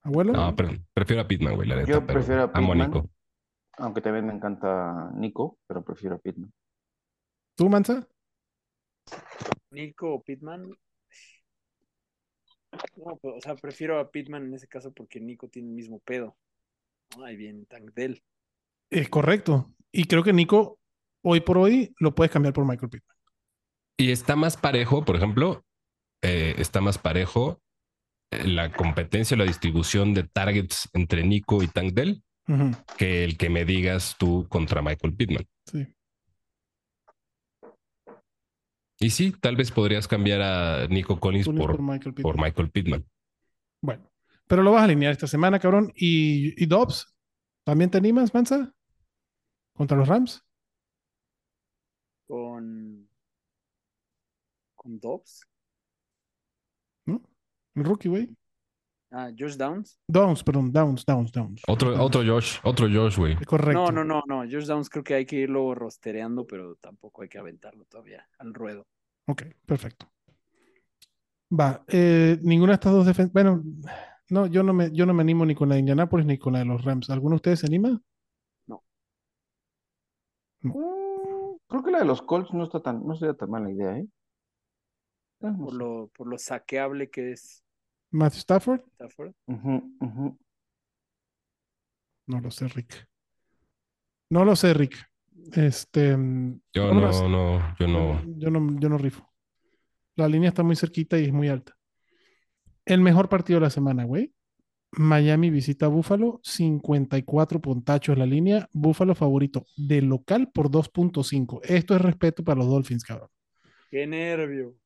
[0.03, 0.33] ¿Abuelo?
[0.33, 1.89] No, pero prefiero a Pittman, güey, la neta.
[1.89, 2.91] Yo pero prefiero a amo a Pittman.
[2.91, 3.11] Nico.
[3.79, 6.53] Aunque también me encanta Nico, pero prefiero a Pittman.
[7.57, 8.09] ¿Tú, Mansa?
[9.71, 10.69] Nico o Pittman.
[12.97, 16.01] No, pues, o sea, prefiero a Pittman en ese caso porque Nico tiene el mismo
[16.01, 16.37] pedo.
[17.25, 18.23] Ahí viene Tank Dell.
[18.91, 19.73] Es correcto.
[19.93, 20.79] Y creo que Nico,
[21.23, 23.17] hoy por hoy, lo puedes cambiar por Michael Pittman.
[23.99, 25.65] Y está más parejo, por ejemplo,
[26.23, 27.61] eh, está más parejo
[28.31, 32.23] eh, la competencia, la distribución de targets entre Nico y Tank Dell
[32.99, 35.47] que el que me digas tú contra Michael Pittman.
[35.67, 35.87] Sí.
[38.99, 42.23] Y sí, tal vez podrías cambiar a Nico Collins Collins por, por Michael Pittman.
[42.23, 43.05] por Michael Pittman.
[43.81, 44.11] Bueno,
[44.47, 45.93] pero lo vas a alinear esta semana, cabrón.
[45.95, 47.13] ¿Y, y Dobbs?
[47.65, 48.73] ¿También te animas, Mansa?
[49.75, 50.45] ¿Contra los Rams?
[52.27, 53.09] Con.
[54.75, 55.47] Con Dobbs.
[57.07, 57.23] ¿No?
[57.75, 58.37] El rookie, güey.
[59.11, 59.99] Ah, Josh Downs.
[60.09, 61.63] Downs, perdón, Downs, Downs, Downs.
[61.69, 62.03] Otro, Downs.
[62.03, 63.37] otro Josh, otro Josh, güey.
[63.45, 63.93] Correcto.
[63.93, 64.39] No, no, no, no.
[64.51, 68.55] Josh Downs creo que hay que irlo rostereando, pero tampoco hay que aventarlo todavía al
[68.55, 68.87] ruedo.
[69.27, 70.11] Ok, perfecto.
[71.53, 73.35] Va, eh, ninguna de estas dos defensas.
[73.35, 73.63] Bueno,
[74.31, 76.55] no, yo no me, yo no me animo ni con la de Indianapolis ni con
[76.55, 77.11] la de los Rams.
[77.11, 78.01] ¿Alguno de ustedes se anima?
[80.63, 83.99] Mm, creo que la de los Colts no está tan, no sería tan mala idea,
[83.99, 84.07] ¿eh?
[85.43, 85.79] Ah, no Por sé.
[85.79, 87.65] lo, por lo saqueable que es
[88.11, 88.81] Matthew Stafford.
[88.95, 89.33] Stafford.
[92.27, 93.09] No lo sé, Rick.
[94.31, 94.97] No lo sé, Rick.
[95.55, 96.17] Este.
[96.17, 98.23] mm, Yo no, no, yo no.
[98.39, 99.29] Yo no, yo no rifo.
[100.15, 101.75] La línea está muy cerquita y es muy alta.
[102.85, 104.33] El mejor partido de la semana, güey.
[104.93, 108.69] Miami visita a Buffalo, 54 puntachos la línea.
[108.73, 111.61] Buffalo favorito de local por 2.5.
[111.65, 113.29] Esto es respeto para los Dolphins, cabrón.
[113.91, 114.77] Qué nervio.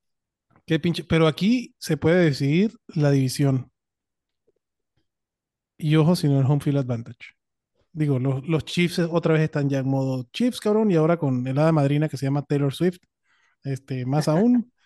[0.65, 1.05] Qué pinche.
[1.05, 3.71] Pero aquí se puede decidir la división.
[5.77, 7.35] Y ojo, si no el home field advantage.
[7.93, 11.47] Digo, los, los Chiefs otra vez están ya en modo Chiefs, cabrón, y ahora con
[11.47, 12.99] el hada madrina que se llama Taylor Swift.
[13.65, 14.73] Este, más aún.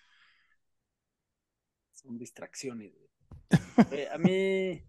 [1.91, 2.93] Son distracciones.
[2.95, 3.09] güey.
[3.91, 4.83] Eh, a mí.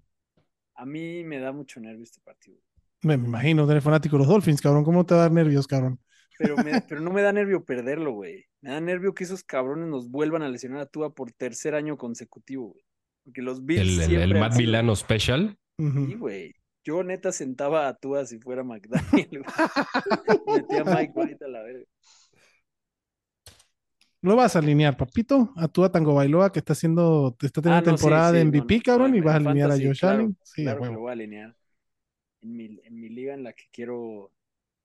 [0.74, 2.58] A mí me da mucho nervio este partido.
[3.02, 4.84] Me me imagino, eres fanático de los Dolphins, cabrón.
[4.84, 5.98] ¿Cómo te va a dar nervios, cabrón?
[6.38, 8.44] Pero, me- pero no me da nervio perderlo, güey.
[8.60, 11.96] Me da nervio que esos cabrones nos vuelvan a lesionar a Tua por tercer año
[11.96, 12.84] consecutivo, güey.
[13.24, 15.56] Porque los Bills El, el, siempre el Matt Milano Special.
[15.78, 16.54] Sí, güey.
[16.84, 19.44] Yo neta sentaba a Tua si fuera McDaniel, güey.
[20.46, 21.84] Metía a Mike White a la verga.
[24.22, 27.80] Lo vas a alinear, papito, a tu Tango Bailoa, que está haciendo, está teniendo Ah,
[27.82, 30.04] no, temporada sí, de MVP, no, cabrón, no, y vas a alinear a Josh claro,
[30.04, 30.36] Allen.
[30.44, 31.56] Sí, Claro que lo voy a alinear.
[32.42, 34.32] En mi, en mi liga en la que quiero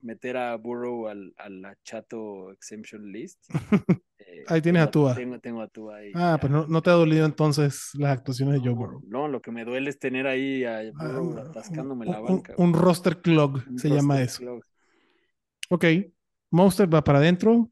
[0.02, 3.40] meter a Burrow al, a la chato exemption list.
[4.20, 5.14] eh, Ahí tienes a Tua.
[5.16, 6.14] Tengo, tengo a Tua ahí.
[6.14, 6.40] Ah, ya.
[6.40, 9.02] pues no, no te ha dolido entonces las actuaciones de Joe No, Burrow.
[9.02, 12.58] no, lo que me duele es tener ahí a Burrow Ah, atascándome un, la banca.
[12.58, 14.40] un roster clog Un se llama eso.
[14.40, 14.64] clog.
[15.70, 15.86] Ok,
[16.52, 17.70] Monster va para adentro,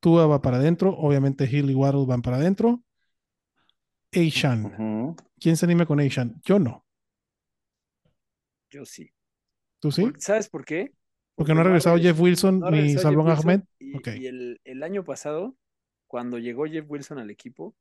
[0.00, 2.82] Tua va para adentro, obviamente Hill y Waddle van para adentro.
[4.12, 5.14] Aishan.
[5.38, 6.40] ¿quién se anima con Aishan?
[6.42, 6.84] Yo no.
[8.70, 9.10] Yo sí.
[9.80, 10.10] ¿Tú sí?
[10.18, 10.92] ¿Sabes por qué?
[11.34, 13.60] Porque no ha regresado regres- Jeff Wilson no ni Wilson, Ahmed.
[13.78, 14.08] Y, Ok.
[14.18, 15.56] y el, el año pasado,
[16.06, 17.74] cuando llegó Jeff Wilson al equipo,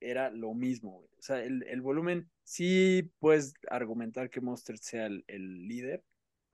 [0.00, 1.08] era lo mismo, güey.
[1.18, 6.02] O sea, el, el volumen, sí puedes argumentar que Monster sea el, el líder,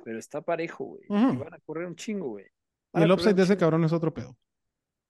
[0.04, 1.02] pero está parejo, güey.
[1.08, 2.46] Y van a correr un chingo, güey.
[2.92, 4.36] Van el upside de ese cabrón es otro pedo.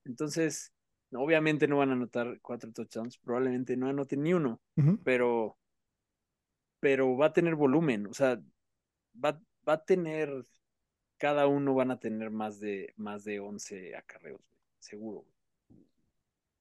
[0.09, 0.73] Entonces,
[1.13, 4.61] obviamente no van a anotar cuatro touchdowns, probablemente no anoten ni uno,
[5.05, 5.57] pero,
[6.81, 8.41] pero va a tener volumen, o sea,
[9.25, 10.33] va, va a tener,
[11.19, 14.41] cada uno van a tener más de, más de 11 acarreos,
[14.79, 15.25] seguro.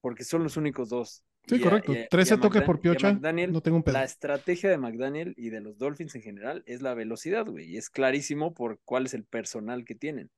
[0.01, 1.23] Porque son los únicos dos.
[1.47, 1.93] Sí, Y a- correcto.
[1.93, 3.95] y a- 13 y a toques por a piocha, McDaniel, no tengo un pedo.
[3.95, 7.77] La estrategia de McDaniel y de los Dolphins en general es la velocidad, güey, y
[7.77, 10.29] es clarísimo por cuál es el personal que tienen.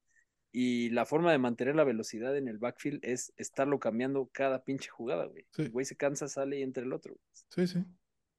[0.52, 4.90] Y la forma de mantener la velocidad en el backfield es estarlo cambiando cada pinche
[4.90, 5.46] jugada, güey.
[5.54, 5.64] Sí.
[5.64, 7.16] El güey se cansa, sale y entra el otro.
[7.50, 7.84] Sí, sí.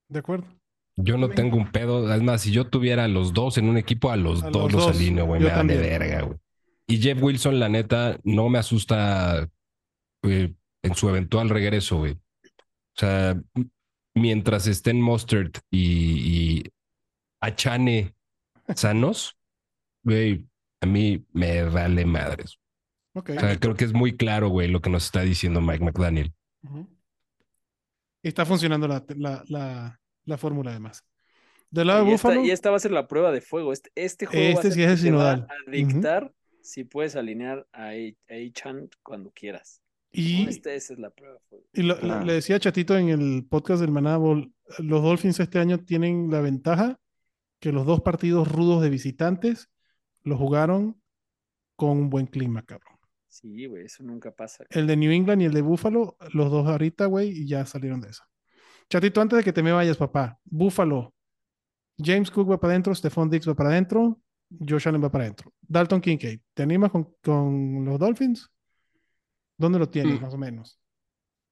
[0.09, 0.47] De acuerdo.
[0.97, 2.13] Yo no tengo un pedo.
[2.13, 4.73] Es más, si yo tuviera a los dos en un equipo, a los A dos
[4.73, 4.97] los dos.
[4.97, 5.41] alineo, güey.
[5.41, 6.39] Yo Me dan de verga, güey.
[6.89, 9.49] Y Jeff Wilson, la neta, no me asusta
[10.25, 12.15] eh, en su eventual regreso, güey.
[12.15, 13.41] O sea,
[14.15, 16.65] mientras estén Mustard y, y
[17.41, 18.15] Achane
[18.75, 19.37] sanos,
[20.03, 20.45] güey,
[20.81, 22.59] a mí me vale madres.
[23.15, 23.31] Ok.
[23.37, 26.33] O sea, creo que es muy claro, güey, lo que nos está diciendo Mike McDaniel.
[28.23, 31.05] Está funcionando la, la, la, la fórmula además.
[31.71, 33.73] Del lado de y, esta, Buffalo, y esta va a ser la prueba de fuego.
[33.73, 36.33] Este, este juego va a Este sí es te va a dictar
[36.63, 37.91] si puedes alinear a
[38.29, 39.81] A-Chan cuando quieras.
[40.13, 41.65] y, Este, esa es la prueba de fuego.
[41.73, 42.23] y lo- Ah.
[42.25, 46.41] le decía Chatito en el podcast del Maná Bowl, los Dolphins este año tienen la
[46.41, 46.99] ventaja
[47.61, 49.70] que los dos partidos rudos de visitantes
[50.23, 51.01] los jugaron
[51.77, 52.97] con un buen clima, cabrón.
[53.29, 54.65] Sí, güey, eso nunca pasa.
[54.71, 58.01] El de New England y el de Buffalo, los dos ahorita, güey, y ya salieron
[58.01, 58.25] de eso.
[58.89, 61.15] Chatito, antes de que te me vayas, papá, Buffalo,
[61.97, 64.21] James Cook va para adentro, Stephon Diggs va para adentro,
[64.69, 65.53] Josh Allen va para adentro.
[65.61, 68.51] Dalton Kincaid, ¿te animas con, con los Dolphins?
[69.57, 70.23] ¿Dónde lo tienes, Mm.
[70.23, 70.79] más o menos?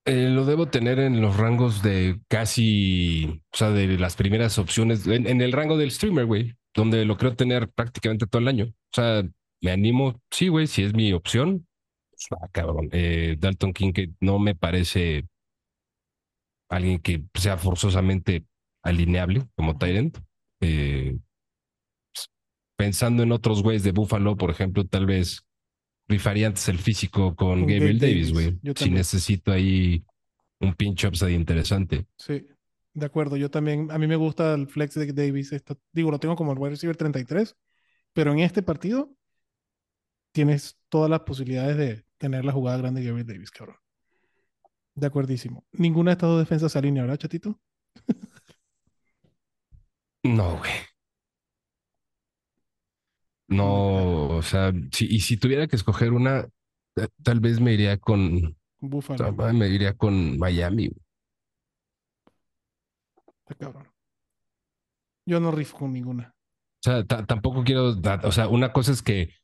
[0.04, 5.06] Eh, lo debo tener en los rangos de casi, o sea, de las primeras opciones,
[5.06, 8.66] en, en el rango del streamer, güey, donde lo creo tener prácticamente todo el año.
[8.66, 9.24] O sea,
[9.60, 11.66] me animo, sí, güey, si es mi opción.
[12.10, 12.88] pues va, cabrón.
[12.92, 15.26] Eh, Dalton Kincaid no me parece
[16.68, 18.46] alguien que sea forzosamente
[18.84, 20.18] alineable como Tyrant.
[20.60, 21.18] Eh,
[22.14, 22.30] pues,
[22.76, 25.44] pensando en otros güeyes de Buffalo, por ejemplo, tal vez
[26.06, 28.56] rifaría antes el físico con Gabriel Davis, güey.
[28.76, 30.04] Si necesito ahí
[30.60, 32.06] un pinch upside interesante.
[32.16, 32.46] Sí,
[32.98, 33.36] de acuerdo.
[33.36, 35.54] Yo también, a mí me gusta el flex de Davis.
[35.92, 37.56] digo, lo tengo como el wide receiver 33,
[38.12, 39.14] pero en este partido
[40.32, 43.76] tienes todas las posibilidades de tener la jugada grande de Gabriel Davis, cabrón.
[44.94, 45.66] De acuerdísimo.
[45.72, 47.60] Ninguna de estas dos defensas se alinea, ¿verdad, chatito?
[50.24, 50.72] No, güey.
[53.46, 56.40] No, o sea, si, y si tuviera que escoger una,
[56.96, 59.32] eh, tal vez me iría con, Buffalo.
[59.54, 60.88] me iría con Miami.
[60.88, 61.07] güey.
[63.48, 63.88] Está cabrón.
[65.26, 66.34] Yo no rifo con ninguna.
[66.84, 69.34] O sea, ta- tampoco quiero, o sea, una cosa es que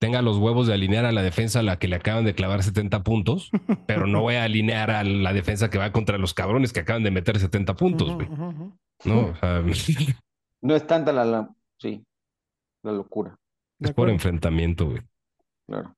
[0.00, 2.62] tenga los huevos de alinear a la defensa a la que le acaban de clavar
[2.62, 3.50] 70 puntos,
[3.86, 7.02] pero no voy a alinear a la defensa que va contra los cabrones que acaban
[7.02, 8.28] de meter 70 puntos, güey.
[9.04, 9.62] No, o sea,
[10.62, 12.02] No es tanta la, la- sí,
[12.82, 13.36] la locura,
[13.80, 15.02] es por enfrentamiento, güey.
[15.66, 15.94] claro.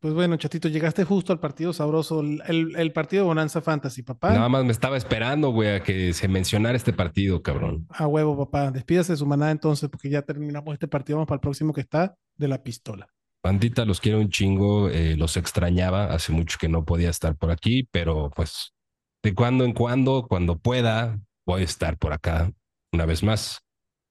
[0.00, 4.30] Pues bueno, chatito, llegaste justo al partido sabroso, el, partido de Bonanza Fantasy, papá.
[4.30, 7.86] Nada más me estaba esperando, güey, a que se mencionara este partido, cabrón.
[7.90, 8.70] A huevo, papá.
[8.70, 11.16] Despídase de su manada entonces, porque ya terminamos este partido.
[11.16, 13.08] Vamos para el próximo que está de la pistola.
[13.42, 17.50] Bandita, los quiero un chingo, eh, los extrañaba, hace mucho que no podía estar por
[17.50, 18.74] aquí, pero pues
[19.22, 22.52] de cuando en cuando, cuando pueda, voy a estar por acá
[22.92, 23.62] una vez más.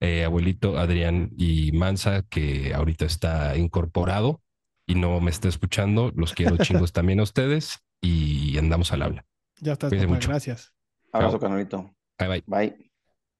[0.02, 4.42] Eh, abuelito Adrián y Mansa, que ahorita está incorporado
[4.88, 9.26] y no me está escuchando, los quiero chingos también a ustedes y andamos al habla.
[9.62, 10.16] Ya estás, Cuídense papá.
[10.16, 10.30] mucho.
[10.30, 10.74] Gracias.
[11.12, 11.96] Abrazo, canalito.
[12.20, 12.44] Bye bye.
[12.46, 12.92] Bye.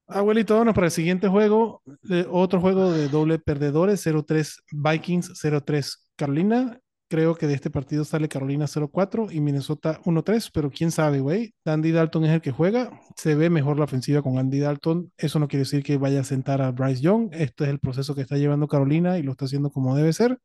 [0.08, 1.82] Abuelito, vámonos para el siguiente juego.
[2.10, 6.80] Eh, otro juego de doble perdedores: 0-3 Vikings, 0-3 Carolina.
[7.08, 11.54] Creo que de este partido sale Carolina 0-4 y Minnesota 1-3, pero quién sabe, güey.
[11.64, 13.00] Andy Dalton es el que juega.
[13.16, 15.12] Se ve mejor la ofensiva con Andy Dalton.
[15.18, 17.30] Eso no quiere decir que vaya a sentar a Bryce Young.
[17.32, 20.40] Este es el proceso que está llevando Carolina y lo está haciendo como debe ser.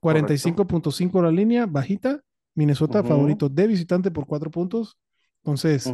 [0.00, 2.20] 45.5 la línea, bajita.
[2.54, 4.98] Minnesota favorito de visitante por cuatro puntos.
[5.42, 5.92] Entonces,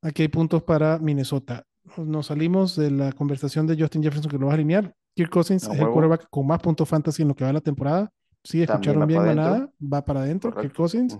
[0.00, 1.64] aquí hay puntos para Minnesota.
[1.96, 4.94] Nos salimos de la conversación de Justin Jefferson que lo vas a alinear.
[5.14, 7.60] Kirk Cousins es el quarterback con más puntos fantasy en lo que va de la
[7.60, 8.10] temporada.
[8.42, 9.70] Sí, escucharon va bien, manada.
[9.80, 10.74] Va para adentro, Kirk.
[10.74, 11.18] Cousins.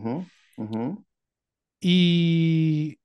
[0.57, 1.05] Ujú.
[1.81, 2.97] Y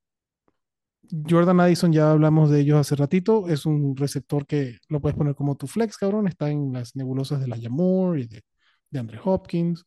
[1.29, 3.47] Jordan Addison, ya hablamos de ellos hace ratito.
[3.49, 6.27] Es un receptor que lo puedes poner como tu flex, cabrón.
[6.27, 8.43] Está en las nebulosas de la Yamur y de,
[8.89, 9.85] de Andre Hopkins.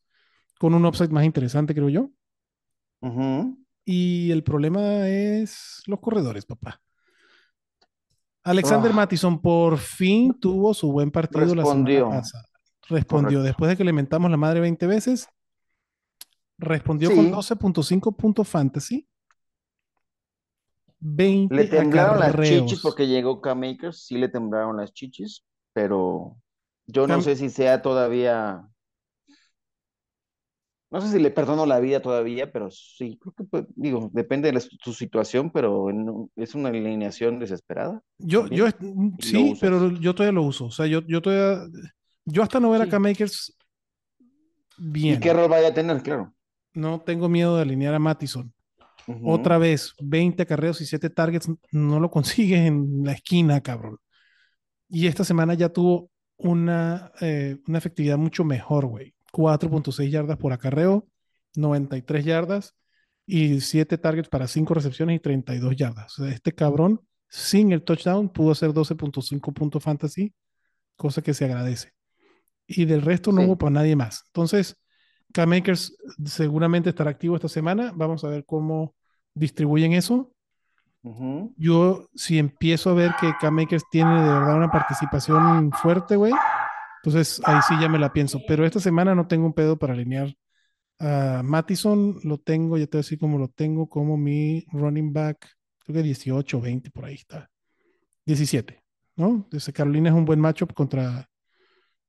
[0.59, 2.09] Con un upside más interesante, creo yo.
[3.85, 6.79] Y el problema es los corredores, papá.
[8.43, 8.95] Alexander Ah.
[8.95, 11.99] Mattison por fin tuvo su buen partido la Respondió.
[12.05, 12.45] semana pasada.
[12.89, 13.39] Respondió.
[13.39, 13.43] Correcto.
[13.43, 15.27] Después de que le mentamos la madre 20 veces,
[16.57, 17.31] respondió con Sí.
[17.31, 19.07] 12.5 puntos fantasy.
[20.99, 26.37] 20 Le temblaron las chichis porque llegó K-Makers, sí le temblaron las chichis, pero
[26.85, 28.67] yo no sé si sea todavía.
[30.91, 34.49] No sé si le perdono la vida todavía, pero sí, creo que, pues, digo, depende
[34.49, 38.01] de la- su situación, pero en es una alineación desesperada.
[38.17, 40.65] Yo, yo, lo sí, pero yo todavía lo uso.
[40.65, 41.65] O sea, yo, yo todavía,
[42.25, 42.89] yo hasta no ver a.
[42.89, 43.55] K-Makers
[44.77, 45.19] ¿Y bien.
[45.21, 46.01] qué rol vaya a tener?
[46.03, 46.33] Claro.
[46.73, 48.53] No tengo miedo de alinear a Mattison.
[49.23, 53.97] Otra vez, 20 acarreos y 7 targets, no lo consigues en la esquina, cabrón.
[54.89, 59.13] Y esta semana ya tuvo una, eh, una efectividad mucho mejor, güey.
[59.31, 61.07] 4.6 yardas por acarreo,
[61.55, 62.75] 93 yardas
[63.25, 66.19] y 7 targets para 5 recepciones y 32 yardas.
[66.19, 70.33] O sea, este cabrón, sin el touchdown, pudo hacer 12.5 puntos fantasy,
[70.95, 71.91] cosa que se agradece.
[72.67, 73.47] Y del resto no Sí.
[73.47, 74.23] hubo para nadie más.
[74.27, 74.77] Entonces,
[75.33, 75.95] K-Makers
[76.25, 77.91] seguramente estará activo esta semana.
[77.95, 78.95] Vamos a ver cómo
[79.33, 80.33] distribuyen eso.
[81.03, 81.53] Ujú.
[81.57, 86.33] Yo, si empiezo a ver que K-Makers tiene de verdad una participación fuerte, güey,
[87.03, 88.41] entonces ahí sí ya me la pienso.
[88.47, 90.33] Pero esta semana no tengo un pedo para alinear
[90.99, 92.19] a Mattison.
[92.23, 95.49] Lo tengo, ya te voy a decir cómo lo tengo, como mi running back,
[95.79, 97.49] creo que 18 o 20, por ahí está.
[98.25, 98.83] 17,
[99.15, 99.47] ¿no?
[99.49, 101.27] Desde Carolina es un buen matchup contra,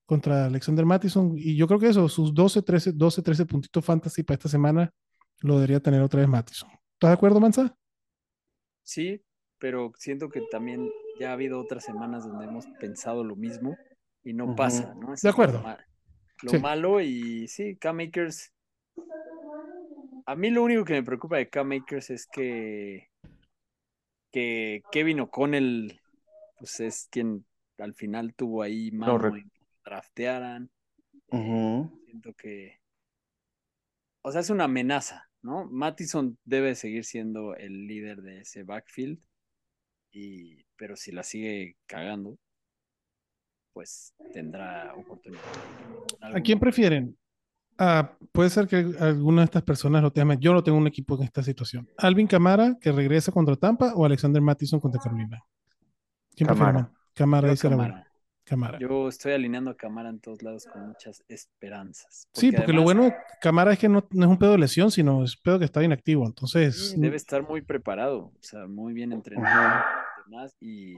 [0.04, 1.32] contra Alexander Mattison.
[1.36, 4.92] Y yo creo que eso, sus 12, 13, 12, 13 puntitos fantasy para esta semana,
[5.40, 6.68] lo debería tener otra vez Mattison.
[6.92, 7.74] ¿Estás de acuerdo, Manza?
[8.82, 9.24] Sí,
[9.58, 13.74] pero siento que también ya ha habido otras semanas donde hemos pensado lo mismo
[14.24, 15.14] y no pasa, ¿no?
[15.14, 15.64] Eso De lo acuerdo.
[16.42, 16.58] Lo, Sí.
[16.58, 18.52] malo y sí, K-Makers.
[20.26, 23.10] A mí lo único que me preocupa de K-Makers es que,
[24.32, 26.00] que Kevin O'Connell,
[26.58, 27.44] pues es quien
[27.78, 30.70] al final tuvo ahí mano en que draftearan.
[31.28, 32.00] Ujú.
[32.04, 32.80] Siento que.
[34.22, 35.64] O sea, es una amenaza, ¿no?
[35.66, 39.20] Mattison debe seguir siendo el líder de ese backfield.
[40.12, 42.38] Y, pero si la sigue cagando,
[43.72, 45.42] pues tendrá oportunidad.
[46.20, 46.60] ¿A quién momento.
[46.60, 47.16] prefieren?
[47.78, 50.38] Ah, puede ser que alguna de estas personas lo tengan.
[50.38, 51.88] Yo no tengo un equipo en esta situación.
[51.96, 55.42] Alvin Camara, que regresa contra Tampa, o Alexander Mattison contra Carolina.
[56.36, 56.78] ¿Quién prefiere, Camara.
[56.84, 56.92] man?
[57.14, 57.92] Camara, Yo dice la Camara.
[57.94, 58.08] buena.
[58.44, 58.78] Camara.
[58.80, 62.28] Yo estoy alineando a Camara en todos lados con muchas esperanzas.
[62.32, 64.90] sí, porque lo bueno de Camara es que no, no es un pedo de lesión,
[64.90, 66.26] sino es pedo que está inactivo.
[66.26, 69.80] Entonces, debe estar muy preparado, o sea, muy bien entrenado.
[70.26, 70.94] Y demás, y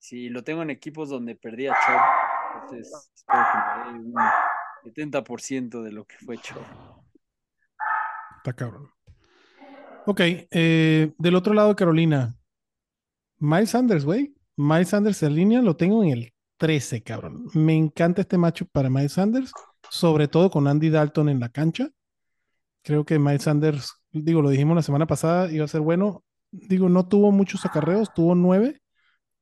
[0.00, 4.14] si lo tengo en equipos donde perdí a Chubb, entonces espero que me dé un
[4.84, 6.62] 70% de lo que fue Chubb.
[8.38, 8.90] está cabrón.
[10.06, 12.34] Ok, eh, del otro lado Carolina,
[13.38, 14.34] Miles Sanders, güey.
[14.56, 17.46] Miles Sanders en línea lo tengo en el 13, cabrón.
[17.52, 19.52] Me encanta este macho para Miles Sanders,
[19.90, 21.90] sobre todo con Andy Dalton en la cancha.
[22.82, 26.24] Creo que Miles Sanders, digo, lo dijimos la semana pasada, iba a ser bueno.
[26.50, 28.80] Digo, no tuvo muchos acarreos, tuvo nueve,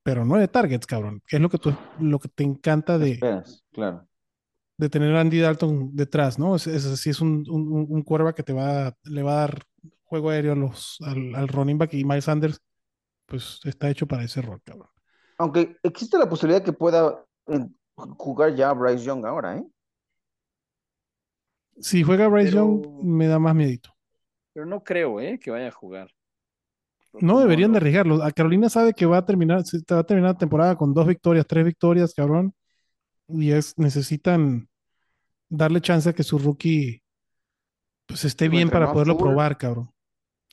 [0.09, 1.20] pero nueve targets, cabrón.
[1.26, 4.09] Que es lo que, tú, lo que te encanta de, Esperas, claro.
[4.78, 6.56] de tener a Andy Dalton detrás, ¿no?
[6.56, 9.62] Es, es, sí es un, un, un quarterback que te va, le va a dar
[10.05, 12.59] juego aéreo a los, al, al running back y Miles Sanders,
[13.26, 14.89] pues está hecho para ese rol, cabrón.
[15.36, 17.66] Aunque existe la posibilidad que pueda eh,
[18.16, 19.64] jugar ya Bryce Young ahora, ¿eh?
[21.80, 23.90] Si juega Bryce Pero- Young, me da más miedito.
[24.55, 25.39] Pero no creo, ¿eh?
[25.39, 26.10] Que vaya a jugar.
[27.14, 28.22] No deberían de lo- arriesgarlo.
[28.22, 31.06] A Carolina sabe que va a terminar, se va a terminar la temporada con dos
[31.06, 32.55] victorias, tres victorias, cabrón.
[33.28, 34.68] Y es, necesitan
[35.48, 37.02] darle chance a que su rookie
[38.06, 39.22] pues esté bien para entrenó poderlo full.
[39.22, 39.90] probar, cabrón.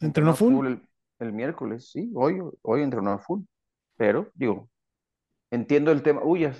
[0.01, 0.65] ¿Entrenó full?
[0.65, 0.81] el,
[1.19, 3.41] el miércoles, sí, hoy, hoy entrenó a full.
[3.97, 4.69] Pero, digo,
[5.51, 6.21] entiendo el tema.
[6.23, 6.53] Uy, ya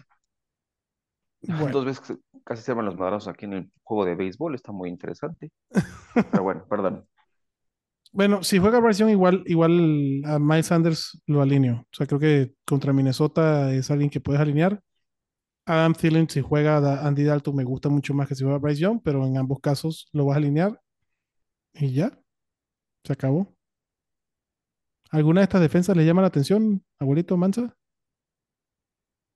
[1.47, 4.71] Bueno, dos veces casi se arman los madrazos aquí en el juego de béisbol, está
[4.71, 5.51] muy interesante.
[6.31, 7.05] Pero bueno, perdón.
[8.15, 11.81] Bueno, si juega Bryce Young, igual, igual a Miles Sanders lo alineo.
[11.81, 14.81] O sea, creo que contra Minnesota es alguien que puedes alinear.
[15.65, 18.79] Adam Thielen, si juega a Andy Dalton, me gusta mucho más que si juega Bryce
[18.79, 20.81] Young, pero en ambos casos lo vas a alinear
[21.73, 22.17] y ya.
[23.03, 23.53] Se acabó.
[25.11, 27.75] ¿Alguna de estas defensas le llama la atención, abuelito Mansa?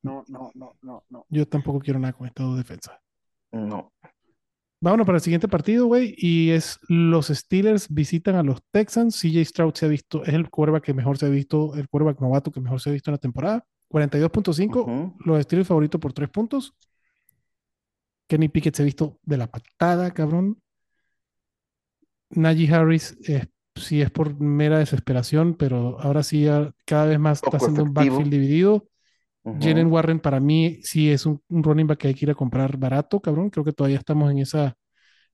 [0.04, 1.26] No, no, no, no, no.
[1.28, 2.98] Yo tampoco quiero nada con estas dos defensas.
[3.52, 3.92] No.
[4.82, 6.16] Vámonos para el siguiente partido, güey.
[6.18, 9.20] Y es los Steelers visitan a los Texans.
[9.20, 12.22] CJ Stroud se ha visto, es el quarterback que mejor se ha visto, el quarterback
[12.22, 13.66] novato que mejor se ha visto en la temporada.
[13.90, 15.16] 42.5, Ujú.
[15.26, 16.74] los Steelers favoritos por 3 puntos.
[18.28, 20.62] Kenny Pickett se ha visto de la patada, cabrón.
[22.30, 27.42] Najee Harris, eh, sí es por mera desesperación, pero ahora sí ya cada vez más
[27.44, 28.88] está haciendo un backfield dividido.
[29.60, 32.36] Jalen Warren para mí sí es un, un running back que hay que ir a
[32.36, 33.50] comprar barato, cabrón.
[33.50, 34.76] Creo que todavía estamos en esa,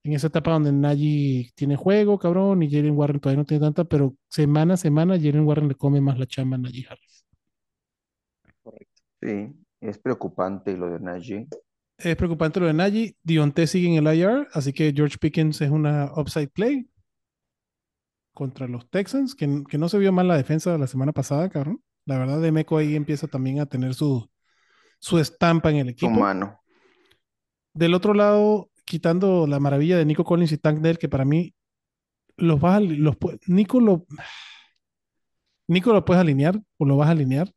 [0.04, 3.86] en esa etapa donde Najee tiene juego, cabrón, y Jalen Warren todavía no tiene tanta,
[3.86, 7.26] pero semana a semana Jalen Warren le come más la chamba a Najee Harris.
[8.62, 9.02] Correcto.
[9.22, 11.48] Sí, es preocupante lo de Najee.
[11.98, 13.16] Es preocupante lo de Najee.
[13.24, 16.88] Dionte sigue en el IR, así que George Pickens es una upside play
[18.34, 21.82] contra los Texans, que, que no se vio mal la defensa la semana pasada, cabrón.
[22.06, 24.30] La verdad, Demeco ahí empieza también a tener su,
[25.00, 26.12] su estampa en el equipo.
[26.12, 26.60] mano.
[27.74, 31.54] Del otro lado, quitando la maravilla de Nico Collins y Tank Dell, que para mí
[32.38, 33.16] los vas a, los,
[33.48, 34.06] Nico lo
[35.68, 37.52] Nico lo puedes alinear o lo vas a alinear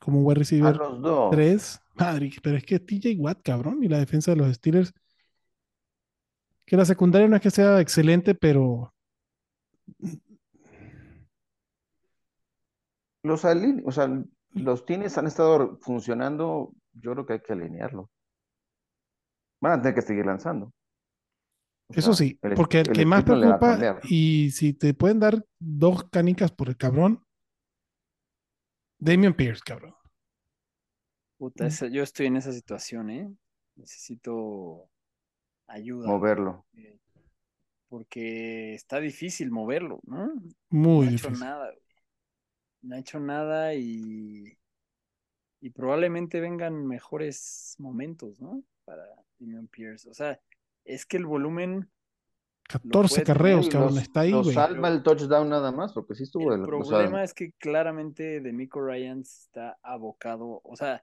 [0.00, 1.30] como un wide A receiver los dos.
[1.30, 1.80] 3.
[1.94, 4.92] Madre, pero es que TJ Watt, cabrón, y la defensa de los Steelers.
[6.64, 8.92] Que la secundaria no es que sea excelente, pero
[13.22, 14.08] Los aline- o sea,
[14.50, 16.72] los tienes han estado funcionando.
[16.92, 18.10] Yo creo que hay que alinearlo.
[19.60, 20.66] Van a tener que seguir lanzando.
[21.88, 25.20] O eso sea, sí, el porque el el que más preocupa, y si te pueden
[25.20, 27.24] dar dos canicas por el cabrón,
[28.98, 29.94] Damian Pierce, cabrón.
[31.38, 33.34] Puta, esa- yo estoy en esa situación, ¿eh?
[33.76, 34.88] Necesito
[35.66, 36.06] ayuda.
[36.08, 36.66] Moverlo.
[36.74, 36.98] eh,
[37.88, 40.32] Porque está difícil moverlo, ¿no?
[40.70, 41.40] Muy no ha hecho difícil.
[41.46, 41.81] nada, güey.
[42.82, 44.58] No ha hecho nada y,
[45.60, 48.62] y probablemente vengan mejores momentos, ¿no?
[48.84, 49.04] Para
[49.38, 50.08] Damian Pierce.
[50.08, 50.40] O sea,
[50.84, 51.88] es que el volumen,
[52.68, 54.52] 14 puede carreos, cabrón, Los- está ahí, güey.
[54.54, 58.40] salva el touchdown nada más, porque sí estuvo el o sea, problema es que claramente
[58.40, 61.02] Demico Ryans está abocado, o sea,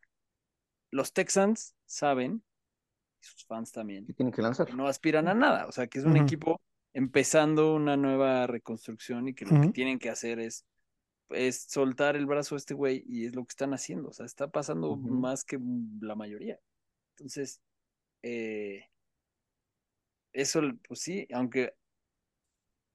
[0.91, 2.43] los Texans saben,
[3.21, 4.67] y sus fans también, que tienen que lanzar.
[4.67, 6.61] que no aspiran a nada, o sea, que es un equipo
[6.93, 10.65] empezando una nueva reconstrucción y que lo que tienen que hacer es,
[11.29, 14.25] es soltar el brazo a este güey y es lo que están haciendo, o sea,
[14.25, 15.59] está pasando más que
[16.01, 16.59] la mayoría.
[17.17, 17.61] Entonces,
[18.23, 18.85] eh,
[20.33, 21.73] eso, pues sí, aunque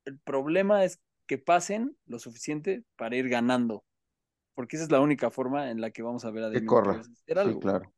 [0.04, 3.84] el problema es que pasen lo suficiente para ir ganando,
[4.54, 7.02] porque esa es la única forma en la que vamos a ver a Que corra.
[7.02, 7.92] Sí, claro.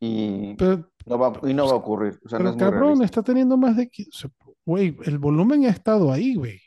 [0.00, 2.20] Y Pero, no va, y no va a ocurrir.
[2.24, 3.04] O sea, no pero es muy cabrón, realista.
[3.04, 3.90] está teniendo más de...
[4.66, 6.60] Güey, el volumen ha estado ahí, güey.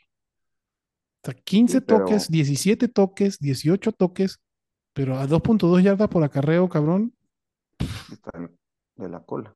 [1.22, 4.40] O sea, 15 Sí, pero- toques, 17 toques, 18 toques,
[4.94, 7.14] pero a 2.2 yardas por acarreo, cabrón.
[8.12, 8.50] Está
[8.96, 9.54] de la cola.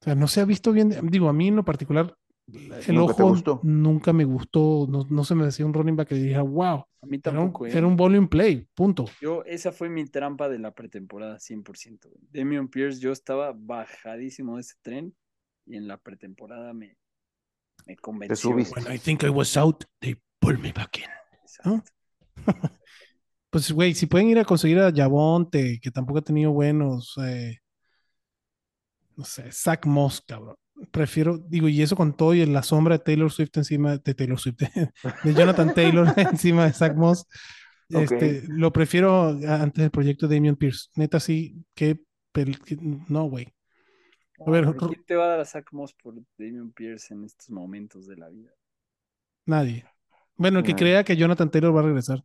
[0.00, 0.90] O sea, no se ha visto bien.
[1.10, 2.14] Digo, a mí en lo particular,
[2.46, 4.86] el ¿Nunca te ojo nunca me gustó.
[4.88, 7.38] No, no se me decía un running back que dijera, wow, A mí era un,
[7.46, 7.72] tampoco, ¿eh?
[7.76, 9.06] era un volume play, punto.
[9.20, 12.08] Yo, esa fue mi trampa de la pretemporada, 100%.
[12.08, 12.22] güey.
[12.30, 15.14] Damian Pierce, yo estaba bajadísimo de ese tren
[15.66, 16.96] y en la pretemporada me,
[17.86, 18.36] me convenció.
[18.50, 18.74] subiste.
[18.80, 21.82] When I think I was out, they pulled me back in.
[23.48, 27.58] Pues, güey, si pueden ir a conseguir a Javonte, que tampoco ha tenido buenos, eh,
[29.16, 30.56] no sé, Zach Moss, cabrón.
[30.90, 34.14] Prefiero, digo, y eso con todo y en la sombra de Taylor Swift encima de
[34.14, 34.56] Taylor Swift,
[35.24, 37.24] de Jonathan Taylor encima de Zach Moss.
[37.88, 40.88] Este, lo prefiero antes del proyecto de Damian Pierce.
[40.96, 41.98] Neta, sí, que,
[42.34, 42.76] pel- que-
[43.08, 43.54] no, güey.
[44.44, 47.50] A ver, ¿Quién te va a dar a Zach Moss por Damian Pierce en estos
[47.50, 48.50] momentos de la vida?
[49.46, 49.84] nadie.
[50.36, 50.76] Bueno, el que Nadie.
[50.76, 52.22] crea que Jonathan Taylor va a regresar.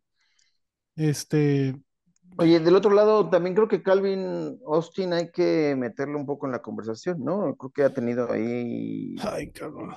[0.95, 1.75] Este,
[2.38, 6.53] Oye, del otro lado, también creo que Calvin Austin hay que meterlo un poco en
[6.53, 7.55] la conversación, ¿no?
[7.55, 9.15] Creo que ha tenido ahí.
[9.21, 9.93] Ay, cabrón.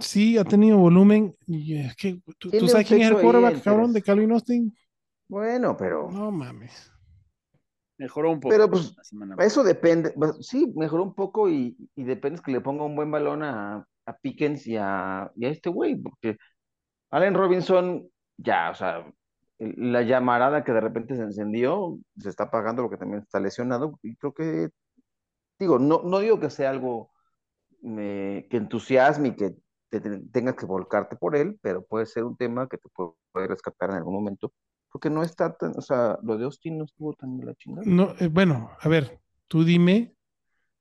[0.00, 1.36] Sí, ha tenido volumen.
[1.46, 4.74] Y es que, ¿tú, tú sabes quién es el quarterback, cabrón, de Calvin Austin?
[5.28, 6.10] Bueno, pero.
[6.10, 6.90] No mames.
[7.98, 8.54] Mejoró un poco.
[8.54, 8.96] Pero pues
[9.38, 10.14] eso depende.
[10.40, 14.16] Sí, mejoró un poco y, y depende que le ponga un buen balón a, a
[14.18, 16.36] Pickens y a, y a este güey, porque
[17.10, 18.08] Allen Robinson,
[18.38, 19.06] ya, o sea,
[19.58, 23.98] la llamarada que de repente se encendió, se está pagando lo que también está lesionado,
[24.02, 24.70] y creo que,
[25.58, 27.10] digo, no, no digo que sea algo
[27.84, 29.56] eh, que entusiasme y que
[29.90, 33.48] te- te- tengas que volcarte por él, pero puede ser un tema que te puede
[33.48, 34.52] rescatar en algún momento
[34.90, 37.86] Porque no está tan, o sea, lo de Austin no estuvo tan de la chingada.
[37.86, 40.14] No, eh, bueno, a ver, tú dime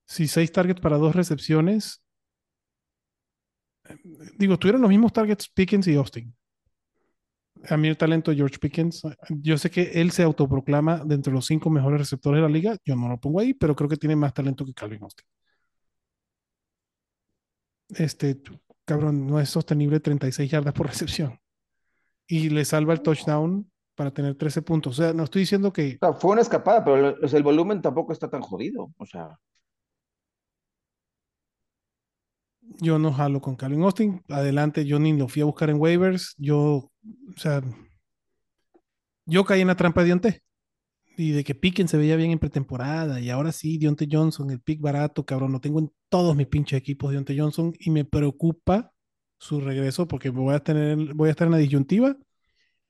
[0.05, 2.01] si seis targets para dos recepciones.
[3.89, 3.95] eh,
[4.38, 6.34] Digo, tuvieron los mismos targets Pickens y Austin.
[7.69, 11.15] A mí el talento de George Pickens, eh, yo sé que él se autoproclama de
[11.15, 12.77] entre los cinco mejores receptores de la liga.
[12.85, 15.25] Yo no lo pongo ahí, pero creo que tiene más talento que Calvin Austin.
[17.89, 18.41] Este,
[18.85, 21.39] cabrón, no es sostenible 36 yardas por recepción.
[22.27, 24.99] Y le salva el touchdown para tener 13 puntos.
[24.99, 28.14] O sea, no estoy diciendo que O sea, fue una escapada, pero el, volumen tampoco
[28.14, 28.94] está tan jodido.
[28.98, 29.40] O sea,
[32.80, 34.24] yo no jalo con Calvin Austin.
[34.30, 36.36] Adelante, yo ni lo fui a buscar en waivers.
[36.38, 37.64] Yo, o sea,
[39.26, 40.44] yo caí en la trampa de Dionte.
[41.18, 43.19] Y de que Pickens se veía bien en pretemporada.
[43.19, 45.53] Y ahora sí, Dionte Johnson, el pick barato, cabrón.
[45.53, 47.74] Lo tengo en todos mis pinches equipos, Dionte Johnson.
[47.80, 48.94] Y me preocupa
[49.40, 52.15] su regreso porque voy a, tener, voy a estar en la disyuntiva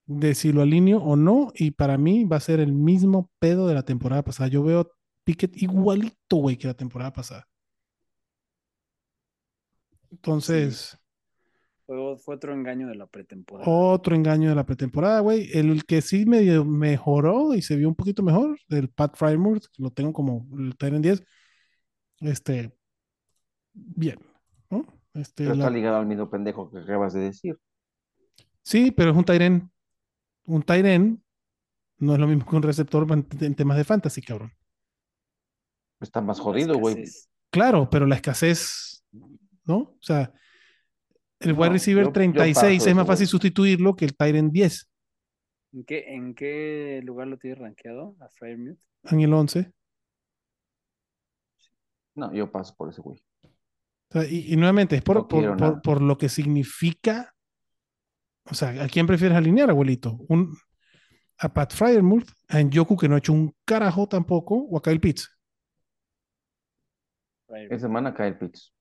[0.08, 1.52] de si lo alineo o no.
[1.56, 4.50] Y para mí va a ser el mismo pedo de la temporada pasada.
[4.50, 4.88] Yo veo a
[5.24, 7.48] Pickett igualito, güey, que la temporada pasada.
[10.12, 10.98] Entonces,
[11.86, 13.70] Fue, fue otro engaño de la pretemporada.
[13.70, 15.50] otro engaño de la pretemporada, güey.
[15.54, 19.92] El que sí medio mejoró y se vio un poquito mejor, el Pat Frymouth, lo
[19.92, 21.24] tengo como el Tyrant 10.
[22.22, 22.74] Este,
[23.74, 24.18] bien,
[24.70, 24.86] ¿no?
[25.14, 27.60] Este, pero la- está ligado al mismo pendejo que acabas de decir.
[28.64, 29.70] Sí, pero es un Tyren.
[30.48, 31.24] Un Tyren
[32.00, 34.52] no es lo mismo que un receptor en, en temas de fantasy, cabrón.
[36.00, 37.06] Está más jodido, güey.
[37.52, 39.04] Claro, pero la escasez,
[39.66, 39.78] ¿no?
[39.78, 40.32] O sea,
[41.40, 44.16] el wide No, receiver yo- yo 36 paso es eso, más fácil sustituirlo que el
[44.16, 44.90] Tyren 10
[45.74, 48.16] ¿En qué, ¿En qué lugar lo tienes rankeado?
[48.20, 48.80] A Fairmute.
[49.04, 49.72] en el 11.
[52.16, 53.22] No, yo paso por ese güey.
[53.44, 53.50] O
[54.14, 57.34] sea, y, y nuevamente, es por, No por, por lo que significa.
[58.50, 60.18] O sea, ¿a quién prefieres alinear, abuelito?
[60.30, 60.56] Un,
[61.40, 62.30] ¿A Pat Fryermuth?
[62.48, 64.56] ¿A Njoku, que no ha hecho un carajo tampoco?
[64.56, 65.30] ¿O a Kyle Pitts?
[67.48, 68.74] Esa semana cae el Pitts.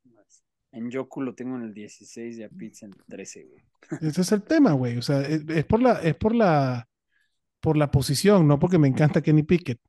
[0.73, 3.65] En Yoku lo tengo en el 16 y a Pitts en el 13, güey.
[4.03, 4.99] Ese es el tema, güey.
[4.99, 6.89] O sea, es, es por la, es por la,
[7.61, 9.81] por la posición, no porque me encanta Kenny Pickett,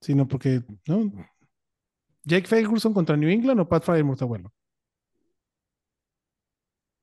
[0.00, 1.12] sino porque, ¿no?
[2.24, 4.52] Jake Ferguson contra New England o Pat Fryermuth bueno.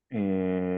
[0.10, 0.73] Eh,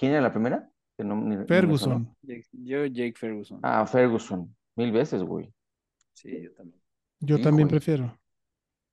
[0.00, 0.66] ¿Quién era la primera?
[0.96, 1.44] No- ni- ni.
[1.46, 2.16] Ferguson.
[2.22, 3.60] Jake- yo, Jake Ferguson.
[3.62, 4.56] Ah, Ferguson.
[4.76, 5.52] Mil veces, güey.
[6.14, 6.80] Sí, yo también.
[7.20, 8.18] Yo también prefiero.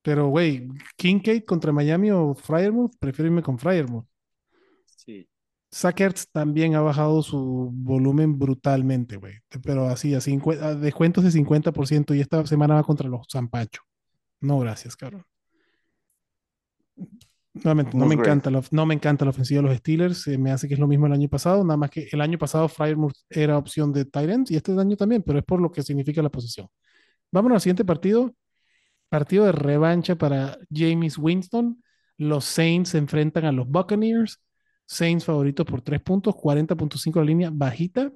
[0.02, 0.68] Pero, güey,
[0.98, 4.06] Kincaid contra Miami o Fryermuth, prefiero irme con Fryermuth.
[4.86, 5.30] Sí.
[5.74, 9.36] Zach Ertz también ha bajado su volumen brutalmente, güey.
[9.64, 13.82] Pero así, a, a descuentos de 50% y esta semana va contra los Zampacho.
[14.42, 15.24] No, gracias, cabrón.
[17.64, 20.22] Nuevamente, no me, encanta la, no me encanta la ofensiva de los Steelers.
[20.22, 21.64] se me hace que es lo mismo el año pasado.
[21.64, 25.24] Nada más que el año pasado Fryermuth era opción de Tyrants y este año también,
[25.24, 26.68] pero es por lo que significa la posición.
[27.32, 28.34] Vámonos al siguiente partido.
[29.10, 31.82] Partido de revancha para James Winston.
[32.18, 34.42] Los Saints se enfrentan a los Buccaneers.
[34.86, 38.12] Saints favoritos por 3 puntos, 40.5 la línea bajita.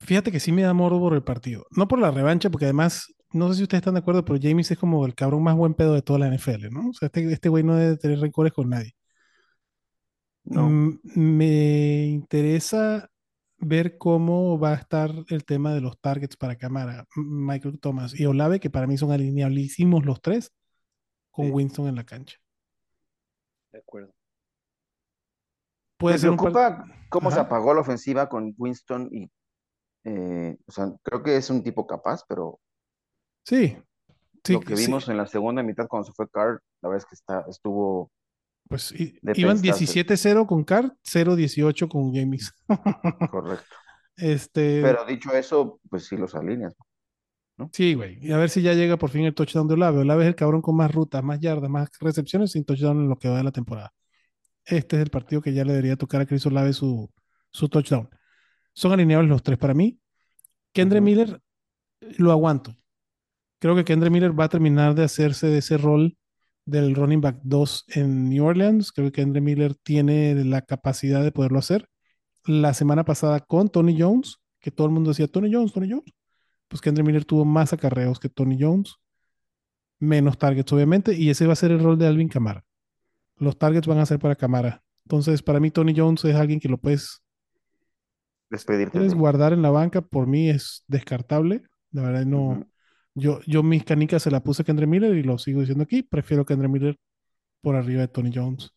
[0.00, 1.66] Fíjate que sí me da morbo por el partido.
[1.70, 4.70] No por la revancha, porque además, no sé si ustedes están de acuerdo, pero James
[4.70, 6.90] es como el cabrón más buen pedo de toda la NFL, ¿no?
[6.90, 8.94] O sea, este, este güey no debe tener rencores con nadie.
[10.44, 10.68] No.
[10.68, 13.10] Mm, me interesa
[13.58, 17.04] ver cómo va a estar el tema de los targets para cámara.
[17.16, 20.52] Michael Thomas y Olave, que para mí son alineabilísimos los tres,
[21.30, 21.52] con Sí.
[21.52, 22.38] Winston en la cancha.
[23.72, 24.14] De acuerdo.
[25.98, 29.30] Puede Me ser un par- preocupa cómo se apagó la ofensiva con Winston y,
[30.04, 32.60] eh, o sea, creo que es un tipo capaz, pero
[33.48, 33.76] Sí.
[34.44, 34.86] Sí, lo que sí.
[34.86, 38.10] vimos en la segunda mitad cuando se fue Carr, la verdad es que está, estuvo,
[38.68, 38.92] Pues
[39.34, 39.84] iban pensarse.
[39.86, 42.52] 17-0 con Card, 0-18 con James.
[43.30, 43.76] correcto.
[44.16, 46.74] Este, Pero dicho eso, pues sí los alineas.
[47.72, 48.18] sí, güey.
[48.20, 49.98] Y a ver si ya llega por fin el touchdown de Olave.
[50.00, 53.18] Olave es el cabrón con más rutas, más yardas, más recepciones sin touchdown en lo
[53.18, 53.92] que va de la temporada.
[54.64, 57.10] Este es el partido que ya le debería tocar a Chris Olave su,
[57.50, 58.08] su touchdown.
[58.74, 59.98] Son alineables los tres para mí.
[60.72, 61.04] Kendre Ujú.
[61.04, 61.42] Miller
[62.18, 62.76] lo aguanto.
[63.58, 66.16] Creo que Kendre Miller va a terminar de hacerse de ese rol
[66.64, 68.92] del running back 2 en New Orleans.
[68.92, 71.88] Creo que Kendre Miller tiene la capacidad de poderlo hacer.
[72.44, 76.12] La semana pasada con Tony Jones, que todo el mundo decía Tony Jones, Tony Jones.
[76.68, 78.96] Pues Kendre Miller tuvo más acarreos que Tony Jones,
[79.98, 82.64] menos targets, obviamente, y ese va a ser el rol de Alvin Kamara.
[83.36, 84.82] Los targets van a ser para Kamara.
[85.04, 87.22] Entonces, para mí, Tony Jones es alguien que lo puedes
[88.50, 88.98] Despedirte.
[88.98, 91.62] puedes guardar en la banca, por mí es descartable.
[91.92, 92.66] La verdad, no.
[93.18, 96.02] Yo, yo mis canicas se la puse a Kendre Miller y lo sigo diciendo aquí.
[96.02, 96.96] Prefiero Kendre Miller
[97.60, 98.72] por arriba de Tony Jones.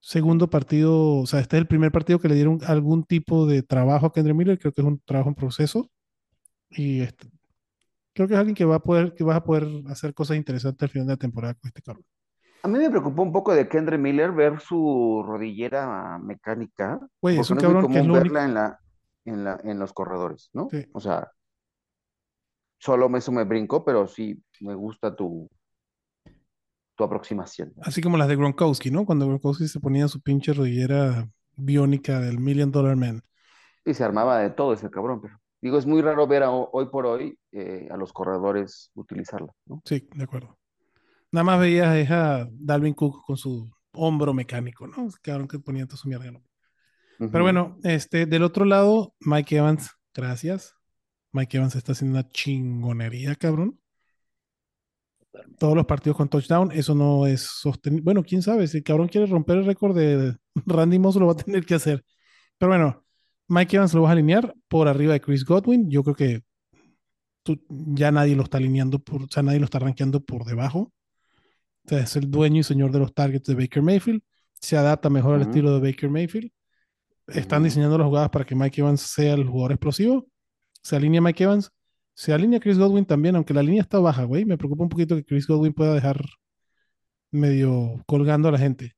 [0.00, 3.62] segundo partido, o sea, este es el primer partido que le dieron algún tipo de
[3.62, 5.90] trabajo a Kendrick Miller, creo que es un trabajo en proceso
[6.70, 7.28] y este,
[8.14, 10.82] creo que es alguien que va a poder, que vas a poder hacer cosas interesantes
[10.82, 12.04] al final de la temporada con este cabrón.
[12.64, 17.50] A mí me preocupó un poco de Kendrick Miller ver su rodillera mecánica, Güey, es
[17.50, 18.34] un no es muy cabrón que es común lo único.
[18.34, 18.80] verla en la,
[19.24, 20.68] en la, en los corredores, ¿no?
[20.70, 20.84] Sí.
[20.92, 21.30] O sea,
[22.82, 25.48] solo eso me brincó, pero sí me gusta tu,
[26.96, 27.72] tu aproximación.
[27.82, 29.06] Así como las de Gronkowski, ¿no?
[29.06, 33.22] Cuando Gronkowski se ponía su pinche rodillera biónica del Million Dollar Man.
[33.84, 36.86] Y se armaba de todo ese cabrón, pero digo, es muy raro ver a- hoy
[36.86, 39.80] por hoy eh, a los corredores utilizarla, ¿no?
[39.84, 40.58] Sí, de acuerdo.
[41.30, 45.08] Nada más veías a Dalvin Cook con su hombro mecánico, ¿no?
[45.22, 46.30] Cabrón que ponía toda su mierda.
[46.32, 46.42] ¿no?
[47.18, 47.42] Pero Ujú.
[47.42, 50.74] bueno, este, del otro lado, Mike Evans, gracias.
[51.32, 53.78] Mike Evans está haciendo una chingonería, cabrón.
[55.20, 55.58] Totalmente.
[55.58, 58.04] Todos los partidos con touchdown, eso no es sostenible.
[58.04, 60.36] Bueno, quién sabe, si el cabrón quiere romper el récord de
[60.66, 62.04] Randy Moss, lo va a tener que hacer.
[62.58, 63.04] Pero bueno,
[63.48, 65.90] Mike Evans lo vas a alinear por arriba de Chris Godwin.
[65.90, 66.42] Yo creo que
[67.42, 70.92] tú- ya nadie lo está alineando, por, o sea, nadie lo está rankeando por debajo.
[71.84, 74.22] O sea, es el dueño y señor de los targets de Baker Mayfield.
[74.60, 76.50] Se adapta mejor al estilo de Baker Mayfield.
[77.26, 80.26] Están diseñando las jugadas para que Mike Evans sea el jugador explosivo.
[80.82, 81.70] Se alinea Mike Evans.
[82.14, 84.44] Se alinea Chris Godwin también, aunque la línea está baja, güey.
[84.44, 86.22] Me preocupa un poquito que Chris Godwin pueda dejar
[87.30, 88.94] medio colgando a la gente.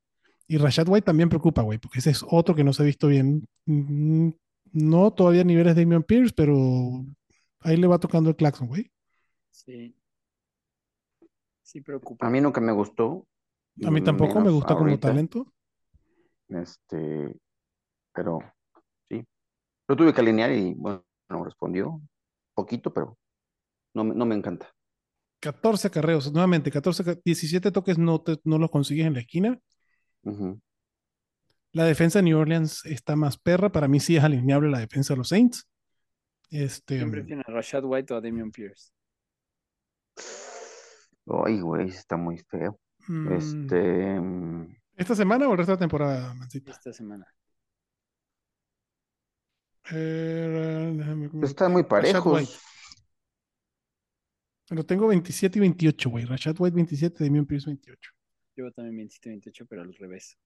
[0.47, 3.07] Y Rashad White también preocupa, güey, porque ese es otro que no se ha visto
[3.09, 3.47] bien.
[3.67, 4.31] Mm,
[4.73, 6.55] No todavía a niveles de Damian Pierce, pero
[7.61, 8.91] ahí le va tocando el claxon, güey.
[9.51, 9.95] Sí.
[11.63, 12.27] Sí preocupa.
[12.27, 13.27] A mí nunca me gustó.
[13.85, 15.09] A mí tampoco me menos gusta como ahorita.
[15.09, 15.53] talento.
[16.49, 17.35] Este,
[18.13, 18.41] pero
[19.09, 19.25] sí.
[19.89, 22.01] Lo tuve que alinear y bueno, respondió
[22.55, 23.19] poquito, pero
[23.95, 24.71] no, me- no me encanta.
[25.41, 29.59] 14 acarreos, nuevamente, 14, ca- 17 toques no, te- no los consigues en la esquina.
[31.73, 33.71] La defensa de New Orleans está más perra.
[33.73, 35.69] Para mí sí es alineable la defensa de los Saints.
[36.51, 38.93] Este, ¿Quién prefiere a Rashad White o a Damian Pierce?
[41.27, 42.79] Ay, güey, está muy feo.
[43.09, 46.71] mm, Este, mm, ¿Esta semana o el resto de la temporada, Mancita?
[46.71, 47.27] Esta semana.
[49.93, 52.61] Eh, déjame- están muy parejos.
[54.69, 56.25] Pero tengo 27 y 28, güey.
[56.25, 58.11] Rashad White 27, Damian Pierce 28.
[58.57, 60.39] Yo también 27 28, pero al revés.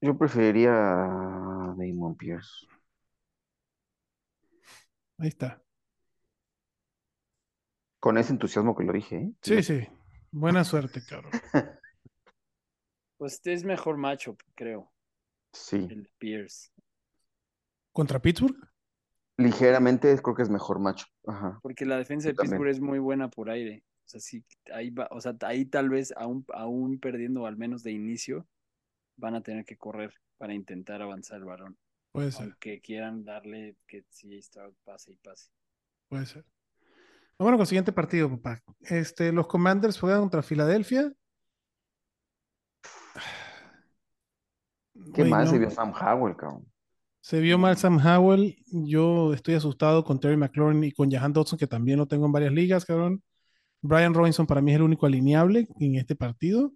[0.00, 2.66] Yo preferiría a Damon Pierce.
[5.18, 5.60] Ahí está.
[7.98, 9.32] Con ese entusiasmo que lo dije, ¿eh?
[9.42, 9.88] Sí, sí.
[10.30, 11.32] Buena suerte, cabrón.
[13.18, 14.92] Pues este es mejor matchup, creo.
[15.50, 15.86] Sí.
[15.88, 16.70] El Pierce.
[17.96, 18.58] ¿Contra Pittsburgh?
[19.38, 21.06] Ligeramente creo que es mejor macho.
[21.26, 21.58] Ajá.
[21.62, 22.34] Porque la defensa de.
[22.34, 23.84] Pittsburgh es muy buena por aire.
[24.04, 27.82] O sea, sí, ahí va, o sea, ahí tal vez aún, aún perdiendo al menos
[27.82, 28.46] de inicio,
[29.16, 31.78] van a tener que correr para intentar avanzar el balón.
[32.12, 35.48] Puede ser, Aunque quieran darle que sí Stroud pase y pase.
[36.10, 36.44] puede ser.
[37.38, 38.62] Vámonos con el siguiente partido, papá.
[38.80, 41.14] Este, los Commanders juegan contra Filadelfia.
[45.14, 45.52] ¿Qué más no.
[45.52, 46.70] se vio Sam Howell, cabrón?
[47.26, 48.56] Se vio mal Sam Howell.
[48.70, 52.30] Yo estoy asustado con Terry McLaurin y con Jahan Dodson, que también lo tengo en
[52.30, 53.20] varias ligas, cabrón.
[53.82, 56.72] Brian Robinson para mí es el único alineable en este partido.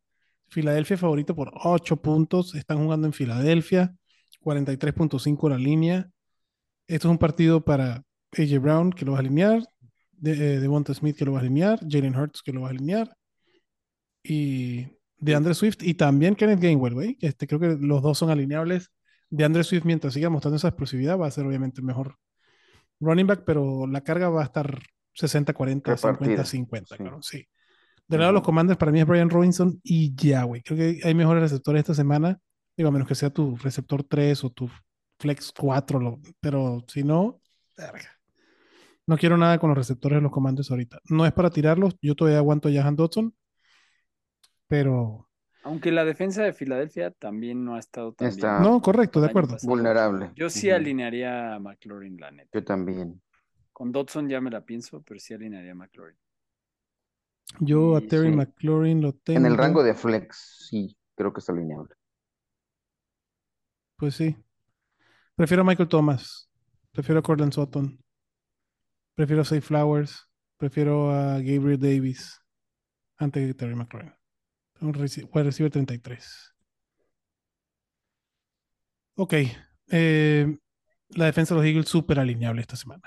[0.49, 2.57] Filadelfia favorito por 8 puntos.
[2.57, 3.95] Están jugando en Filadelfia.
[4.41, 6.11] 43.5 la línea.
[6.89, 8.03] Esto es un partido para
[8.37, 9.63] AJ Brown, que lo va a alinear.
[10.11, 11.79] De, eh, Smith, que lo va a alinear.
[11.89, 13.17] Jalen Hurts, que lo va a alinear.
[14.25, 15.85] Y de Andre Swift.
[15.85, 17.19] Y también Kenneth Gainwell, güey.
[17.21, 18.91] Este, creo que los dos son alineables.
[19.31, 22.17] De Andre Swift, mientras siga mostrando esa explosividad, va a ser obviamente el mejor
[23.01, 24.79] running back, pero la carga va a estar
[25.15, 26.97] 60-40, Repartida, 50-50, sí.
[26.97, 27.47] claro, sí.
[28.09, 28.47] Del lado de los Ujú.
[28.47, 30.63] Commanders, para mí es Brian Robinson y ya, güey.
[30.63, 32.41] Creo que hay mejores receptores esta semana.
[32.77, 34.69] Digo, a menos que sea tu receptor 3 o tu
[35.21, 37.41] flex 4, lo- pero si no,
[37.77, 38.11] verga.
[39.07, 40.99] No quiero nada con los receptores de los Commanders ahorita.
[41.09, 43.35] No es para tirarlos, yo todavía aguanto a Jahan Dodson,
[44.67, 45.29] pero
[45.63, 48.71] Aunque la defensa de Filadelfia también no ha estado tan Está- bien.
[48.71, 49.53] no, correcto, de acuerdo.
[49.55, 49.69] pasado.
[49.71, 50.31] Vulnerable.
[50.35, 52.49] Yo sí alinearía a McLaurin, la neta.
[52.53, 53.21] Yo también.
[53.73, 56.17] Con Dodson ya me la pienso, pero sí alinearía a McLaurin.
[57.61, 58.37] Yo a Terry sí.
[58.37, 59.39] McLaurin lo tengo.
[59.39, 61.95] En el rango de flex, sí, creo que está alineable.
[63.97, 64.37] Pues sí.
[65.35, 66.51] Prefiero a Michael Thomas.
[66.93, 68.03] Prefiero a Cortland Sutton.
[69.15, 70.27] Prefiero a Say Flowers.
[70.57, 72.41] Prefiero a Gabriel Davis.
[73.19, 74.13] Antes que Terry McLaurin.
[74.81, 76.55] Un reci- wide receiver 33.
[79.17, 79.35] Ok.
[79.89, 80.57] eh,
[81.11, 83.03] la defensa de los Eagles súper alineable esta semana.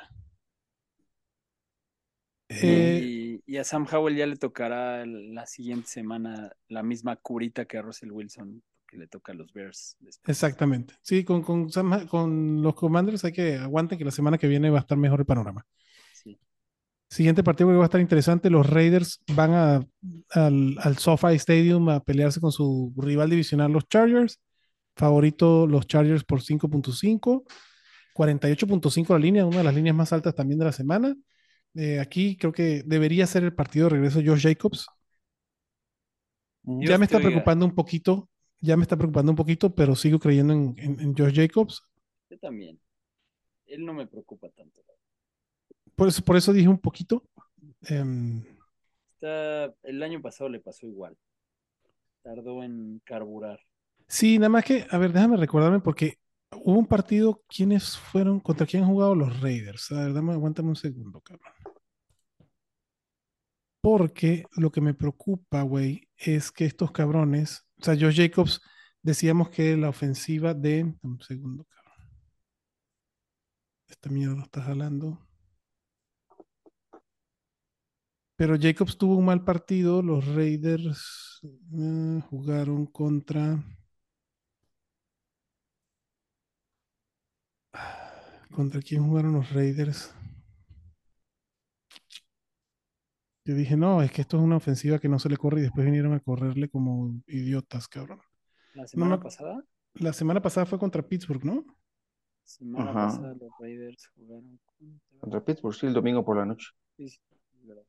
[2.50, 7.66] Eh, y, y a Sam Howell ya le tocará la siguiente semana la misma curita
[7.66, 9.96] que a Russell Wilson, porque le toca a los Bears.
[10.00, 10.30] después.
[10.30, 10.96] Exactamente.
[11.02, 14.70] Sí, con, con, Sam- con los Commanders hay que aguanten que la semana que viene
[14.70, 15.66] va a estar mejor el panorama.
[17.14, 19.86] Siguiente partido que va a estar interesante, los Raiders van a,
[20.32, 24.40] al, al SoFi Stadium a pelearse con su rival divisional, los Chargers.
[24.96, 27.46] Favorito los Chargers por 5.5.
[28.14, 31.16] 48.5 la línea, una de las líneas más altas también de la semana.
[31.76, 34.88] Eh, aquí creo que debería ser el partido de regreso de Josh Jacobs.
[36.66, 38.30] Ya me está preocupando un poquito,
[38.60, 41.84] ya me está preocupando un poquito, pero sigo creyendo en, en- en Josh Jacobs.
[42.30, 42.80] Yo también.
[43.66, 44.82] Él no me preocupa tanto.
[45.96, 47.24] Por eso, por eso dije un poquito.
[47.84, 48.44] Em,
[49.14, 51.18] Está, el año pasado le pasó igual.
[52.22, 53.60] Tardó en carburar.
[54.08, 56.18] sí, nada más que, a ver, déjame recordarme porque
[56.52, 58.40] hubo un partido, ¿quiénes fueron?
[58.40, 59.92] ¿Contra quién han jugado los Raiders?
[59.92, 61.52] A ver, dame, aguántame un segundo, cabrón.
[63.82, 68.62] Porque lo que me preocupa, güey, es que estos cabrones, o sea, Josh Jacobs,
[69.02, 72.10] decíamos que la ofensiva de, dame un segundo, cabrón.
[73.88, 75.20] Esta mierda lo está jalando.
[78.36, 80.02] Pero Jacobs tuvo un mal partido.
[80.02, 83.64] Los Raiders eh, jugaron contra.
[88.52, 90.14] ¿Contra quién jugaron los Raiders?
[93.46, 95.64] Yo dije, no, es que esto es una ofensiva que no se le corre y
[95.64, 98.22] después vinieron a correrle como idiotas, cabrón.
[98.74, 99.64] La semana pasada,
[99.96, 101.66] La semana pasada fue contra Pittsburgh, ¿no?
[102.44, 103.08] semana Ajá.
[103.08, 105.20] pasada los Raiders jugaron contra...
[105.20, 106.68] Contra Pittsburgh, sí, el domingo por la noche.
[106.98, 107.20] Sí, sí,
[107.60, 107.84] es verdad.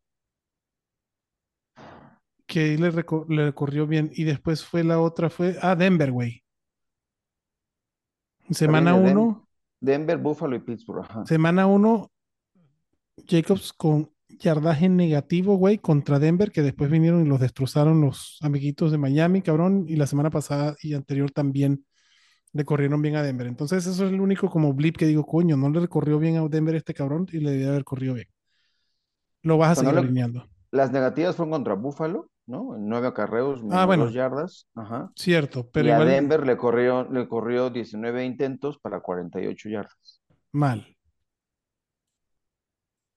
[2.46, 4.10] Que ahí le, reco- le corrió bien.
[4.14, 5.56] Y después fue la otra, fue.
[5.62, 6.42] Ah, Denver, güey.
[8.50, 9.46] Semana 1.
[9.80, 11.04] Denver, Buffalo y Pittsburgh.
[11.04, 11.24] Ajá.
[11.26, 12.10] Semana 1,
[13.26, 18.90] Jacobs con yardaje negativo, güey, contra Denver, que después vinieron y los destrozaron los amiguitos
[18.90, 21.84] de Miami, cabrón, y la semana pasada y anterior también
[22.52, 23.46] le corrieron bien a Denver.
[23.46, 26.48] Entonces, eso es el único como blip que digo, coño, no le recorrió bien a
[26.48, 28.28] Denver este cabrón y le debía haber corrido bien.
[29.42, 30.48] Lo vas a Cuando seguir alineando.
[30.74, 32.74] Las negativas fueron contra Buffalo, ¿no?
[32.76, 34.10] En nueve acarreos, Ah, bueno.
[34.10, 34.66] yardas.
[34.74, 35.12] Ajá.
[35.14, 40.20] Cierto, pero y a Denver le corrió, le corrió 19 intentos para 48 yardas.
[40.50, 40.84] mal.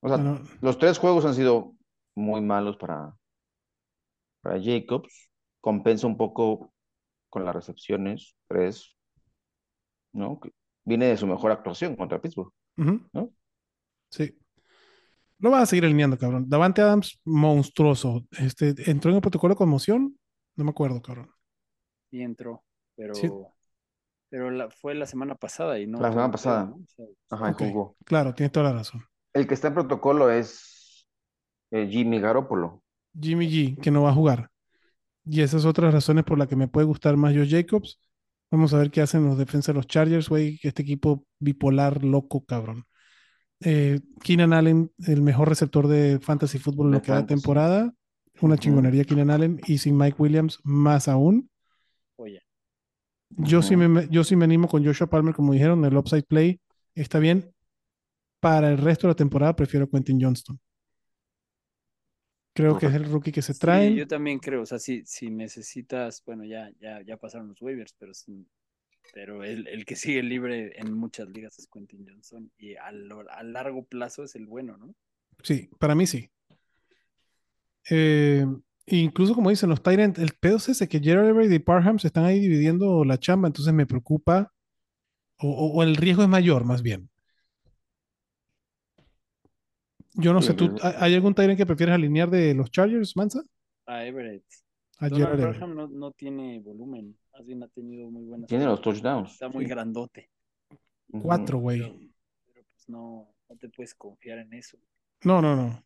[0.02, 1.74] O sea, Bueno, los tres juegos han sido
[2.16, 3.16] muy malos para,
[4.42, 5.30] para Jacobs.
[5.60, 6.72] Compensa un poco
[7.30, 8.96] con las recepciones, tres,
[10.14, 10.40] ¿no?
[10.86, 12.52] Viene de su mejor actuación contra Pittsburgh.
[12.78, 13.32] ¿no?
[14.12, 14.38] Sí.
[15.40, 16.46] Lo vas a seguir alineando, cabrón.
[16.50, 18.26] Davante Adams, monstruoso.
[18.40, 20.18] Este, ¿entró en el protocolo de conmoción?
[20.56, 21.30] No me acuerdo, cabrón.
[22.10, 22.64] Sí entró,
[22.96, 23.30] pero, Sí.
[24.30, 26.00] pero la, fue la semana pasada y no.
[26.02, 26.66] La semana pasada.
[26.66, 26.76] ¿no?
[26.76, 27.60] O sea, Ajá, y Ok.
[27.60, 27.98] jugó.
[28.06, 29.04] Claro, tienes toda la razón.
[29.34, 31.08] El que está en protocolo es
[31.72, 32.84] eh, Jimmy Garoppolo.
[33.20, 34.50] Jimmy G, que no va a jugar.
[35.26, 38.00] Y esas otras razones por las que me puede gustar más Josh Jacobs.
[38.50, 40.60] Vamos a ver qué hacen los defensas de los Chargers, güey.
[40.64, 42.86] Este equipo bipolar, loco, cabrón.
[43.62, 47.94] Eh, Keenan Allen, el mejor receptor de fantasy fútbol en lo que da temporada.
[48.42, 49.60] Una chingonería Keenan Allen.
[49.66, 51.50] Y sin Mike Williams, más aún.
[52.18, 52.42] Oye,
[53.30, 56.60] Yo, sí me, yo sí me animo con Joshua Palmer, como dijeron, el upside play
[56.96, 57.52] está bien.
[58.40, 60.60] Para el resto de la temporada prefiero a Quentin Johnston.
[62.54, 63.96] Creo que es el rookie que se sí, traen.
[63.96, 64.62] yo también creo.
[64.64, 68.48] O sea, si, si necesitas, bueno, ya, ya, ya pasaron los waivers, pero sí,
[69.14, 73.30] pero el, el que sigue libre en muchas ligas es Quentin Johnson y a, lo-
[73.32, 74.94] a largo plazo es el bueno, ¿no?
[75.44, 76.30] Sí, para mí sí.
[77.90, 78.46] Eh,
[78.88, 82.08] incluso como dicen los Tyrant, el pedo es ese que Gerald Everett y Parham se
[82.08, 84.52] están ahí dividiendo la chamba, entonces me preocupa,
[85.40, 87.10] o, o- o el riesgo es mayor, más bien.
[90.16, 93.42] Yo no Sí, sé, ¿tú, ¿hay algún Tyrant que prefieres alinear de los Chargers, Mansa?
[93.88, 94.44] A Everett.
[95.00, 95.56] A Donald Gerald Everett.
[95.60, 98.48] Parham no, no tiene volumen, más bien ha tenido muy buenas.
[98.48, 99.32] Tiene los touchdowns.
[99.34, 99.70] Está muy sí.
[99.70, 100.32] grandote.
[101.22, 101.80] Cuatro, güey.
[101.80, 102.00] pero,
[102.46, 104.78] pero pues no, no te puedes confiar en eso.
[105.24, 105.84] No, no, no.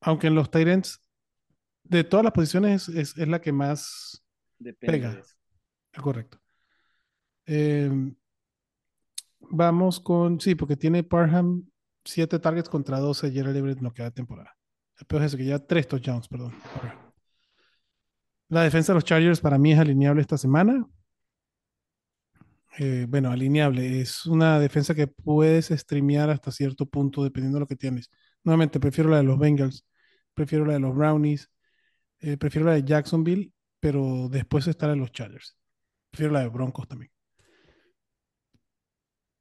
[0.00, 1.00] Aunque en los Tyrants,
[1.84, 4.24] de todas las posiciones, es, es la que más
[4.58, 5.14] Depende Pega.
[5.14, 5.36] de eso.
[6.02, 6.40] Correcto.
[7.46, 7.90] Eh,
[9.40, 11.64] vamos con, sí, porque tiene Parham
[12.04, 14.56] 7 targets contra 12 Gerald Everett en lo que da temporada.
[14.98, 16.52] El peor es eso, que ya 3 touchdowns, perdón.
[16.74, 17.07] Parham.
[18.48, 20.86] La defensa de los Chargers para mí es alineable esta semana.
[22.78, 24.00] Eh, bueno, alineable.
[24.00, 28.10] Es una defensa que puedes streamear hasta cierto punto dependiendo de lo que tienes.
[28.44, 29.84] Nuevamente, prefiero la de los Bengals,
[30.32, 31.50] prefiero la de los Brownies,
[32.20, 35.56] eh, prefiero la de Jacksonville, pero después está la de los Chargers.
[36.10, 37.10] Prefiero la de Broncos también.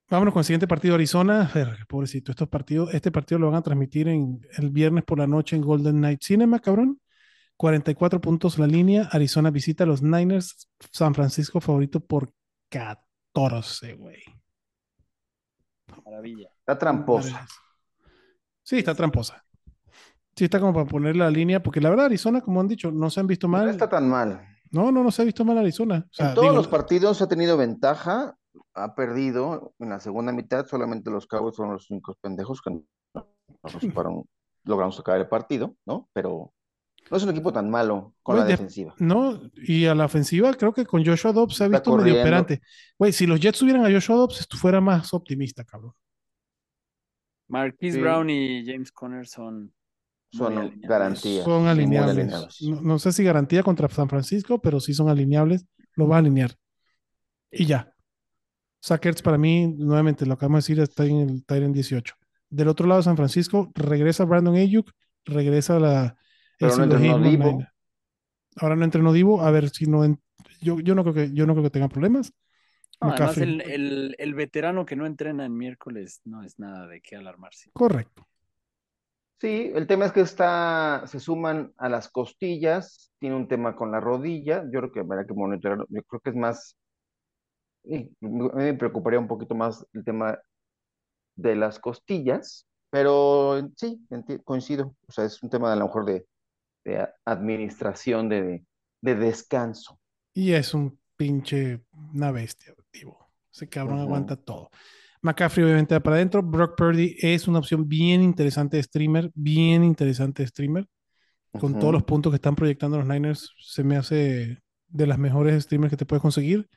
[0.09, 1.51] Vámonos con el siguiente partido, Arizona.
[1.87, 5.55] Pobrecito, estos partidos, este partido lo van a transmitir en, el viernes por la noche
[5.55, 6.99] en Golden Night Cinema, cabrón.
[7.57, 9.09] 44 puntos la línea.
[9.11, 10.69] Arizona visita a los Niners.
[10.91, 12.31] San Francisco favorito por
[12.69, 14.21] 14, güey.
[16.05, 16.49] Maravilla.
[16.59, 17.47] Está tramposa.
[18.63, 19.43] Sí, está tramposa.
[20.35, 23.09] Sí, está como para poner la línea, porque la verdad, Arizona, como han dicho, no
[23.09, 23.69] se han visto No mal.
[23.69, 24.39] está tan mal.
[24.71, 26.05] No, no, no se ha visto mal Arizona.
[26.11, 28.35] O sea, en todos digo, los partidos ha tenido ventaja,
[28.75, 32.83] ha perdido en la segunda mitad, solamente los Cowboys fueron los únicos pendejos que no,
[33.15, 34.25] no supieron-
[34.65, 36.09] lograron sacar el partido, ¿no?
[36.13, 36.53] Pero
[37.09, 38.93] no es un equipo tan malo con la de- defensiva.
[38.99, 42.61] No, y a la ofensiva creo que con Joshua Dobbs se ha visto medio operante.
[42.97, 45.93] Güey, si los Jets tuvieran a Joshua Dobbs, esto fuera más optimista, cabrón.
[47.49, 48.01] Marquise Sí.
[48.01, 49.73] Brown y James Conner son,
[50.29, 51.45] Son garantías.
[51.45, 52.61] Son alineables.
[52.63, 55.65] No, no sé si garantía contra San Francisco, pero sí son alineables.
[55.95, 56.51] Lo va a alinear.
[57.49, 57.93] Y ya.
[58.81, 62.13] Sackers para mí, nuevamente, lo acabamos de decir, está en el Tyrant 18.
[62.49, 64.91] Del otro lado, San Francisco, regresa Brandon Ayuk,
[65.25, 66.17] regresa la,
[66.57, 67.63] Pero no entrenó Divo.
[68.57, 70.03] Ahora no entrenó Divo, a ver si no.
[70.03, 70.19] en-
[70.61, 72.33] yo, yo no creo que, yo no creo que tenga problemas.
[73.01, 77.01] No, además, el, el- el veterano que no entrena en miércoles no es nada de
[77.01, 77.69] qué alarmarse.
[77.73, 78.27] Correcto.
[79.39, 83.91] Sí, el tema es que está, se suman a las costillas, tiene un tema con
[83.91, 86.75] la rodilla, yo creo que habrá que monitorearlo, yo creo que es más,
[87.83, 90.37] mí me preocuparía un poquito más el tema
[91.35, 94.01] de las costillas, pero sí,
[94.43, 96.25] coincido, o sea, es un tema a lo mejor de,
[96.87, 98.63] de a- administración, de,
[99.01, 99.99] de descanso.
[100.33, 101.81] Y es un pinche,
[102.13, 103.29] una bestia, Divo.
[103.53, 104.69] Ese cabrón aguanta todo.
[105.21, 106.41] McCaffrey obviamente va para adentro.
[106.43, 110.87] Brock Purdy es una opción bien interesante de streamer, bien interesante de streamer.
[111.59, 115.63] Con todos los puntos que están proyectando los Niners, se me hace de las mejores
[115.63, 116.69] streamers que te puedes conseguir.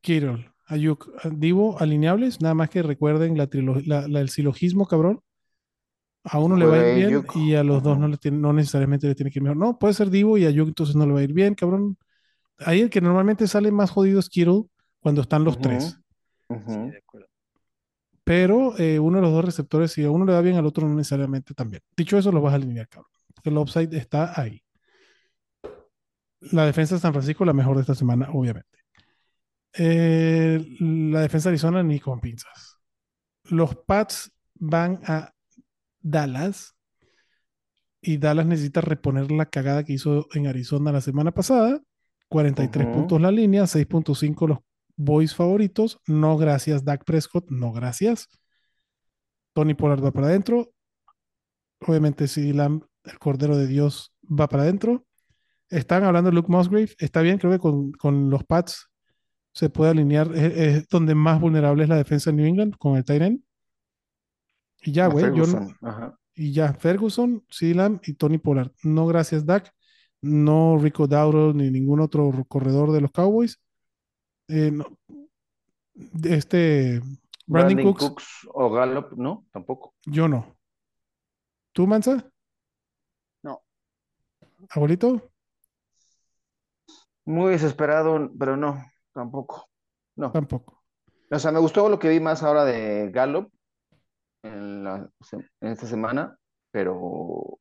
[0.00, 2.40] Kittle, Ayuk, Divo, alineables.
[2.40, 5.20] Nada más que recuerden la trilo- la- la- el silogismo, cabrón.
[6.24, 7.36] A uno le va a ir Juega bien Ayuk.
[7.36, 9.56] y a los dos no, le tiene- no necesariamente le tiene que ir mejor.
[9.56, 11.96] No, puede ser Divo y Ayuk entonces no le va a ir bien, cabrón.
[12.58, 14.64] Ahí el que normalmente sale más jodido es Kittle
[15.00, 15.98] cuando están los tres.
[16.48, 16.90] Sí, ujú.
[16.90, 17.26] de acuerdo.
[18.22, 20.86] Pero eh, uno de los dos receptores, si a uno le da bien, al otro
[20.86, 21.82] no necesariamente también.
[21.96, 23.10] Dicho eso, lo vas a alinear, cabrón.
[23.34, 24.62] Porque el upside está ahí.
[26.52, 28.68] La defensa de San Francisco, la mejor de esta semana, obviamente.
[29.72, 32.76] Eh, la defensa de Arizona, ni con pinzas.
[33.44, 35.32] Los Pats van a
[36.00, 36.74] Dallas.
[38.00, 41.80] Y Dallas necesita reponer la cagada que hizo en Arizona la semana pasada.
[42.28, 42.94] 43 Ujú.
[42.94, 44.58] puntos la línea, 6.5 los
[44.96, 46.00] boys favoritos.
[46.06, 47.50] No gracias, Dak Prescott.
[47.50, 48.28] No gracias.
[49.52, 50.72] Tony Pollard va para adentro.
[51.80, 55.04] Obviamente, si Lamb, el Cordero de Dios, va para adentro.
[55.68, 56.90] Están hablando de Luke Musgrave.
[56.98, 58.88] Está bien, creo que con, con los Pats
[59.52, 60.30] se puede alinear.
[60.34, 63.42] Es, es donde más vulnerable es la defensa de New England con el Tyrant.
[64.82, 65.24] Y ya, güey.
[65.34, 68.72] Yo, no- y ya, Ferguson, Lamb y Tony Pollard.
[68.82, 69.72] No gracias, Dak.
[70.22, 73.60] No Rico Dowdle ni ningún otro corredor de los Cowboys.
[74.48, 74.86] Eh, no.
[76.24, 77.00] Este,
[77.46, 79.94] Brandon, Brandon Cooks, Cooks o Gallup, no, tampoco.
[80.06, 80.56] yo no.
[81.72, 82.30] ¿Tú, Mansa?
[83.42, 83.62] No.
[84.70, 85.30] ¿Abuelito?
[87.24, 89.68] Muy desesperado, pero no, tampoco.
[90.16, 90.32] No.
[90.32, 90.82] Tampoco.
[91.30, 93.52] O sea, me gustó lo que vi más ahora de Gallup
[94.42, 95.10] en, la,
[95.60, 96.36] en esta semana,
[96.72, 97.58] pero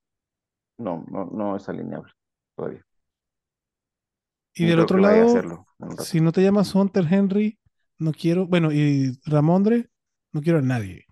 [0.77, 2.11] no, no, no es alineable
[2.56, 2.84] todavía.
[4.56, 5.65] Y del otro lado, hacerlo
[5.99, 7.57] si no te llamas Hunter Henry,
[7.97, 9.89] no quiero, bueno, y Ramondre,
[10.34, 11.06] no quiero a nadie.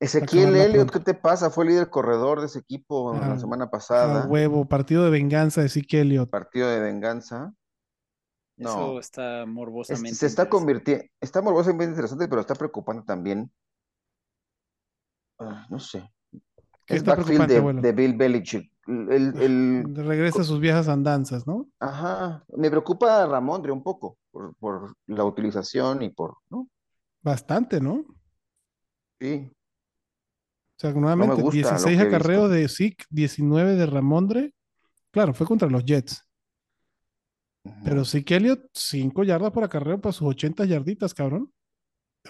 [0.00, 0.92] Ezequiel Elliott.
[0.92, 1.50] ¿qué te pasa?
[1.50, 4.26] Fue líder corredor de ese equipo Ah, la semana A pasada.
[4.28, 6.30] huevo, partido de venganza de Zeke Elliott.
[6.30, 7.52] Partido de venganza.
[8.56, 8.68] No.
[8.70, 10.14] Eso está Es- morbosamente.
[10.14, 13.50] se está convirtiendo, está morbosamente interesante, pero está preocupante también.
[15.38, 16.10] Ah, no sé.
[16.84, 18.72] ¿Qué Es está backfield de, Bill Belichick.
[18.86, 21.68] El, el- Regresa a sus viejas andanzas, ¿no?
[21.78, 26.66] ajá, me preocupa Ramondre un poco por, por la utilización y por, ¿no?
[27.20, 28.04] Bastante, ¿no?
[29.20, 34.54] Sí, O sea, nuevamente, lo 16 que he acarreos de Zeke, 19 de Ramondre.
[35.10, 36.24] Claro, fue contra los Jets.
[37.64, 37.74] ujú.
[37.84, 41.52] Pero Zeke Elliott, 5 yardas por acarreo para sus 80 yarditas, cabrón.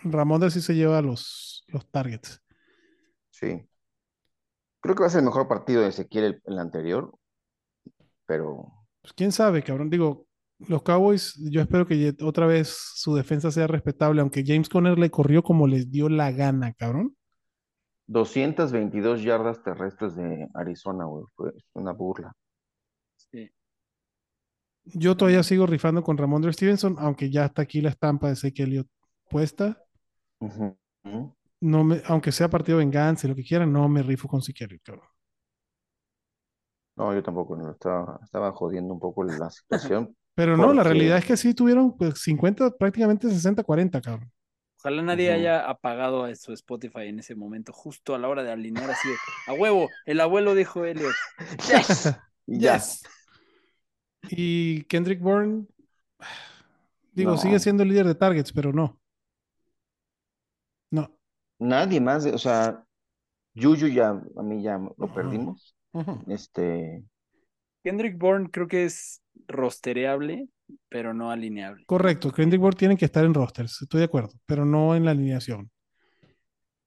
[0.03, 2.41] Ramondre sí se lleva los, los targets.
[3.39, 3.69] Sí.
[4.81, 7.13] Creo que va a ser el mejor partido de Ezequiel el, el anterior,
[8.27, 9.91] pero Pues quién sabe, cabrón.
[9.91, 10.27] Digo,
[10.67, 15.11] los Cowboys, yo espero que otra vez su defensa sea respetable, aunque James Conner le
[15.11, 17.17] corrió como les dio la gana, cabrón.
[18.09, 22.33] 222 yardas terrestres de Arizona, güey, fue una burla.
[23.31, 23.51] Sí.
[24.85, 28.89] Yo todavía sigo rifando con Ramondre Stevenson, aunque ya está aquí la estampa de Elliott
[29.29, 29.81] puesta.
[30.41, 31.38] Ujú, ujú.
[31.61, 34.41] No me, aunque sea partido de venganza y lo que quieran, no me rifo con
[34.41, 35.09] Elliott, cabrón.
[36.97, 40.17] No, yo tampoco, no, estaba, estaba jodiendo un poco la situación.
[40.35, 44.31] Pero no, la realidad es que sí tuvieron pues, 50, prácticamente 60-40, cabrón.
[44.79, 48.53] Ojalá nadie haya apagado a su Spotify en ese momento, justo a la hora de
[48.53, 49.17] alinear así de,
[49.49, 51.13] a huevo, el abuelo dijo Elliot.
[51.69, 52.15] ¡Yes!
[52.47, 53.03] Yes.
[54.31, 55.67] Y Kendrick Bourne,
[57.13, 57.37] digo, No.
[57.37, 59.01] sigue siendo el líder de targets, pero no.
[61.59, 62.85] Nadie más, o sea,
[63.55, 65.75] Yuyu ya, a mí ya lo perdimos.
[66.29, 67.05] Este,
[67.83, 70.49] Kendrick Bourne creo que es rostereable,
[70.89, 71.85] pero no alineable.
[71.87, 75.13] Correcto, Kendrick Bourne tienen que estar en rosters, estoy de acuerdo, pero no en la
[75.13, 75.71] alineación.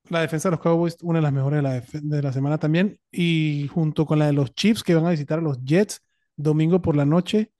[0.09, 2.99] La defensa de los Cowboys, una de las mejores de la, de la semana también,
[3.11, 6.01] y junto con la de los Chiefs que van a visitar a los Jets
[6.35, 7.51] domingo por la noche,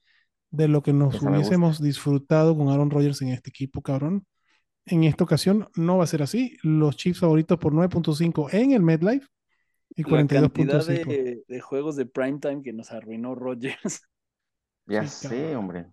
[0.50, 4.24] de lo que nos Esa hubiésemos disfrutado con Aaron Rodgers en este equipo, cabrón.
[4.86, 6.56] En esta ocasión no va a ser así.
[6.62, 9.26] Los Chiefs favoritos por 9.5 en el MetLife
[9.96, 11.06] y La cantidad 42.5.
[11.06, 14.02] de, de juegos de primetime que nos arruinó Rodgers.
[14.86, 15.56] ya Sí, sé, cabrón.
[15.56, 15.92] hombre.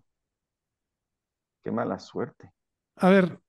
[1.62, 2.52] Qué mala suerte.
[2.96, 3.40] A ver,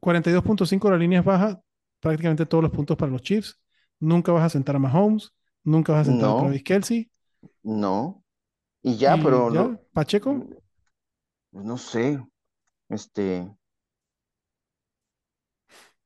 [0.00, 1.62] 42.5 la línea es baja,
[2.00, 3.60] prácticamente todos los puntos para los Chiefs.
[4.00, 5.32] Nunca vas a sentar a Mahomes,
[5.64, 6.36] nunca vas a sentar No.
[6.36, 7.10] a Travis Kelsey.
[7.64, 8.22] No.
[8.82, 10.46] Y ya, Y pero ya, no, Pacheco,
[11.50, 12.20] pues no sé.
[12.88, 13.50] Este,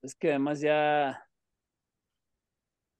[0.06, 1.28] Es que además ya,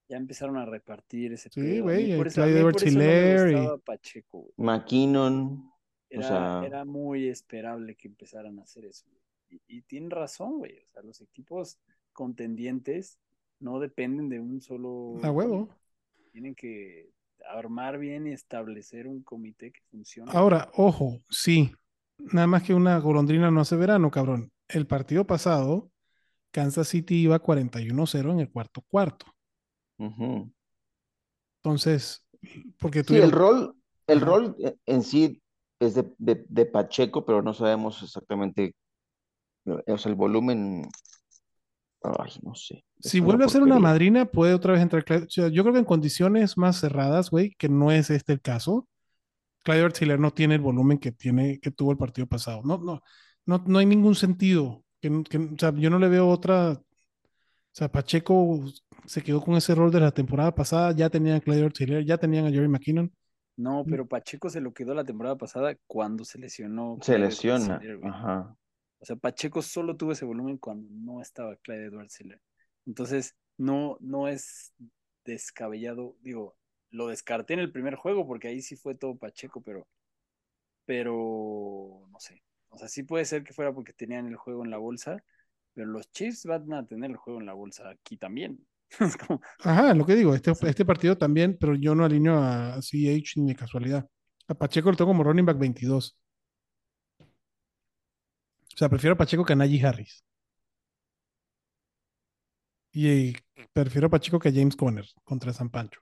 [0.09, 3.75] ya empezaron a repartir ese Sí, güey, el por eso, a Clyde Edwards eso no
[3.77, 4.55] y- Pacheco, güey.
[4.57, 5.71] McKinnon,
[6.11, 9.07] Era, sea- era muy esperable que empezaran a hacer eso.
[9.49, 10.81] Y, y tienen razón, güey.
[10.85, 11.79] O sea, los equipos
[12.13, 13.21] contendientes
[13.61, 15.15] no dependen de un solo.
[15.23, 15.69] a huevo.
[16.33, 17.11] Tienen que
[17.49, 20.33] armar bien y establecer un comité que funcione.
[20.35, 21.73] Ahora, ojo, sí,
[22.19, 24.51] nada más que una golondrina no hace verano, cabrón.
[24.67, 25.93] El partido pasado,
[26.57, 29.27] Kansas City iba 41-0 en el cuarto cuarto.
[29.99, 30.51] ujú.
[31.63, 32.25] Entonces,
[32.79, 33.77] porque Sí, tuvieron- el rol,
[34.07, 34.27] el Ajá.
[34.27, 34.57] rol
[34.87, 35.43] en sí
[35.81, 38.75] es de, de- de Pacheco, pero no sabemos exactamente,
[39.67, 40.89] eh, o sea, el volumen,
[42.03, 42.85] ay, no sé.
[43.01, 45.05] Si vuelve a ser una madrina, puede otra vez entrar.
[45.05, 48.33] Clyde- o sea, yo creo que en condiciones más cerradas, güey, que no es este
[48.33, 48.89] el caso,
[49.65, 52.63] Clyde Edwards-Helaire no tiene el volumen que tiene, que tuvo el partido pasado.
[52.65, 53.03] No, no,
[53.45, 54.83] no, no hay ningún sentido.
[55.01, 56.73] Que, que o sea, yo no le veo otra.
[56.73, 56.83] O
[57.73, 58.65] sea, Pacheco
[59.05, 60.93] se quedó con ese rol de la temporada pasada.
[60.93, 63.13] Ya tenían a Clyde Edwards-Helaire, ya tenían a Jerry McKinnon.
[63.57, 66.99] No, pero Pacheco se lo quedó la temporada pasada cuando se lesionó.
[67.01, 68.57] Se Clyde lesiona, ajá.
[68.99, 72.43] O sea, Pacheco solo tuvo ese volumen cuando no estaba Clyde edwards helaire
[72.87, 74.73] Entonces, no, no es
[75.25, 76.17] descabellado.
[76.23, 76.57] Digo,
[76.91, 79.87] lo descarté en el primer juego porque ahí sí fue todo Pacheco, pero,
[80.85, 82.43] pero no sé.
[82.77, 85.17] O sea, sí puede ser que fuera porque tenían el juego en la bolsa,
[85.73, 88.67] pero los Chiefs van a tener el juego en la bolsa aquí también.
[89.27, 93.41] Como, Ajá, lo que digo, este, este partido también, pero yo no alineo a CH
[93.41, 94.07] ni de casualidad.
[94.47, 96.19] A Pacheco lo tengo como running back 22.
[97.19, 97.25] O
[98.77, 100.23] sea, prefiero a Pacheco que a Najee Harris.
[102.93, 103.33] Y
[103.73, 106.01] prefiero a Pacheco que a James Conner contra San Pancho.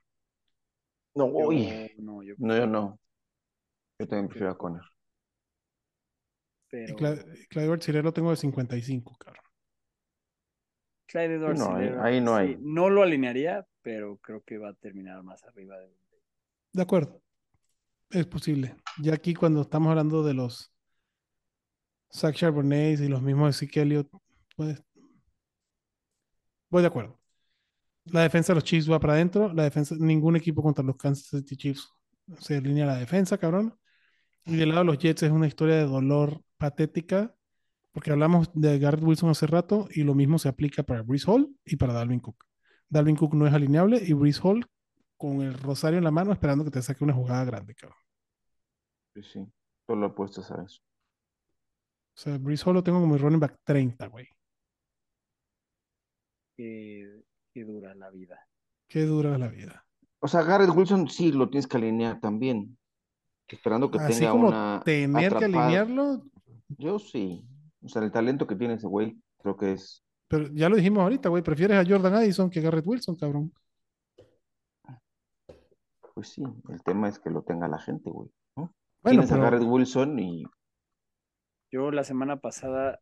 [1.15, 2.99] No, yo- uy, no, yo no, yo no.
[3.97, 4.81] Yo también prefiero a Conner.
[6.85, 9.43] Pero Clyde lo tengo de 55, cabrón.
[11.07, 12.57] Clyde edwards no, ahí- ahí no sí, hay.
[12.59, 15.93] no lo alinearía, pero creo que va a terminar más arriba de
[16.73, 17.21] De acuerdo.
[18.09, 18.75] Es posible.
[19.01, 20.73] Ya aquí cuando estamos hablando de los
[22.11, 24.09] Zach Charbonnet y los mismos Zeke Elliott,
[24.55, 24.81] pues
[26.69, 27.19] voy de acuerdo.
[28.05, 29.51] La defensa de los Chiefs va para adentro.
[29.53, 31.89] La defensa, ningún equipo contra los Kansas City Chiefs
[32.39, 33.77] se alinea a la defensa, cabrón.
[34.45, 37.35] Y del lado de los Jets es una historia de dolor patética,
[37.91, 41.55] porque hablamos de Garrett Wilson hace rato y lo mismo se aplica para Brees Hall
[41.63, 42.45] y para Dalvin Cook.
[42.89, 44.65] Dalvin Cook no es alineable y Brees Hall
[45.17, 47.99] con el rosario en la mano esperando que te saque una jugada grande, cabrón.
[49.13, 49.47] Sí, sí.
[49.87, 50.81] Solo apuestas a eso.
[52.15, 54.27] O sea, Brees Hall lo tengo como mi running back 30, güey.
[56.55, 57.23] que
[57.53, 58.39] dura la vida.
[58.87, 59.85] Qué dura la vida.
[60.19, 62.77] O sea, Garrett Wilson sí lo tienes que alinear también.
[63.47, 66.25] Esperando que Así tenga como una tener que alinearlo,
[66.69, 67.45] Yo sí.
[67.83, 70.03] O sea, el talento que tiene ese güey, creo que es.
[70.27, 71.43] pero ya lo dijimos ahorita, güey.
[71.43, 73.53] Prefieres a Jordan Addison que a Garrett Wilson, cabrón.
[76.13, 78.29] Pues sí, el tema es que lo tenga la gente, güey.
[78.55, 78.73] ¿no?
[79.03, 80.45] Bueno, Tienes a Garrett Wilson y
[81.71, 83.01] Yo la semana pasada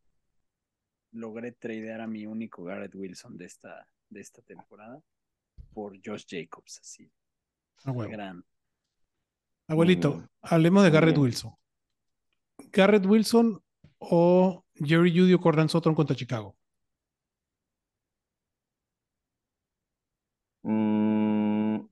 [1.11, 4.99] logré tradear a mi único Garrett Wilson de esta, de esta temporada
[5.73, 7.11] por Josh Jacobs, así.
[7.85, 8.11] a huevo.
[8.11, 8.43] Gran.
[9.67, 11.23] Abuelito, hablemos de Garrett bien.
[11.23, 11.53] Wilson.
[12.71, 13.61] Garrett Wilson
[13.99, 16.55] o Jerry Judy o Cordan Sutton contra Chicago.
[20.63, 21.87] mm,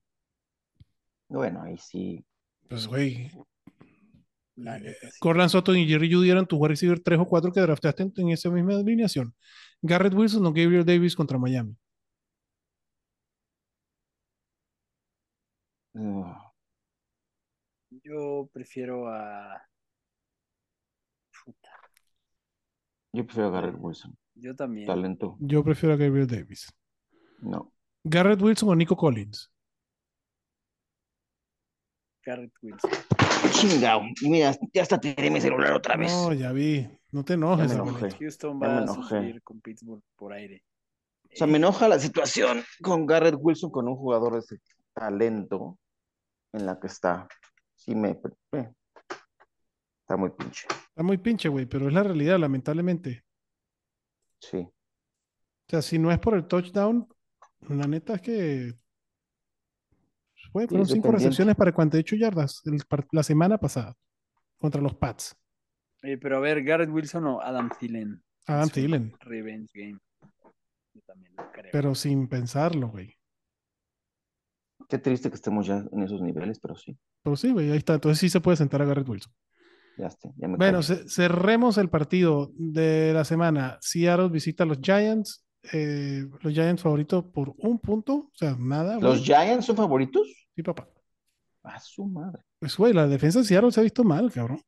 [1.29, 2.25] Bueno, ahí sí.
[2.67, 3.31] Pues, güey.
[5.19, 8.13] Corland Sutton y Jerry Judy eran tus wide receiver 3 o 4 que draftaste en,
[8.17, 9.33] en esa misma alineación.
[9.81, 11.75] Garrett Wilson o Gabriel Davis contra Miami.
[18.03, 19.61] Yo prefiero a.
[21.43, 21.71] Puta,
[23.13, 24.17] yo prefiero a Garrett Wilson.
[24.35, 24.87] Yo también.
[24.87, 25.37] Talento.
[25.39, 26.71] Yo prefiero a Gabriel Davis.
[27.41, 27.73] No.
[28.03, 29.51] Garrett Wilson o Nico Collins.
[32.23, 32.91] Garrett Wilson.
[33.51, 34.01] Chingao.
[34.23, 36.11] Mira, ya hasta tiré mi celular otra vez.
[36.11, 36.87] No, ya vi.
[37.11, 38.05] No te enojes, Ya me abuelito.
[38.05, 38.17] enojé.
[38.19, 40.63] Houston Ya va me a sufrir con Pittsburgh por aire.
[41.25, 44.57] O sea, me enoja la situación con Garrett Wilson, con un jugador de ese
[44.93, 45.77] talento
[46.53, 47.27] en la que está.
[47.75, 48.19] Sí, me.
[48.51, 48.71] eh,
[50.11, 50.67] Está muy pinche.
[50.69, 53.23] Está muy pinche, güey, pero es la realidad, lamentablemente.
[54.41, 54.57] Sí.
[54.57, 54.73] O
[55.69, 57.07] sea, si no es por el touchdown,
[57.69, 58.73] la neta es que.
[60.51, 62.81] Güey, Sí, fueron cinco recepciones para 48 yardas el
[63.13, 63.95] la semana pasada
[64.57, 65.33] contra los Pats.
[66.01, 68.21] Eh, pero a ver, Garrett Wilson o Adam Thielen.
[68.47, 69.13] Adam Es Thielen.
[69.21, 69.97] Revenge game.
[70.93, 71.71] Yo también lo creo.
[71.71, 73.15] Pero sin pensarlo, güey.
[74.89, 76.97] Qué triste que estemos ya en esos niveles, pero sí.
[77.23, 77.93] Pero sí, güey, ahí está.
[77.93, 79.31] Entonces sí se puede sentar a Garrett Wilson.
[79.97, 80.29] Ya está.
[80.37, 83.77] Ya me Bueno, cerremos el partido de la semana.
[83.81, 85.45] Seattle visita a los Giants.
[85.73, 88.13] eh, los Giants favoritos por un punto.
[88.15, 88.97] O sea, nada.
[88.99, 90.27] ¿Los Giants son favoritos?
[90.55, 90.87] Sí, papá.
[91.63, 92.41] A su madre.
[92.59, 94.59] Pues, güey, la defensa de Seattle se ha visto mal, cabrón.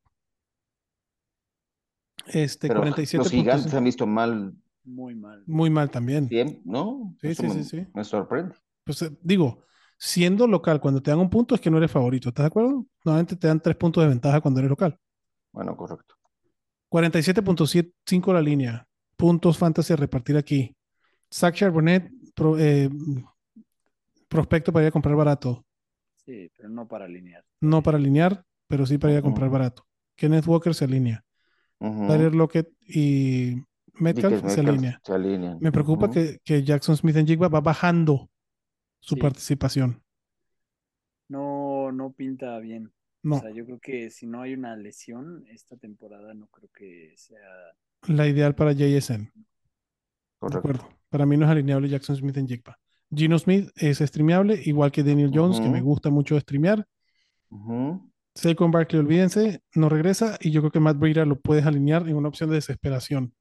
[2.28, 3.78] Este, Pero 47 los gigantes puntos.
[3.78, 4.54] han visto mal
[4.86, 5.44] Muy mal.
[5.48, 6.28] Muy mal también.
[6.30, 7.16] tiempo, ¿no?
[7.22, 7.88] Sí, Eso sí, me, sí, sí.
[7.94, 8.56] me sorprende.
[8.86, 9.64] Pues eh, digo,
[9.98, 12.30] siendo local, cuando te dan un punto es que no eres favorito.
[12.30, 12.86] ¿Estás de acuerdo?
[13.04, 14.98] Normalmente te dan tres puntos de ventaja cuando eres local.
[15.54, 16.16] Bueno, correcto.
[16.90, 18.86] 47.5 la línea.
[19.16, 20.76] Puntos fantasy a repartir aquí.
[21.32, 22.90] Zach Charbonnet, pro- eh,
[24.28, 25.66] prospecto para ir a comprar barato.
[26.26, 27.44] Sí, pero no para alinear.
[27.62, 29.86] No para alinear, pero sí para ir a comprar barato.
[30.16, 31.24] Kenneth Walker se alinea.
[31.80, 33.56] Tyler Lockett y
[33.94, 35.00] Metcalf se alinea.
[35.04, 35.58] se alinean.
[35.60, 38.30] Me preocupa que, que Jackson Smith en Jigba va bajando
[39.00, 39.22] su Sí.
[39.22, 40.02] participación.
[41.28, 42.92] No, no pinta bien.
[43.24, 46.70] No, O sea, yo creo que si no hay una lesión esta temporada, no creo
[46.74, 47.40] que sea.
[48.08, 49.32] la ideal para JSN.
[49.34, 49.42] De
[50.40, 50.58] Correcto.
[50.60, 50.90] acuerdo.
[51.10, 52.78] Para mí no es alineable Jackson Smith en Jigba.
[53.16, 56.86] Gino Smith es streameable, igual que Daniel Jones, que me gusta mucho streamear.
[57.50, 58.12] Ujú.
[58.36, 60.38] Saquon Barkley, olvídense, no regresa.
[60.42, 63.34] Y yo creo que Matt Breida lo puedes alinear en una opción de desesperación.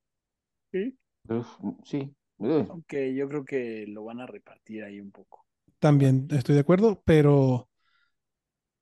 [0.70, 0.98] Sí.
[1.28, 1.46] Uf,
[1.84, 2.14] sí.
[2.38, 5.46] Aunque yo creo que lo van a repartir ahí un poco.
[5.78, 7.68] También estoy de acuerdo, pero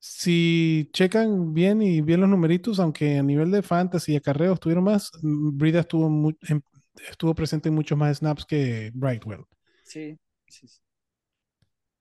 [0.03, 4.83] si checan bien y bien los numeritos, aunque a nivel de fantasy y acarreos tuvieron
[4.83, 6.07] más, mm, Breida estuvo,
[6.41, 6.63] en-
[7.07, 9.45] estuvo presente en muchos más snaps que Brightwell.
[9.83, 10.17] Sí,
[10.47, 10.67] sí.
[10.67, 10.81] sí.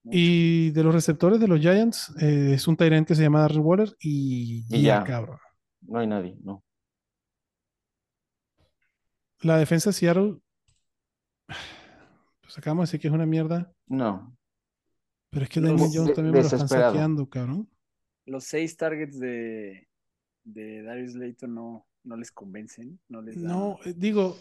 [0.04, 3.60] Y de los receptores de los Giants, eh, es un Tyrant que se llama Darren
[3.62, 5.38] Waller y, Y ya, cabrón.
[5.82, 6.64] no hay nadie, no.
[9.42, 10.36] La defensa de Seattle,
[11.46, 14.36] pues acabamos de decir que es una mierda, No.
[15.30, 17.68] pero es que Daniel Jones de- también me lo están saqueando, cabrón.
[18.30, 19.88] Los seis targets de,
[20.44, 23.00] de Darius Layton no, no les convencen.
[23.08, 24.36] No les dan No, eh, digo,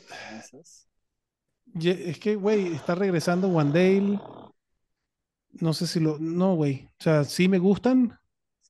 [1.81, 4.19] es que, güey, está regresando Wandale.
[5.53, 6.19] No sé si lo.
[6.19, 6.85] No, güey.
[6.99, 8.17] O sea, sí me gustan.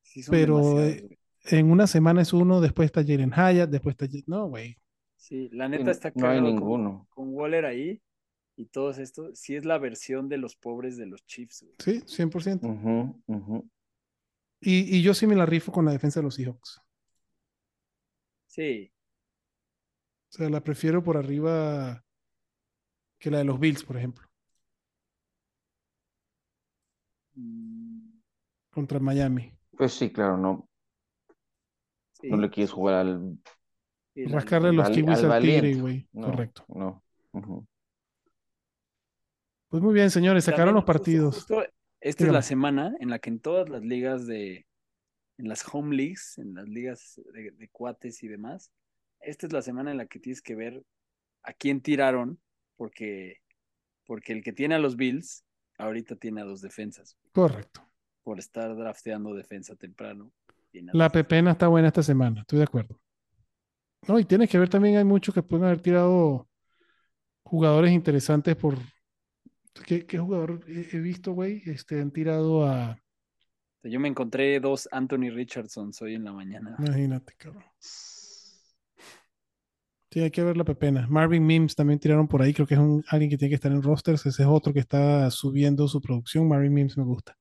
[0.04, 1.18] Sí pero, eh.
[1.44, 4.08] En una semana es uno, después está Jalen Hyatt, después está.
[4.28, 4.78] No, güey.
[5.18, 7.08] Sí, la Sí, neta está no hay con- ninguno.
[7.10, 8.02] Con, Waller ahí
[8.56, 9.38] y todos estos.
[9.38, 11.64] Sí es la versión de los pobres de los Chiefs.
[11.64, 11.76] güey.
[11.80, 12.64] Sí, 100%.
[12.68, 13.70] Ujú, ujú.
[14.62, 16.82] Y, y yo sí me la rifo con la defensa de los Seahawks.
[18.48, 18.92] Sí,
[20.30, 22.04] O sea, la prefiero por arriba
[23.20, 24.28] que la de los Bills, por ejemplo,
[28.72, 29.52] contra Miami.
[29.78, 30.70] Pues sí, claro, no,
[32.14, 33.38] sí, no le quieres jugar al.
[34.16, 36.08] Rascarle los kiwis al al tigre, güey.
[36.12, 36.66] No, Correcto.
[36.68, 37.04] No.
[39.70, 41.36] Pues muy bien, señores, sacaron También los justo- partidos.
[41.36, 41.64] justo
[42.02, 44.68] esta es la semana en la que en todas las ligas de,
[45.38, 48.72] en las home leagues, en las ligas de, de cuates y demás,
[49.20, 50.84] esta es la semana en la que tienes que ver
[51.44, 52.40] a quién tiraron,
[52.76, 53.38] porque,
[54.06, 55.46] porque el que tiene a los Bills
[55.78, 57.82] ahorita tiene a dos defensas, Correcto.
[58.24, 60.32] por estar drafteando defensa temprano.
[60.72, 63.00] La pepena está buena esta semana, estoy de acuerdo.
[64.08, 66.48] No, y tienes que ver también, hay muchos que pueden haber tirado
[67.44, 68.76] jugadores interesantes por.
[69.86, 71.62] ¿Qué, qué jugador he, he visto, güey?
[71.66, 73.00] Este, han tirado a.
[73.84, 76.76] Yo me encontré dos Anthony Richardsons hoy en la mañana.
[76.80, 77.64] Imagínate, cabrón.
[80.12, 81.08] Sí, hay que ver la pepena.
[81.08, 83.72] Marvin Mims también tiraron por ahí, creo que es un, alguien que tiene que estar
[83.72, 84.26] en rosters.
[84.26, 86.48] Ese es otro que está subiendo su producción.
[86.48, 87.38] Marvin Mims me gusta.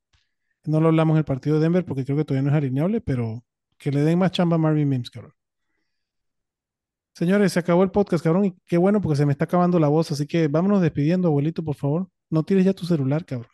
[0.65, 3.01] No lo hablamos en el partido de Denver porque creo que todavía no es alineable,
[3.01, 3.43] pero
[3.79, 5.33] que le den más chamba a Marvin Mims, cabrón.
[7.15, 9.89] Señores, se acabó el podcast, cabrón, y qué bueno porque se me está acabando la
[9.89, 12.09] voz, así que vámonos despidiendo, abuelito, por favor.
[12.31, 13.51] No tires ya tu celular, cabrón.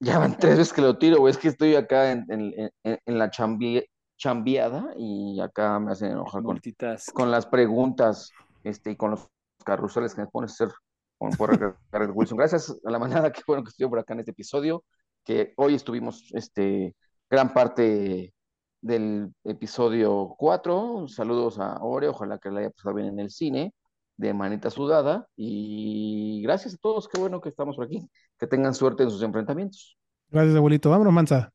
[0.00, 1.30] Ya van tres veces que lo tiro, güey.
[1.32, 3.84] Es que estoy acá en, en- en- en la chambi-
[4.16, 6.60] chambiada y acá me hacen enojar con,
[7.14, 8.30] con las preguntas
[8.64, 9.28] este, y con los
[9.64, 10.74] carruseles que me pones a hacer
[11.18, 11.30] con
[12.14, 12.38] Wilson.
[12.38, 14.84] Gracias a la manada, qué bueno que estuvo por acá en este episodio,
[15.24, 16.94] que hoy estuvimos este,
[17.30, 18.32] gran parte
[18.80, 21.06] del episodio 4.
[21.08, 23.74] Saludos a Ore, ojalá que le haya pasado bien en el cine,
[24.18, 25.26] de manita sudada.
[25.36, 28.06] Y gracias a todos, qué bueno que estamos por aquí.
[28.38, 29.96] Que tengan suerte en sus enfrentamientos.
[30.28, 30.90] Gracias, abuelito.
[30.90, 31.50] Vámonos, Mansa.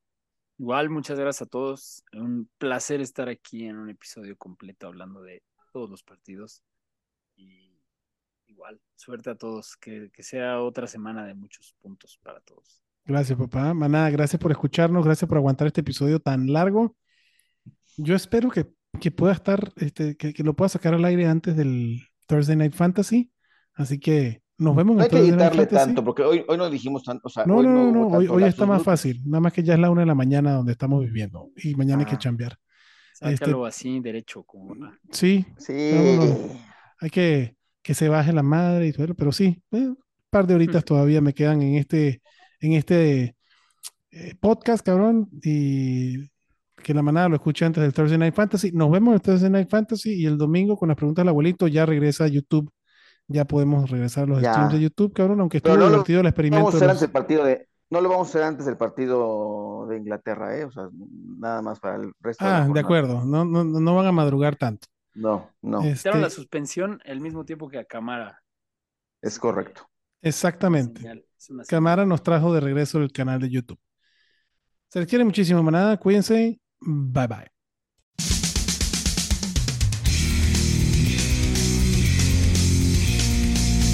[0.58, 2.04] Igual, muchas gracias a todos.
[2.14, 6.64] Un placer estar aquí en un episodio completo hablando de todos los partidos.
[7.36, 7.78] Y
[8.48, 9.76] igual, suerte a todos.
[9.76, 12.82] Que, que sea otra semana de muchos puntos para todos.
[13.06, 13.74] Gracias, papá.
[13.74, 16.96] Manada, gracias por escucharnos, gracias por aguantar este episodio tan largo.
[17.98, 18.72] Yo espero que,
[19.02, 22.74] que pueda estar, este, que, que lo pueda sacar al aire antes del Thursday Night
[22.74, 23.32] Fantasy.
[23.74, 27.04] Así que nos vemos en No hay que editarle tanto, porque hoy, hoy no dijimos
[27.04, 27.28] tanto.
[27.28, 29.22] O sea, No, hoy no, no, no, Hoy, hoy está más fácil.
[29.26, 31.50] Nada más que ya es la una de la mañana donde estamos viviendo.
[31.58, 32.20] Y mañana hay que Ah.
[32.20, 32.58] chambear.
[33.14, 34.98] Sácalo así, derecho, como va.
[35.12, 35.74] Sí, Sí.
[37.00, 39.98] Hay que que se baje la madre y todo, pero sí, eh, un
[40.30, 42.22] par de horitas todavía me quedan en este,
[42.62, 43.36] en este
[44.12, 46.30] eh, podcast, cabrón, y
[46.84, 48.72] que la manada lo escuche antes del Thursday Night Fantasy.
[48.72, 51.68] Nos vemos en el Thursday Night Fantasy y el domingo con las preguntas del abuelito
[51.68, 52.72] ya regresa a YouTube.
[53.28, 54.52] Ya podemos regresar a los Ya.
[54.52, 56.66] streams de YouTube, cabrón, aunque estuvo no lo- divertido el No experimento.
[56.66, 57.68] vamos a de hacer los- antes del partido de.
[57.90, 60.66] No lo vamos a hacer antes del partido de Inglaterra, ¿eh?
[60.66, 60.90] O sea,
[61.40, 64.88] nada más para el resto Ah, de acuerdo, no, no, no van a madrugar tanto.
[65.14, 68.40] No, no, Este, Hicieron la suspensión el mismo tiempo que a Camara.
[69.22, 69.88] es correcto.
[70.22, 71.02] exactamente.
[71.02, 71.24] Señal.
[71.68, 73.80] Camara nos trajo de regreso el canal de YouTube.
[74.90, 75.98] Se les quiere muchísimo, manada.
[75.98, 76.60] Cuídense.
[76.86, 77.48] Bye bye.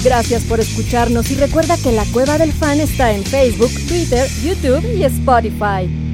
[0.02, 4.82] Gracias por escucharnos y recuerda que la Cueva del Fan está en Facebook, Twitter, YouTube
[4.96, 6.09] y Spotify.